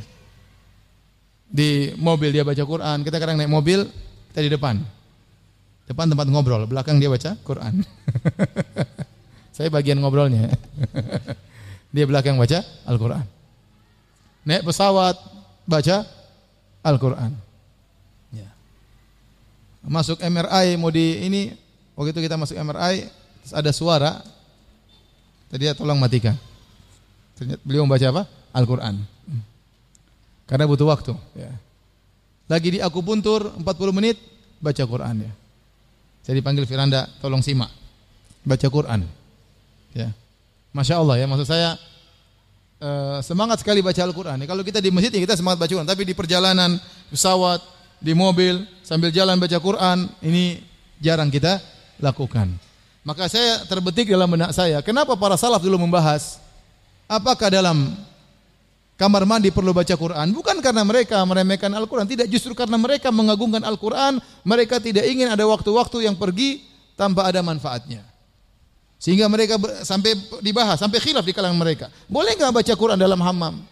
Di 1.52 1.92
mobil 1.98 2.32
dia 2.32 2.46
baca 2.46 2.62
Quran, 2.62 3.02
kita 3.02 3.18
kadang 3.18 3.36
naik 3.36 3.50
mobil, 3.50 3.90
kita 4.32 4.40
di 4.46 4.52
depan. 4.54 4.80
Depan 5.90 6.08
tempat 6.08 6.30
ngobrol, 6.30 6.64
belakang 6.70 7.02
dia 7.02 7.12
baca 7.12 7.36
Quran. 7.44 7.82
Saya 9.56 9.68
bagian 9.68 10.00
ngobrolnya. 10.00 10.48
dia 11.96 12.06
belakang 12.08 12.40
baca 12.40 12.64
Al-Quran. 12.88 13.26
Naik 14.48 14.64
pesawat, 14.64 15.18
baca 15.68 16.08
Al-Quran. 16.86 17.36
Ya. 18.32 18.48
Masuk 19.84 20.22
MRI 20.22 20.80
mau 20.80 20.94
di 20.94 21.28
ini 21.28 21.42
waktu 21.98 22.16
itu 22.16 22.22
kita 22.24 22.40
masuk 22.40 22.56
MRI 22.56 23.21
terus 23.42 23.54
ada 23.54 23.72
suara 23.74 24.22
tadi 25.52 25.68
ya 25.68 25.74
tolong 25.76 25.98
matikan. 25.98 26.38
Ternyata 27.36 27.62
beliau 27.66 27.84
membaca 27.84 28.08
apa? 28.08 28.24
Al-Quran. 28.54 28.96
Karena 30.46 30.66
butuh 30.68 30.88
waktu. 30.88 31.14
Ya. 31.34 31.52
Lagi 32.52 32.76
di 32.76 32.80
aku 32.84 33.00
puntur 33.02 33.56
40 33.56 33.66
menit 33.96 34.20
baca 34.60 34.84
Quran 34.84 35.26
ya. 35.26 35.32
Saya 36.22 36.38
dipanggil 36.38 36.68
Firanda, 36.70 37.10
tolong 37.24 37.42
simak. 37.42 37.72
Baca 38.46 38.68
Quran. 38.68 39.08
Ya. 39.96 40.14
Masya 40.76 41.02
Allah 41.02 41.18
ya, 41.18 41.26
maksud 41.26 41.48
saya 41.48 41.80
Eh, 42.82 43.20
semangat 43.22 43.62
sekali 43.62 43.78
baca 43.86 44.02
Al-Quran. 44.02 44.42
Kalau 44.50 44.66
kita 44.66 44.82
di 44.82 44.90
masjid 44.90 45.14
ya 45.14 45.22
kita 45.22 45.38
semangat 45.38 45.62
baca 45.62 45.70
Quran, 45.70 45.86
tapi 45.86 46.02
di 46.02 46.18
perjalanan, 46.18 46.82
pesawat, 47.14 47.62
di 48.02 48.18
mobil, 48.18 48.66
sambil 48.82 49.14
jalan 49.14 49.38
baca 49.38 49.54
Quran, 49.62 50.10
ini 50.26 50.66
jarang 50.98 51.30
kita 51.30 51.62
lakukan. 52.02 52.50
Maka 53.02 53.26
saya 53.26 53.66
terbetik 53.66 54.14
dalam 54.14 54.30
benak 54.30 54.54
saya, 54.54 54.78
kenapa 54.86 55.18
para 55.18 55.34
salaf 55.34 55.62
dulu 55.66 55.82
membahas 55.82 56.38
apakah 57.10 57.50
dalam 57.50 57.98
kamar 58.94 59.26
mandi 59.26 59.50
perlu 59.50 59.74
baca 59.74 59.98
Quran? 59.98 60.30
Bukan 60.30 60.62
karena 60.62 60.86
mereka 60.86 61.18
meremehkan 61.26 61.74
Al-Quran, 61.74 62.06
tidak 62.06 62.30
justru 62.30 62.54
karena 62.54 62.78
mereka 62.78 63.10
mengagungkan 63.10 63.66
Al-Quran, 63.66 64.22
mereka 64.46 64.78
tidak 64.78 65.10
ingin 65.10 65.34
ada 65.34 65.42
waktu-waktu 65.50 66.06
yang 66.06 66.14
pergi 66.14 66.62
tanpa 66.94 67.26
ada 67.26 67.42
manfaatnya. 67.42 68.06
Sehingga 69.02 69.26
mereka 69.26 69.58
sampai 69.82 70.14
dibahas, 70.46 70.78
sampai 70.78 71.02
khilaf 71.02 71.26
di 71.26 71.34
kalangan 71.34 71.58
mereka. 71.58 71.90
Boleh 72.06 72.38
nggak 72.38 72.54
baca 72.54 72.74
Quran 72.78 73.02
dalam 73.02 73.18
hammam? 73.18 73.66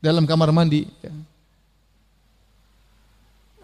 Dalam 0.00 0.24
kamar 0.24 0.48
mandi? 0.48 0.88
Ya. 1.04 1.12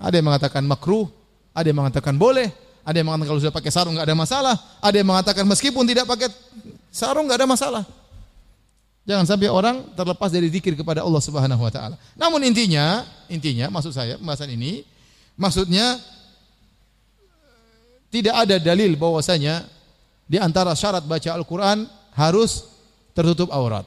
Ada 0.05 0.21
yang 0.21 0.29
mengatakan 0.29 0.61
makruh, 0.69 1.09
ada 1.57 1.65
yang 1.65 1.81
mengatakan 1.81 2.13
boleh, 2.13 2.53
ada 2.91 2.99
yang 2.99 3.07
mengatakan 3.07 3.31
kalau 3.31 3.41
sudah 3.41 3.55
pakai 3.55 3.71
sarung 3.71 3.95
nggak 3.95 4.07
ada 4.11 4.19
masalah, 4.19 4.55
ada 4.83 4.97
yang 4.99 5.07
mengatakan 5.07 5.47
meskipun 5.47 5.87
tidak 5.87 6.11
pakai 6.11 6.27
sarung 6.91 7.31
nggak 7.31 7.39
ada 7.39 7.47
masalah. 7.47 7.83
Jangan 9.07 9.31
sampai 9.31 9.47
orang 9.47 9.95
terlepas 9.95 10.31
dari 10.35 10.51
zikir 10.51 10.75
kepada 10.75 11.07
Allah 11.07 11.23
Subhanahu 11.23 11.63
wa 11.63 11.71
taala. 11.71 11.95
Namun 12.19 12.43
intinya, 12.43 13.07
intinya 13.31 13.71
maksud 13.71 13.95
saya 13.95 14.19
pembahasan 14.19 14.51
ini 14.51 14.83
maksudnya 15.39 16.03
tidak 18.11 18.35
ada 18.43 18.59
dalil 18.59 18.99
bahwasanya 18.99 19.71
di 20.27 20.43
antara 20.43 20.75
syarat 20.75 21.07
baca 21.07 21.31
Al-Quran 21.31 21.87
harus 22.19 22.67
tertutup 23.15 23.55
aurat. 23.55 23.87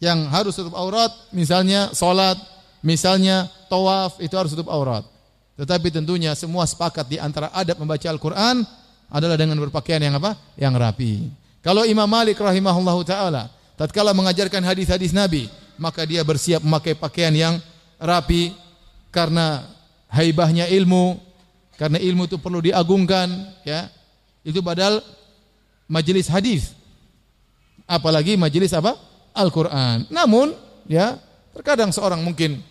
Yang 0.00 0.18
harus 0.32 0.52
tutup 0.56 0.72
aurat 0.72 1.12
misalnya 1.36 1.92
solat, 1.92 2.40
misalnya 2.80 3.52
tawaf 3.68 4.16
itu 4.24 4.32
harus 4.32 4.56
tutup 4.56 4.72
aurat. 4.72 5.04
Tetapi 5.60 5.92
tentunya 5.92 6.32
semua 6.32 6.64
sepakat 6.64 7.04
di 7.04 7.20
antara 7.20 7.52
adab 7.52 7.76
membaca 7.76 8.08
Al-Quran 8.08 8.64
adalah 9.12 9.36
dengan 9.36 9.60
berpakaian 9.60 10.00
yang 10.00 10.16
apa? 10.16 10.32
Yang 10.56 10.74
rapi. 10.80 11.12
Kalau 11.60 11.84
Imam 11.84 12.08
Malik 12.08 12.40
rahimahullah 12.40 12.96
taala 13.04 13.42
tatkala 13.76 14.16
mengajarkan 14.16 14.64
hadis-hadis 14.64 15.12
Nabi, 15.12 15.52
maka 15.76 16.08
dia 16.08 16.24
bersiap 16.24 16.64
memakai 16.64 16.96
pakaian 16.96 17.36
yang 17.36 17.54
rapi 18.00 18.56
karena 19.12 19.68
haibahnya 20.08 20.64
ilmu, 20.72 21.20
karena 21.76 22.00
ilmu 22.00 22.24
itu 22.24 22.40
perlu 22.40 22.64
diagungkan, 22.64 23.28
ya. 23.60 23.92
Itu 24.40 24.64
padahal 24.64 25.04
majelis 25.84 26.24
hadis. 26.32 26.72
Apalagi 27.84 28.40
majelis 28.40 28.72
apa? 28.72 28.96
Al-Qur'an. 29.36 30.08
Namun, 30.08 30.56
ya, 30.88 31.20
terkadang 31.52 31.92
seorang 31.92 32.24
mungkin 32.24 32.64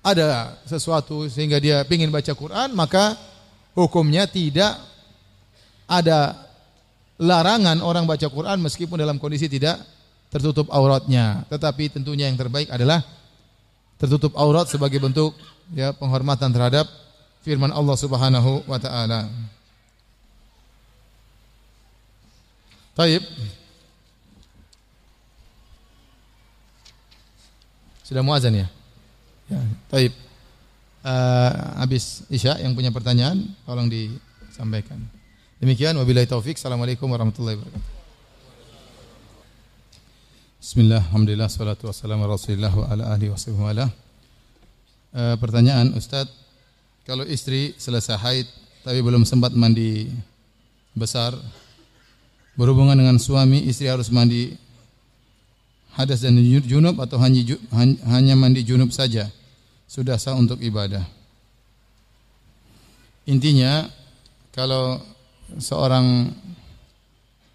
ada 0.00 0.56
sesuatu 0.64 1.28
sehingga 1.28 1.60
dia 1.60 1.84
ingin 1.84 2.08
baca 2.08 2.32
Quran, 2.32 2.72
maka 2.72 3.16
hukumnya 3.76 4.24
tidak 4.24 4.80
ada 5.84 6.48
larangan 7.20 7.84
orang 7.84 8.08
baca 8.08 8.24
Quran 8.32 8.64
meskipun 8.64 8.96
dalam 8.96 9.20
kondisi 9.20 9.44
tidak 9.44 9.76
tertutup 10.32 10.72
auratnya. 10.72 11.44
Tetapi 11.52 11.92
tentunya 11.92 12.32
yang 12.32 12.40
terbaik 12.40 12.72
adalah 12.72 13.04
tertutup 14.00 14.32
aurat 14.40 14.64
sebagai 14.72 14.96
bentuk 14.96 15.36
ya 15.76 15.92
penghormatan 15.92 16.48
terhadap 16.48 16.88
firman 17.44 17.68
Allah 17.68 17.96
Subhanahu 18.00 18.64
wa 18.64 18.78
taala. 18.80 19.28
Taib. 22.96 23.22
Sudah 28.08 28.26
muazan 28.26 28.66
ya? 28.66 28.79
Ya, 29.50 29.58
taib. 29.90 30.14
Uh, 31.02 31.50
habis 31.82 32.22
Isya 32.30 32.62
yang 32.62 32.78
punya 32.78 32.94
pertanyaan 32.94 33.50
tolong 33.66 33.90
disampaikan. 33.90 35.02
Demikian 35.58 35.98
wabillahi 35.98 36.30
taufik. 36.30 36.54
Assalamualaikum 36.54 37.10
warahmatullahi 37.10 37.58
wabarakatuh. 37.58 37.98
Bismillah, 40.60 41.02
alhamdulillah, 41.02 41.50
salatu 41.50 41.90
wassalamu 41.90 42.30
rasulillah 42.30 42.70
wa 42.70 42.86
ala 42.86 43.10
alihi 43.10 43.32
wa 43.32 43.40
uh, 43.74 43.90
Pertanyaan 45.40 45.98
Ustaz, 45.98 46.30
kalau 47.02 47.26
istri 47.26 47.74
selesai 47.74 48.14
haid 48.22 48.46
tapi 48.86 49.02
belum 49.02 49.26
sempat 49.26 49.50
mandi 49.50 50.14
besar 50.94 51.34
berhubungan 52.54 52.94
dengan 52.94 53.18
suami 53.18 53.66
istri 53.66 53.90
harus 53.90 54.14
mandi 54.14 54.54
hadas 55.98 56.22
dan 56.22 56.38
junub 56.62 57.02
atau 57.02 57.18
hanya 57.18 58.34
mandi 58.38 58.62
junub 58.62 58.94
saja 58.94 59.26
sudah 59.90 60.14
sah 60.22 60.38
untuk 60.38 60.62
ibadah. 60.62 61.02
Intinya 63.26 63.90
kalau 64.54 65.02
seorang 65.58 66.30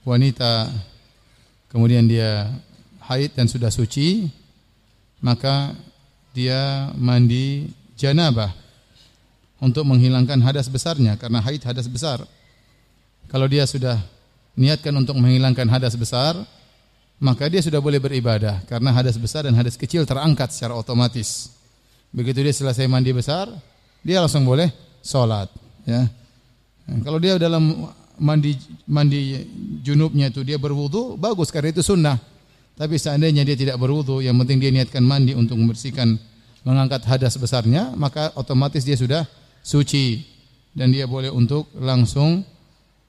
wanita 0.03 0.67
kemudian 1.71 2.03
dia 2.11 2.51
haid 3.07 3.31
dan 3.39 3.47
sudah 3.47 3.71
suci 3.71 4.27
maka 5.23 5.71
dia 6.36 6.91
mandi 6.99 7.71
janabah 7.95 8.51
untuk 9.63 9.88
menghilangkan 9.88 10.43
hadas 10.43 10.67
besarnya 10.67 11.15
karena 11.15 11.39
haid 11.39 11.63
hadas 11.63 11.88
besar. 11.88 12.19
Kalau 13.31 13.47
dia 13.47 13.63
sudah 13.63 13.95
niatkan 14.59 14.91
untuk 14.91 15.15
menghilangkan 15.15 15.71
hadas 15.71 15.95
besar, 15.95 16.36
maka 17.15 17.47
dia 17.47 17.63
sudah 17.63 17.79
boleh 17.79 17.97
beribadah 17.97 18.59
karena 18.67 18.91
hadas 18.91 19.15
besar 19.15 19.47
dan 19.47 19.55
hadas 19.55 19.79
kecil 19.79 20.03
terangkat 20.03 20.51
secara 20.51 20.75
otomatis. 20.75 21.55
Begitu 22.16 22.47
dia 22.47 22.55
selesai 22.55 22.88
mandi 22.88 23.11
besar, 23.11 23.51
dia 23.99 24.24
langsung 24.24 24.47
boleh 24.47 24.72
sholat. 25.03 25.51
Ya. 25.84 26.07
Kalau 27.03 27.20
dia 27.20 27.36
dalam 27.36 27.91
mandi 28.16 28.55
mandi 28.88 29.43
junubnya 29.84 30.32
itu 30.32 30.39
dia 30.47 30.55
berwudu, 30.55 31.20
bagus 31.20 31.51
karena 31.51 31.76
itu 31.76 31.84
sunnah. 31.84 32.16
Tapi 32.80 32.95
seandainya 32.95 33.43
dia 33.43 33.59
tidak 33.59 33.76
berwudu, 33.76 34.24
yang 34.24 34.39
penting 34.39 34.63
dia 34.63 34.72
niatkan 34.72 35.03
mandi 35.03 35.36
untuk 35.36 35.59
membersihkan 35.59 36.16
mengangkat 36.63 37.03
hadas 37.03 37.36
besarnya, 37.36 37.91
maka 37.93 38.32
otomatis 38.39 38.88
dia 38.88 38.95
sudah 38.95 39.28
suci 39.59 40.24
dan 40.72 40.91
dia 40.91 41.07
boleh 41.07 41.32
untuk 41.32 41.68
langsung 41.78 42.43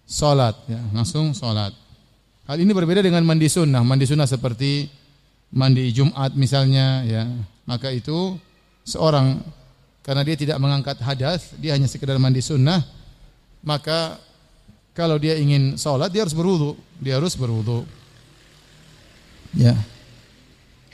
salat 0.06 0.54
ya, 0.66 0.78
langsung 0.94 1.34
salat. 1.34 1.74
Hal 2.46 2.62
ini 2.62 2.70
berbeda 2.70 3.02
dengan 3.02 3.26
mandi 3.26 3.50
sunnah. 3.50 3.82
Mandi 3.82 4.06
sunnah 4.06 4.28
seperti 4.30 4.86
mandi 5.50 5.90
Jumat 5.90 6.30
misalnya 6.38 7.02
ya. 7.02 7.26
Maka 7.66 7.90
itu 7.90 8.38
seorang 8.86 9.42
karena 10.06 10.22
dia 10.22 10.38
tidak 10.38 10.62
mengangkat 10.62 11.02
hadas, 11.02 11.50
dia 11.58 11.74
hanya 11.74 11.90
sekedar 11.90 12.14
mandi 12.22 12.38
sunnah, 12.38 12.86
maka 13.66 14.22
kalau 14.94 15.18
dia 15.18 15.34
ingin 15.34 15.74
sholat 15.74 16.14
dia 16.14 16.22
harus 16.22 16.32
berwudu, 16.32 16.78
dia 17.02 17.18
harus 17.18 17.34
berwudu. 17.34 17.82
Ya. 19.50 19.74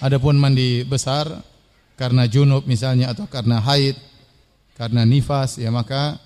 Adapun 0.01 0.34
mandi 0.40 0.82
besar 0.82 1.28
karena 1.95 2.26
junub 2.26 2.64
misalnya 2.64 3.12
atau 3.12 3.28
karena 3.28 3.61
haid, 3.61 3.95
karena 4.74 5.05
nifas 5.05 5.61
ya 5.61 5.68
maka 5.68 6.16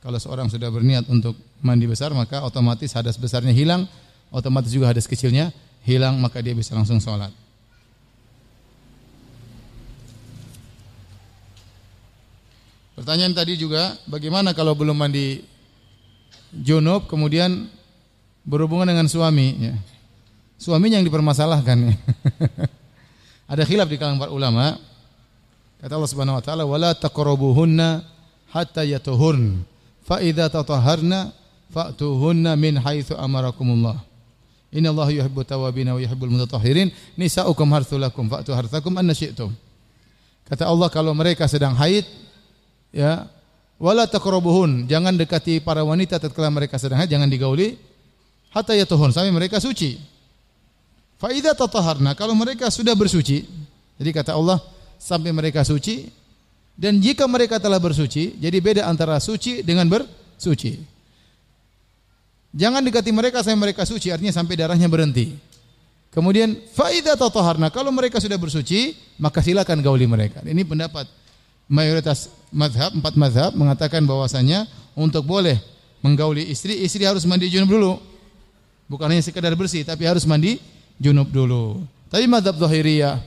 kalau 0.00 0.16
seorang 0.22 0.46
sudah 0.46 0.70
berniat 0.70 1.10
untuk 1.10 1.34
mandi 1.60 1.84
besar 1.90 2.14
maka 2.14 2.46
otomatis 2.46 2.94
hadas 2.94 3.18
besarnya 3.18 3.50
hilang, 3.50 3.90
otomatis 4.30 4.70
juga 4.70 4.94
hadas 4.94 5.10
kecilnya 5.10 5.50
hilang 5.82 6.16
maka 6.22 6.38
dia 6.38 6.54
bisa 6.54 6.72
langsung 6.78 7.02
sholat. 7.02 7.34
Pertanyaan 12.96 13.36
tadi 13.36 13.60
juga 13.60 13.92
bagaimana 14.08 14.56
kalau 14.56 14.72
belum 14.72 14.96
mandi 14.96 15.44
junub 16.48 17.04
kemudian 17.04 17.68
berhubungan 18.40 18.88
dengan 18.88 19.04
suami 19.04 19.68
ya. 19.68 19.74
Suaminya 20.56 20.96
yang 20.96 21.04
dipermasalahkan 21.04 21.92
ya. 21.92 21.94
Ada 23.52 23.68
khilaf 23.68 23.92
di 23.92 24.00
kalangan 24.00 24.16
para 24.16 24.32
ulama. 24.32 24.80
Kata 25.76 25.92
Allah 25.92 26.08
Subhanahu 26.08 26.40
wa 26.40 26.42
taala, 26.42 26.64
"Wala 26.64 26.96
taqrabuhunna 26.96 28.00
hatta 28.48 28.80
yatuhurn. 28.82 29.60
Fa 30.00 30.24
idza 30.24 30.48
tatahharna 30.48 31.36
fa'tuhunna 31.68 32.56
min 32.56 32.80
haitsu 32.80 33.12
amarakumullah." 33.12 34.00
Inna 34.72 34.88
Allah 34.90 35.20
yuhibbu 35.20 35.44
tawabina 35.44 35.92
wa 35.92 36.00
yuhibbul 36.00 36.32
mutatahhirin. 36.32 36.90
Nisa'ukum 37.20 37.68
harthul 37.76 38.00
lakum 38.00 38.24
fa'tu 38.26 38.56
harthakum 38.56 38.96
anna 38.96 39.12
syi'tum. 39.12 39.52
Kata 40.48 40.64
Allah 40.64 40.88
kalau 40.88 41.12
mereka 41.12 41.44
sedang 41.44 41.76
haid 41.76 42.08
ya. 42.96 43.28
Wala 43.76 44.08
taqrabuhun. 44.08 44.88
Jangan 44.88 45.12
dekati 45.20 45.60
para 45.60 45.84
wanita 45.84 46.16
tatkala 46.16 46.48
mereka 46.48 46.80
sedang 46.80 46.96
haid 46.96 47.12
jangan 47.12 47.28
digauli. 47.28 47.76
Hatta 48.48 48.72
yatuhun. 48.72 49.12
Sampai 49.12 49.28
mereka 49.28 49.60
suci. 49.60 50.00
Fa 51.16 51.32
idza 51.32 51.52
tataharna 51.56 52.12
kalau 52.12 52.36
mereka 52.36 52.68
sudah 52.68 52.92
bersuci, 52.92 53.48
jadi 53.96 54.10
kata 54.12 54.36
Allah 54.36 54.60
sampai 55.00 55.32
mereka 55.32 55.64
suci 55.64 56.12
dan 56.76 57.00
jika 57.00 57.24
mereka 57.24 57.56
telah 57.56 57.80
bersuci, 57.80 58.36
jadi 58.36 58.60
beda 58.60 58.82
antara 58.84 59.16
suci 59.16 59.64
dengan 59.64 59.88
bersuci. 59.88 60.76
Jangan 62.52 62.84
dekati 62.84 63.12
mereka 63.16 63.40
sampai 63.40 63.72
mereka 63.72 63.88
suci, 63.88 64.12
artinya 64.12 64.32
sampai 64.32 64.60
darahnya 64.60 64.88
berhenti. 64.92 65.32
Kemudian 66.12 66.52
faida 66.72 67.16
tataharna 67.16 67.72
kalau 67.72 67.88
mereka 67.92 68.20
sudah 68.20 68.36
bersuci, 68.36 68.96
maka 69.16 69.40
silakan 69.40 69.80
gauli 69.80 70.04
mereka. 70.04 70.44
Ini 70.44 70.68
pendapat 70.68 71.08
mayoritas 71.66 72.30
mazhab, 72.54 72.94
empat 72.94 73.14
mazhab 73.18 73.52
mengatakan 73.54 74.02
bahwasanya 74.06 74.66
untuk 74.94 75.26
boleh 75.26 75.58
menggauli 76.00 76.46
istri, 76.46 76.78
istri 76.82 77.04
harus 77.04 77.26
mandi 77.26 77.50
junub 77.50 77.70
dulu. 77.70 77.92
Bukan 78.86 79.10
hanya 79.10 79.22
sekedar 79.22 79.50
bersih, 79.58 79.82
tapi 79.82 80.06
harus 80.06 80.22
mandi 80.22 80.62
junub 80.96 81.26
dulu. 81.28 81.82
Tapi 82.06 82.30
madhab 82.30 82.54
zahiriyah 82.54 83.18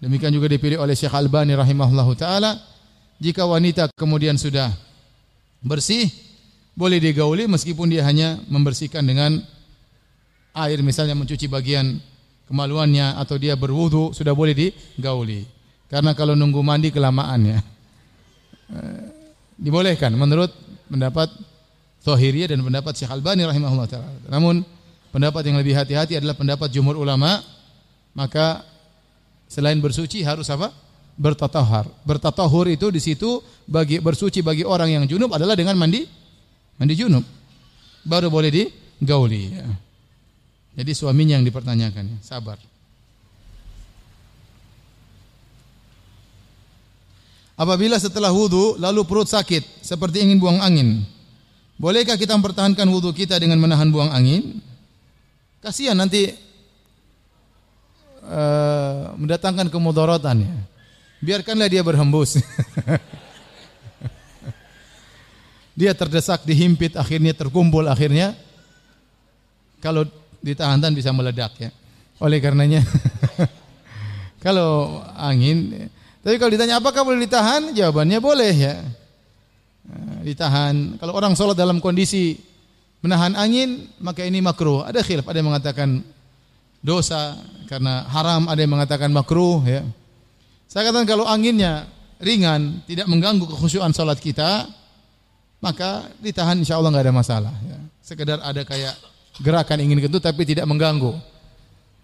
demikian 0.00 0.32
juga 0.32 0.48
dipilih 0.48 0.80
oleh 0.80 0.96
Syekh 0.96 1.12
Albani 1.12 1.52
rahimahullahu 1.58 2.14
taala 2.14 2.56
jika 3.18 3.42
wanita 3.44 3.90
kemudian 3.98 4.38
sudah 4.38 4.70
bersih 5.58 6.06
boleh 6.78 7.02
digauli 7.02 7.50
meskipun 7.50 7.90
dia 7.90 8.06
hanya 8.06 8.38
membersihkan 8.46 9.02
dengan 9.02 9.42
air 10.54 10.78
misalnya 10.86 11.18
mencuci 11.18 11.50
bagian 11.50 11.98
kemaluannya 12.46 13.18
atau 13.18 13.36
dia 13.36 13.58
berwudu 13.58 14.14
sudah 14.14 14.32
boleh 14.32 14.54
digauli. 14.54 15.57
Karena 15.88 16.12
kalau 16.12 16.36
nunggu 16.36 16.60
mandi 16.60 16.92
kelamaan 16.92 17.40
ya. 17.56 17.58
Eh, 18.68 19.04
dibolehkan 19.56 20.12
menurut 20.12 20.52
pendapat 20.92 21.32
Zahiriyah 22.04 22.52
dan 22.52 22.60
pendapat 22.60 22.92
Syekh 22.94 23.10
Albani 23.10 23.48
rahimahullah 23.48 23.88
taala. 23.88 24.12
Namun 24.28 24.60
Pendapat 25.08 25.40
yang 25.48 25.56
lebih 25.56 25.72
hati-hati 25.72 26.20
adalah 26.20 26.36
pendapat 26.36 26.68
jumhur 26.68 27.00
ulama. 27.00 27.40
Maka 28.12 28.64
selain 29.48 29.80
bersuci 29.80 30.20
harus 30.20 30.48
apa? 30.52 30.68
Bertatahar. 31.16 31.88
Bertatahur 32.04 32.68
itu 32.68 32.92
di 32.92 33.00
situ 33.00 33.40
bagi 33.64 33.98
bersuci 33.98 34.44
bagi 34.44 34.62
orang 34.62 34.92
yang 34.92 35.04
junub 35.08 35.32
adalah 35.32 35.56
dengan 35.56 35.80
mandi 35.80 36.04
mandi 36.76 36.94
junub. 36.94 37.24
Baru 38.04 38.28
boleh 38.28 38.52
digauli 38.52 39.58
ya. 39.58 39.66
Jadi 40.78 40.94
suaminya 40.94 41.34
yang 41.34 41.42
dipertanyakan, 41.42 42.04
ya. 42.06 42.18
sabar. 42.22 42.54
Apabila 47.58 47.98
setelah 47.98 48.30
wudu 48.30 48.78
lalu 48.78 49.02
perut 49.02 49.26
sakit 49.26 49.82
seperti 49.82 50.22
ingin 50.22 50.38
buang 50.38 50.62
angin, 50.62 51.02
bolehkah 51.74 52.14
kita 52.14 52.38
mempertahankan 52.38 52.86
wudu 52.86 53.10
kita 53.10 53.34
dengan 53.34 53.58
menahan 53.58 53.90
buang 53.90 54.14
angin? 54.14 54.62
Kasihan 55.58 55.98
nanti 55.98 56.38
uh, 58.22 59.10
mendatangkan 59.18 59.74
kemudaratan 59.74 60.46
ya. 60.46 60.54
Biarkanlah 61.18 61.66
dia 61.66 61.82
berhembus. 61.82 62.38
dia 65.78 65.90
terdesak, 65.98 66.46
dihimpit, 66.46 66.94
akhirnya 66.94 67.34
terkumpul, 67.34 67.90
akhirnya 67.90 68.38
kalau 69.82 70.06
ditahan 70.38 70.78
bisa 70.94 71.10
meledak 71.10 71.58
ya. 71.58 71.74
Oleh 72.22 72.38
karenanya 72.38 72.86
kalau 74.46 75.02
angin 75.18 75.90
tapi 76.22 76.34
kalau 76.36 76.50
ditanya 76.50 76.82
apakah 76.82 77.06
boleh 77.06 77.24
ditahan? 77.24 77.70
Jawabannya 77.72 78.18
boleh 78.18 78.54
ya. 78.54 78.76
Nah, 79.88 80.20
ditahan. 80.26 80.98
Kalau 80.98 81.12
orang 81.14 81.32
sholat 81.38 81.54
dalam 81.54 81.78
kondisi 81.78 82.36
menahan 83.00 83.38
angin 83.38 83.86
maka 84.02 84.26
ini 84.26 84.42
makruh. 84.42 84.82
Ada 84.82 85.00
khilaf, 85.06 85.24
ada 85.24 85.38
yang 85.38 85.48
mengatakan 85.48 86.02
dosa 86.82 87.38
karena 87.70 88.06
haram, 88.10 88.50
ada 88.50 88.58
yang 88.58 88.72
mengatakan 88.74 89.10
makruh 89.14 89.62
ya. 89.62 89.86
Saya 90.68 90.90
katakan 90.92 91.08
kalau 91.08 91.24
anginnya 91.24 91.88
ringan, 92.20 92.84
tidak 92.84 93.08
mengganggu 93.08 93.48
kekhusyuan 93.48 93.94
salat 93.94 94.20
kita, 94.20 94.68
maka 95.62 96.12
ditahan 96.20 96.58
insya 96.60 96.76
Allah 96.76 96.92
nggak 96.92 97.06
ada 97.08 97.14
masalah. 97.14 97.54
Ya. 97.64 97.78
Sekedar 98.04 98.42
ada 98.42 98.62
kayak 98.66 98.94
gerakan 99.40 99.78
ingin 99.80 100.02
kentut 100.02 100.20
tapi 100.20 100.44
tidak 100.44 100.66
mengganggu. 100.66 101.14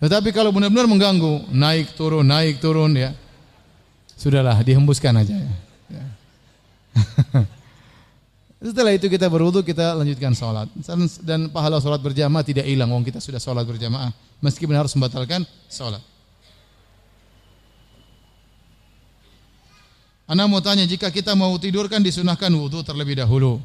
Tetapi 0.00 0.32
kalau 0.32 0.50
benar-benar 0.50 0.88
mengganggu, 0.88 1.50
naik 1.54 1.92
turun, 1.92 2.24
naik 2.24 2.60
turun 2.60 2.92
ya, 2.96 3.14
sudahlah 4.24 4.56
dihembuskan 4.64 5.20
aja 5.20 5.36
ya. 5.36 5.52
ya. 5.92 6.04
Setelah 8.64 8.96
itu 8.96 9.12
kita 9.12 9.28
berwudu, 9.28 9.60
kita 9.60 9.92
lanjutkan 9.92 10.32
sholat. 10.32 10.72
Dan 11.20 11.52
pahala 11.52 11.84
sholat 11.84 12.00
berjamaah 12.00 12.40
tidak 12.40 12.64
hilang. 12.64 12.88
Wong 12.88 13.04
kita 13.04 13.20
sudah 13.20 13.36
sholat 13.36 13.68
berjamaah. 13.68 14.08
Meskipun 14.40 14.72
harus 14.72 14.96
membatalkan 14.96 15.44
sholat. 15.68 16.00
Anda 20.24 20.48
mau 20.48 20.64
tanya, 20.64 20.88
jika 20.88 21.12
kita 21.12 21.36
mau 21.36 21.52
tidur 21.60 21.92
kan 21.92 22.00
disunahkan 22.00 22.48
wudu 22.48 22.80
terlebih 22.80 23.20
dahulu. 23.20 23.60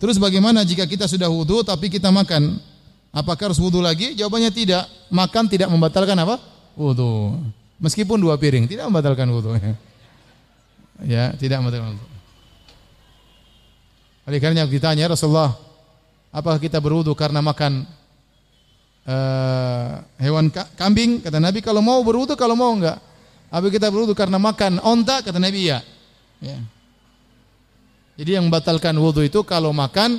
Terus 0.00 0.16
bagaimana 0.16 0.64
jika 0.64 0.88
kita 0.88 1.04
sudah 1.04 1.28
wudu 1.28 1.60
tapi 1.60 1.92
kita 1.92 2.08
makan? 2.08 2.56
Apakah 3.12 3.52
harus 3.52 3.60
wudu 3.60 3.84
lagi? 3.84 4.16
Jawabannya 4.16 4.48
tidak. 4.48 4.88
Makan 5.12 5.44
tidak 5.52 5.68
membatalkan 5.68 6.16
apa? 6.16 6.40
Wudu. 6.72 7.36
Meskipun 7.76 8.16
dua 8.16 8.40
piring, 8.40 8.64
tidak 8.64 8.88
membatalkan 8.88 9.28
wudu. 9.28 9.52
Ya, 11.06 11.30
tidak 11.38 11.62
membatalkan 11.62 11.94
wudu. 11.94 12.06
Oleh 14.28 14.38
karena 14.42 14.66
ditanya 14.66 15.08
Rasulullah, 15.08 15.54
apakah 16.34 16.58
kita 16.58 16.82
berwudu 16.82 17.14
karena 17.14 17.38
makan 17.38 17.86
uh, 19.06 20.04
hewan 20.18 20.50
kambing? 20.74 21.22
Kata 21.22 21.38
Nabi 21.38 21.62
kalau 21.62 21.80
mau 21.80 22.02
berwudu, 22.02 22.34
kalau 22.34 22.58
mau 22.58 22.74
enggak. 22.74 22.98
Apa 23.48 23.72
kita 23.72 23.88
berwudu 23.88 24.12
karena 24.12 24.36
makan 24.36 24.82
onta? 24.84 25.24
Kata 25.24 25.40
Nabi 25.40 25.72
ya. 25.72 25.80
ya. 26.44 26.58
Jadi 28.18 28.36
yang 28.36 28.50
membatalkan 28.50 28.92
wudu 28.98 29.22
itu 29.22 29.40
kalau 29.46 29.70
makan 29.70 30.18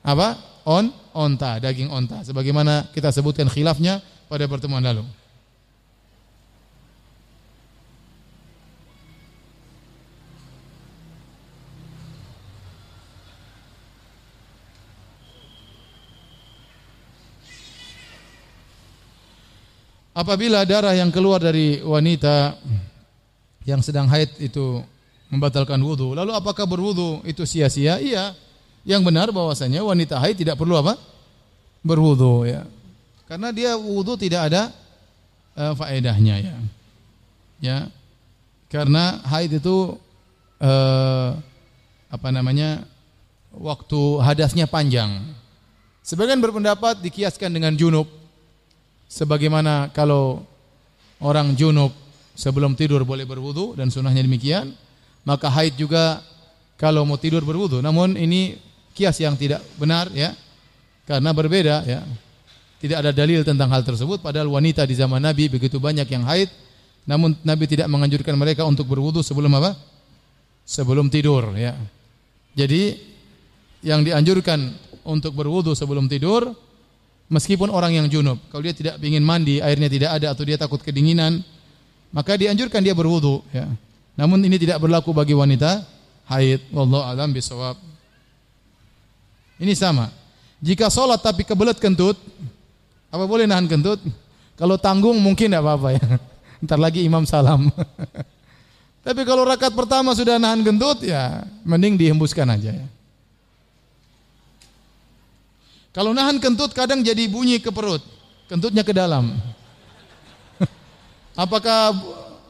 apa? 0.00 0.40
On 0.64 0.88
onta, 1.12 1.60
daging 1.60 1.92
onta. 1.92 2.24
Sebagaimana 2.24 2.88
kita 2.90 3.12
sebutkan 3.12 3.46
khilafnya 3.52 4.00
pada 4.26 4.48
pertemuan 4.48 4.82
lalu. 4.82 5.04
Apabila 20.20 20.68
darah 20.68 20.92
yang 20.92 21.08
keluar 21.08 21.40
dari 21.40 21.80
wanita 21.80 22.60
yang 23.64 23.80
sedang 23.80 24.04
haid 24.12 24.36
itu 24.36 24.84
membatalkan 25.32 25.80
wudhu, 25.80 26.12
lalu 26.12 26.36
apakah 26.36 26.68
berwudhu 26.68 27.24
itu 27.24 27.48
sia-sia? 27.48 27.96
Iya. 27.96 28.36
Yang 28.84 29.02
benar 29.12 29.28
bahwasanya 29.32 29.80
wanita 29.84 30.20
haid 30.20 30.36
tidak 30.40 30.60
perlu 30.60 30.76
apa? 30.76 30.96
Berwudhu 31.80 32.44
ya. 32.44 32.68
Karena 33.24 33.48
dia 33.52 33.76
wudhu 33.80 34.20
tidak 34.20 34.52
ada 34.52 34.68
uh, 35.56 35.72
faedahnya 35.72 36.36
ya. 36.44 36.56
Ya. 37.60 37.78
Karena 38.68 39.24
haid 39.24 39.56
itu 39.60 39.96
uh, 40.60 41.30
apa 42.12 42.28
namanya? 42.28 42.84
waktu 43.54 44.00
hadasnya 44.22 44.70
panjang. 44.70 45.18
Sebagian 46.06 46.38
berpendapat 46.38 47.02
dikiaskan 47.02 47.50
dengan 47.50 47.74
junub. 47.74 48.06
Sebagaimana 49.10 49.90
kalau 49.90 50.46
orang 51.18 51.58
junub 51.58 51.90
sebelum 52.38 52.78
tidur 52.78 53.02
boleh 53.02 53.26
berwudu 53.26 53.74
dan 53.74 53.90
sunnahnya 53.90 54.22
demikian, 54.22 54.70
maka 55.26 55.50
haid 55.50 55.74
juga 55.74 56.22
kalau 56.78 57.02
mau 57.02 57.18
tidur 57.18 57.42
berwudu. 57.42 57.82
Namun 57.82 58.14
ini 58.14 58.54
kias 58.94 59.18
yang 59.18 59.34
tidak 59.34 59.60
benar 59.74 60.06
ya. 60.14 60.30
Karena 61.10 61.34
berbeda 61.34 61.82
ya. 61.82 62.06
Tidak 62.80 62.96
ada 62.96 63.10
dalil 63.12 63.44
tentang 63.44 63.68
hal 63.68 63.84
tersebut 63.84 64.24
padahal 64.24 64.48
wanita 64.48 64.86
di 64.88 64.96
zaman 64.96 65.20
Nabi 65.20 65.52
begitu 65.52 65.76
banyak 65.76 66.08
yang 66.08 66.24
haid 66.24 66.48
namun 67.08 67.36
Nabi 67.44 67.64
tidak 67.66 67.88
menganjurkan 67.88 68.36
mereka 68.36 68.62
untuk 68.62 68.88
berwudu 68.88 69.24
sebelum 69.24 69.52
apa? 69.56 69.76
Sebelum 70.62 71.08
tidur 71.08 71.56
ya. 71.56 71.76
Jadi 72.54 72.98
yang 73.80 74.04
dianjurkan 74.04 74.70
untuk 75.02 75.32
berwudu 75.32 75.72
sebelum 75.72 76.06
tidur 76.06 76.52
meskipun 77.30 77.70
orang 77.70 77.94
yang 77.94 78.06
junub. 78.10 78.36
Kalau 78.50 78.60
dia 78.60 78.74
tidak 78.74 78.98
ingin 79.00 79.22
mandi, 79.22 79.62
airnya 79.62 79.86
tidak 79.86 80.10
ada 80.20 80.34
atau 80.34 80.42
dia 80.42 80.58
takut 80.58 80.82
kedinginan, 80.82 81.40
maka 82.10 82.34
dianjurkan 82.34 82.82
dia 82.82 82.92
berwudu 82.92 83.40
ya. 83.54 83.70
Namun 84.18 84.42
ini 84.44 84.58
tidak 84.58 84.82
berlaku 84.82 85.14
bagi 85.14 85.32
wanita 85.32 85.86
haid. 86.28 86.68
Wallahu 86.74 87.06
alam 87.06 87.30
bisawab. 87.30 87.78
Ini 89.56 89.72
sama. 89.78 90.10
Jika 90.60 90.92
sholat 90.92 91.24
tapi 91.24 91.46
kebelet 91.46 91.80
kentut, 91.80 92.18
apa 93.08 93.24
boleh 93.24 93.48
nahan 93.48 93.64
kentut? 93.64 94.02
Kalau 94.60 94.76
tanggung 94.76 95.16
mungkin 95.16 95.48
tidak 95.48 95.64
apa-apa 95.64 95.88
ya. 95.96 96.04
Ntar 96.66 96.76
lagi 96.76 97.00
imam 97.00 97.24
salam. 97.24 97.72
tapi 99.06 99.24
kalau 99.24 99.48
rakaat 99.48 99.72
pertama 99.72 100.12
sudah 100.12 100.36
nahan 100.36 100.60
kentut 100.60 101.00
ya 101.00 101.48
mending 101.64 101.96
dihembuskan 101.96 102.44
aja 102.52 102.76
ya. 102.76 102.86
Kalau 105.90 106.14
nahan 106.14 106.38
kentut 106.38 106.70
kadang 106.70 107.02
jadi 107.02 107.26
bunyi 107.26 107.58
ke 107.58 107.74
perut, 107.74 107.98
kentutnya 108.46 108.86
ke 108.86 108.94
dalam. 108.94 109.34
Apakah 111.34 111.90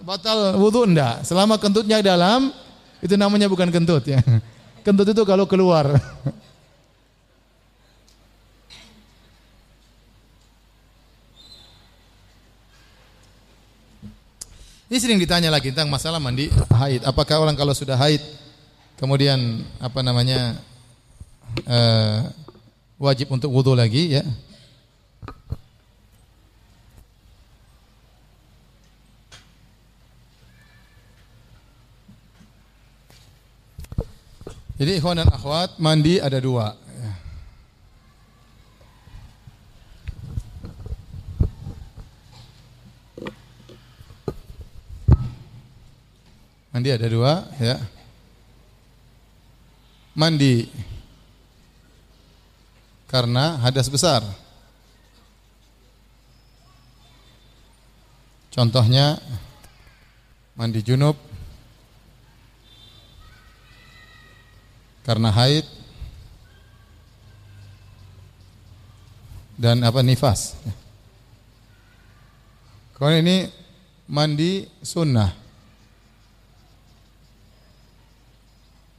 batal 0.05 0.61
wudhu? 0.61 0.84
Enggak. 0.84 1.24
Selama 1.24 1.57
kentutnya 1.57 2.05
ke 2.05 2.07
dalam, 2.09 2.53
itu 3.01 3.16
namanya 3.16 3.49
bukan 3.49 3.72
kentut 3.72 4.05
ya. 4.05 4.20
Kentut 4.84 5.12
itu 5.12 5.22
kalau 5.28 5.45
keluar. 5.45 5.93
Ini 14.91 14.99
sering 14.99 15.22
ditanya 15.22 15.55
lagi 15.55 15.70
tentang 15.70 15.86
masalah 15.86 16.18
mandi 16.18 16.51
haid. 16.72 17.07
Apakah 17.07 17.38
orang 17.38 17.55
kalau 17.55 17.70
sudah 17.70 17.95
haid 17.95 18.18
kemudian 18.99 19.62
apa 19.78 20.03
namanya 20.03 20.59
uh, 21.62 22.26
wajib 23.01 23.32
untuk 23.32 23.48
wudhu 23.48 23.72
lagi 23.72 24.20
ya. 24.20 24.24
Jadi 34.76 34.96
ikhwan 34.96 35.20
dan 35.20 35.28
akhwat 35.28 35.76
mandi 35.80 36.20
ada 36.20 36.40
dua. 36.40 36.72
Ya. 36.76 37.12
Mandi 46.72 46.88
ada 46.92 47.07
dua 47.12 47.32
ya. 47.61 47.76
Mandi 50.16 50.68
karena 53.11 53.58
hadas 53.58 53.90
besar. 53.90 54.22
Contohnya 58.54 59.18
mandi 60.54 60.78
junub 60.78 61.18
karena 65.02 65.34
haid 65.34 65.66
dan 69.58 69.82
apa 69.82 70.06
nifas. 70.06 70.54
Kalau 72.94 73.11
ini 73.11 73.50
mandi 74.06 74.70
sunnah. 74.86 75.34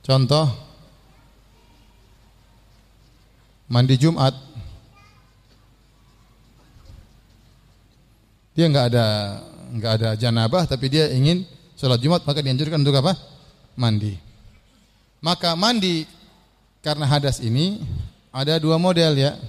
Contoh 0.04 0.71
mandi 3.72 3.96
Jumat. 3.96 4.36
Dia 8.52 8.68
nggak 8.68 8.86
ada 8.92 9.06
nggak 9.72 9.94
ada 9.96 10.10
janabah 10.20 10.68
tapi 10.68 10.92
dia 10.92 11.08
ingin 11.08 11.48
sholat 11.80 12.04
Jumat 12.04 12.28
maka 12.28 12.44
dianjurkan 12.44 12.84
untuk 12.84 13.00
apa? 13.00 13.16
Mandi. 13.80 14.20
Maka 15.24 15.56
mandi 15.56 16.04
karena 16.84 17.08
hadas 17.08 17.40
ini 17.40 17.80
ada 18.36 18.60
dua 18.60 18.76
model 18.76 19.16
ya. 19.16 19.40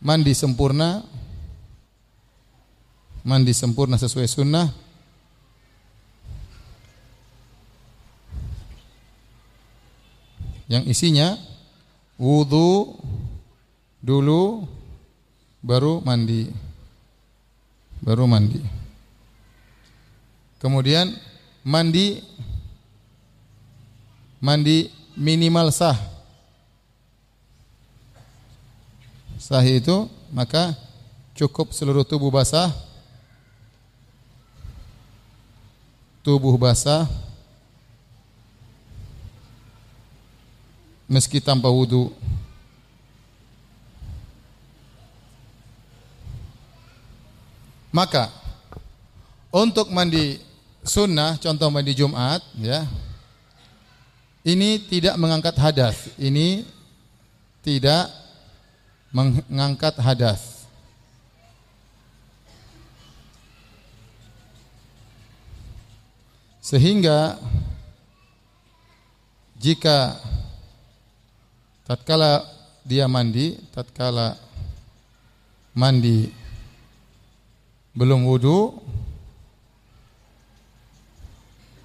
Mandi 0.00 0.32
sempurna 0.32 1.04
mandi 3.20 3.52
sempurna 3.52 4.00
sesuai 4.00 4.24
sunnah. 4.24 4.72
Yang 10.68 10.84
isinya 10.92 11.47
Wudu 12.18 12.98
dulu 14.02 14.66
baru 15.62 16.02
mandi. 16.02 16.50
Baru 18.02 18.26
mandi. 18.26 18.58
Kemudian 20.58 21.14
mandi 21.62 22.18
mandi 24.42 24.90
minimal 25.14 25.70
sah. 25.70 25.94
Sah 29.38 29.62
itu 29.62 30.10
maka 30.34 30.74
cukup 31.38 31.70
seluruh 31.70 32.02
tubuh 32.02 32.34
basah. 32.34 32.74
Tubuh 36.26 36.58
basah 36.58 37.06
meski 41.08 41.40
tanpa 41.40 41.72
wudu. 41.72 42.12
Maka 47.88 48.28
untuk 49.48 49.88
mandi 49.88 50.38
sunnah, 50.84 51.40
contoh 51.40 51.72
mandi 51.72 51.96
Jumat, 51.96 52.44
ya, 52.60 52.84
ini 54.44 54.76
tidak 54.86 55.16
mengangkat 55.16 55.56
hadas. 55.56 56.12
Ini 56.20 56.68
tidak 57.64 58.12
mengangkat 59.10 59.96
hadas. 59.98 60.68
Sehingga 66.60 67.40
jika 69.56 70.20
tatkala 71.88 72.44
dia 72.84 73.08
mandi, 73.08 73.56
tatkala 73.72 74.36
mandi 75.72 76.28
belum 77.96 78.28
wudu 78.28 78.76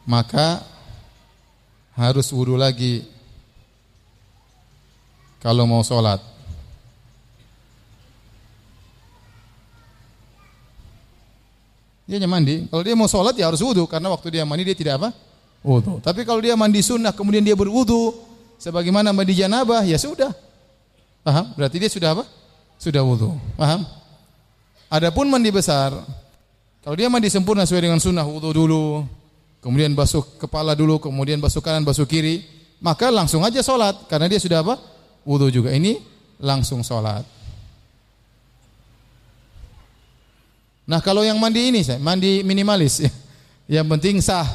maka 0.04 0.60
harus 1.96 2.28
wudu 2.36 2.60
lagi 2.60 3.08
kalau 5.40 5.64
mau 5.68 5.84
sholat. 5.84 6.20
Dia 12.04 12.20
hanya 12.20 12.28
mandi. 12.28 12.68
Kalau 12.68 12.84
dia 12.84 12.96
mau 12.96 13.08
sholat 13.08 13.36
ya 13.36 13.48
harus 13.48 13.64
wudu 13.64 13.88
karena 13.88 14.12
waktu 14.12 14.28
dia 14.40 14.44
mandi 14.44 14.68
dia 14.68 14.76
tidak 14.76 15.00
apa? 15.00 15.10
Wudu. 15.64 16.04
Tapi 16.04 16.28
kalau 16.28 16.44
dia 16.44 16.60
mandi 16.60 16.84
sunnah 16.84 17.16
kemudian 17.16 17.44
dia 17.44 17.56
berwudu, 17.56 18.33
sebagaimana 18.64 19.12
mandi 19.12 19.36
janabah, 19.36 19.84
ya 19.84 20.00
sudah. 20.00 20.32
Paham? 21.20 21.52
Berarti 21.60 21.84
dia 21.84 21.92
sudah 21.92 22.16
apa? 22.16 22.24
Sudah 22.80 23.04
wudu. 23.04 23.36
Paham? 23.60 23.84
Adapun 24.88 25.28
mandi 25.28 25.52
besar, 25.52 25.92
kalau 26.80 26.96
dia 26.96 27.12
mandi 27.12 27.28
sempurna 27.28 27.68
sesuai 27.68 27.92
dengan 27.92 28.00
sunnah 28.00 28.24
wudu 28.24 28.56
dulu, 28.56 29.04
kemudian 29.60 29.92
basuh 29.92 30.24
kepala 30.40 30.72
dulu, 30.80 31.04
kemudian 31.04 31.44
basuh 31.44 31.60
kanan, 31.60 31.84
basuh 31.84 32.08
kiri, 32.08 32.48
maka 32.80 33.12
langsung 33.12 33.44
aja 33.44 33.60
sholat 33.60 34.08
karena 34.08 34.32
dia 34.32 34.40
sudah 34.40 34.64
apa? 34.64 34.80
Wudu 35.28 35.52
juga. 35.52 35.76
Ini 35.76 36.00
langsung 36.40 36.84
sholat. 36.88 37.28
Nah 40.84 41.00
kalau 41.00 41.24
yang 41.24 41.40
mandi 41.40 41.72
ini, 41.72 41.82
mandi 42.00 42.44
minimalis, 42.44 43.04
yang 43.72 43.88
penting 43.92 44.24
sah. 44.24 44.48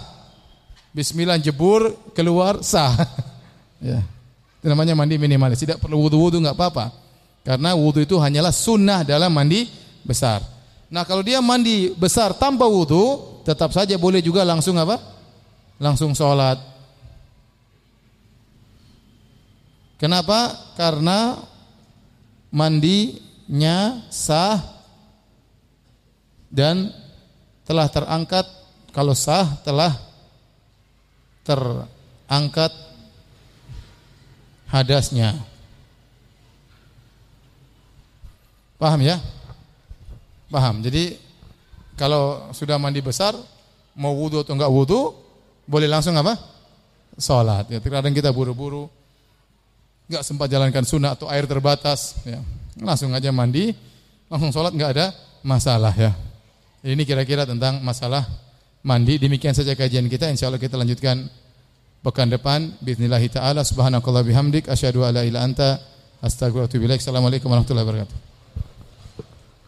Bismillah 0.93 1.37
jebur 1.37 1.93
keluar 2.17 2.65
sah. 2.65 2.97
ya. 3.83 4.01
Itu 4.59 4.67
namanya 4.67 4.99
mandi 4.99 5.15
minimalis. 5.17 5.63
Tidak 5.63 5.79
perlu 5.79 6.03
wudu-wudu 6.03 6.43
nggak 6.43 6.57
apa-apa. 6.57 6.91
Karena 7.47 7.73
wudu 7.79 8.03
itu 8.03 8.19
hanyalah 8.19 8.51
sunnah 8.51 9.07
dalam 9.07 9.31
mandi 9.31 9.71
besar. 10.03 10.43
Nah, 10.89 11.05
kalau 11.07 11.23
dia 11.23 11.39
mandi 11.39 11.93
besar 11.95 12.35
tanpa 12.35 12.67
wudu, 12.67 13.39
tetap 13.47 13.71
saja 13.71 13.95
boleh 13.97 14.19
juga 14.25 14.43
langsung 14.43 14.75
apa? 14.77 14.99
Langsung 15.79 16.13
sholat. 16.17 16.59
Kenapa? 20.01 20.55
Karena 20.75 21.39
mandinya 22.49 24.01
sah 24.09 24.59
dan 26.49 26.89
telah 27.69 27.87
terangkat 27.93 28.47
kalau 28.97 29.13
sah 29.13 29.61
telah 29.61 29.93
terangkat 31.45 32.73
hadasnya. 34.71 35.35
Paham 38.79 39.03
ya? 39.03 39.19
Paham. 40.49 40.81
Jadi 40.85 41.19
kalau 41.99 42.55
sudah 42.55 42.79
mandi 42.79 43.03
besar, 43.03 43.35
mau 43.99 44.15
wudhu 44.15 44.47
atau 44.47 44.55
enggak 44.55 44.71
wudhu, 44.71 45.13
boleh 45.67 45.91
langsung 45.91 46.15
apa? 46.15 46.39
Salat. 47.19 47.67
Ya, 47.67 47.83
terkadang 47.83 48.15
kita 48.15 48.31
buru-buru, 48.31 48.87
enggak 50.07 50.23
sempat 50.23 50.47
jalankan 50.47 50.87
sunnah 50.87 51.19
atau 51.19 51.27
air 51.27 51.45
terbatas, 51.51 52.15
ya. 52.23 52.39
langsung 52.79 53.11
aja 53.11 53.35
mandi, 53.35 53.75
langsung 54.31 54.55
sholat 54.55 54.71
enggak 54.71 54.95
ada 54.95 55.07
masalah 55.43 55.91
ya. 55.99 56.15
Ini 56.87 57.03
kira-kira 57.03 57.43
tentang 57.43 57.83
masalah 57.83 58.23
mandi. 58.87 59.19
Demikian 59.19 59.51
saja 59.51 59.75
kajian 59.75 60.07
kita. 60.07 60.31
Insya 60.31 60.47
Allah 60.47 60.63
kita 60.63 60.79
lanjutkan 60.79 61.27
pekan 62.03 62.31
depan. 62.31 62.75
Bismillahirrahmanirrahim. 62.83 63.67
Subhanakallah 63.67 64.23
bihamdik. 64.25 64.69
Asyhadu 64.69 65.03
alla 65.03 65.25
ilaha 65.25 65.45
anta. 65.45 65.71
Astagfirullahaladzim. 66.23 66.99
Assalamualaikum 66.99 67.49
warahmatullahi 67.51 67.87
wabarakatuh. 67.87 68.28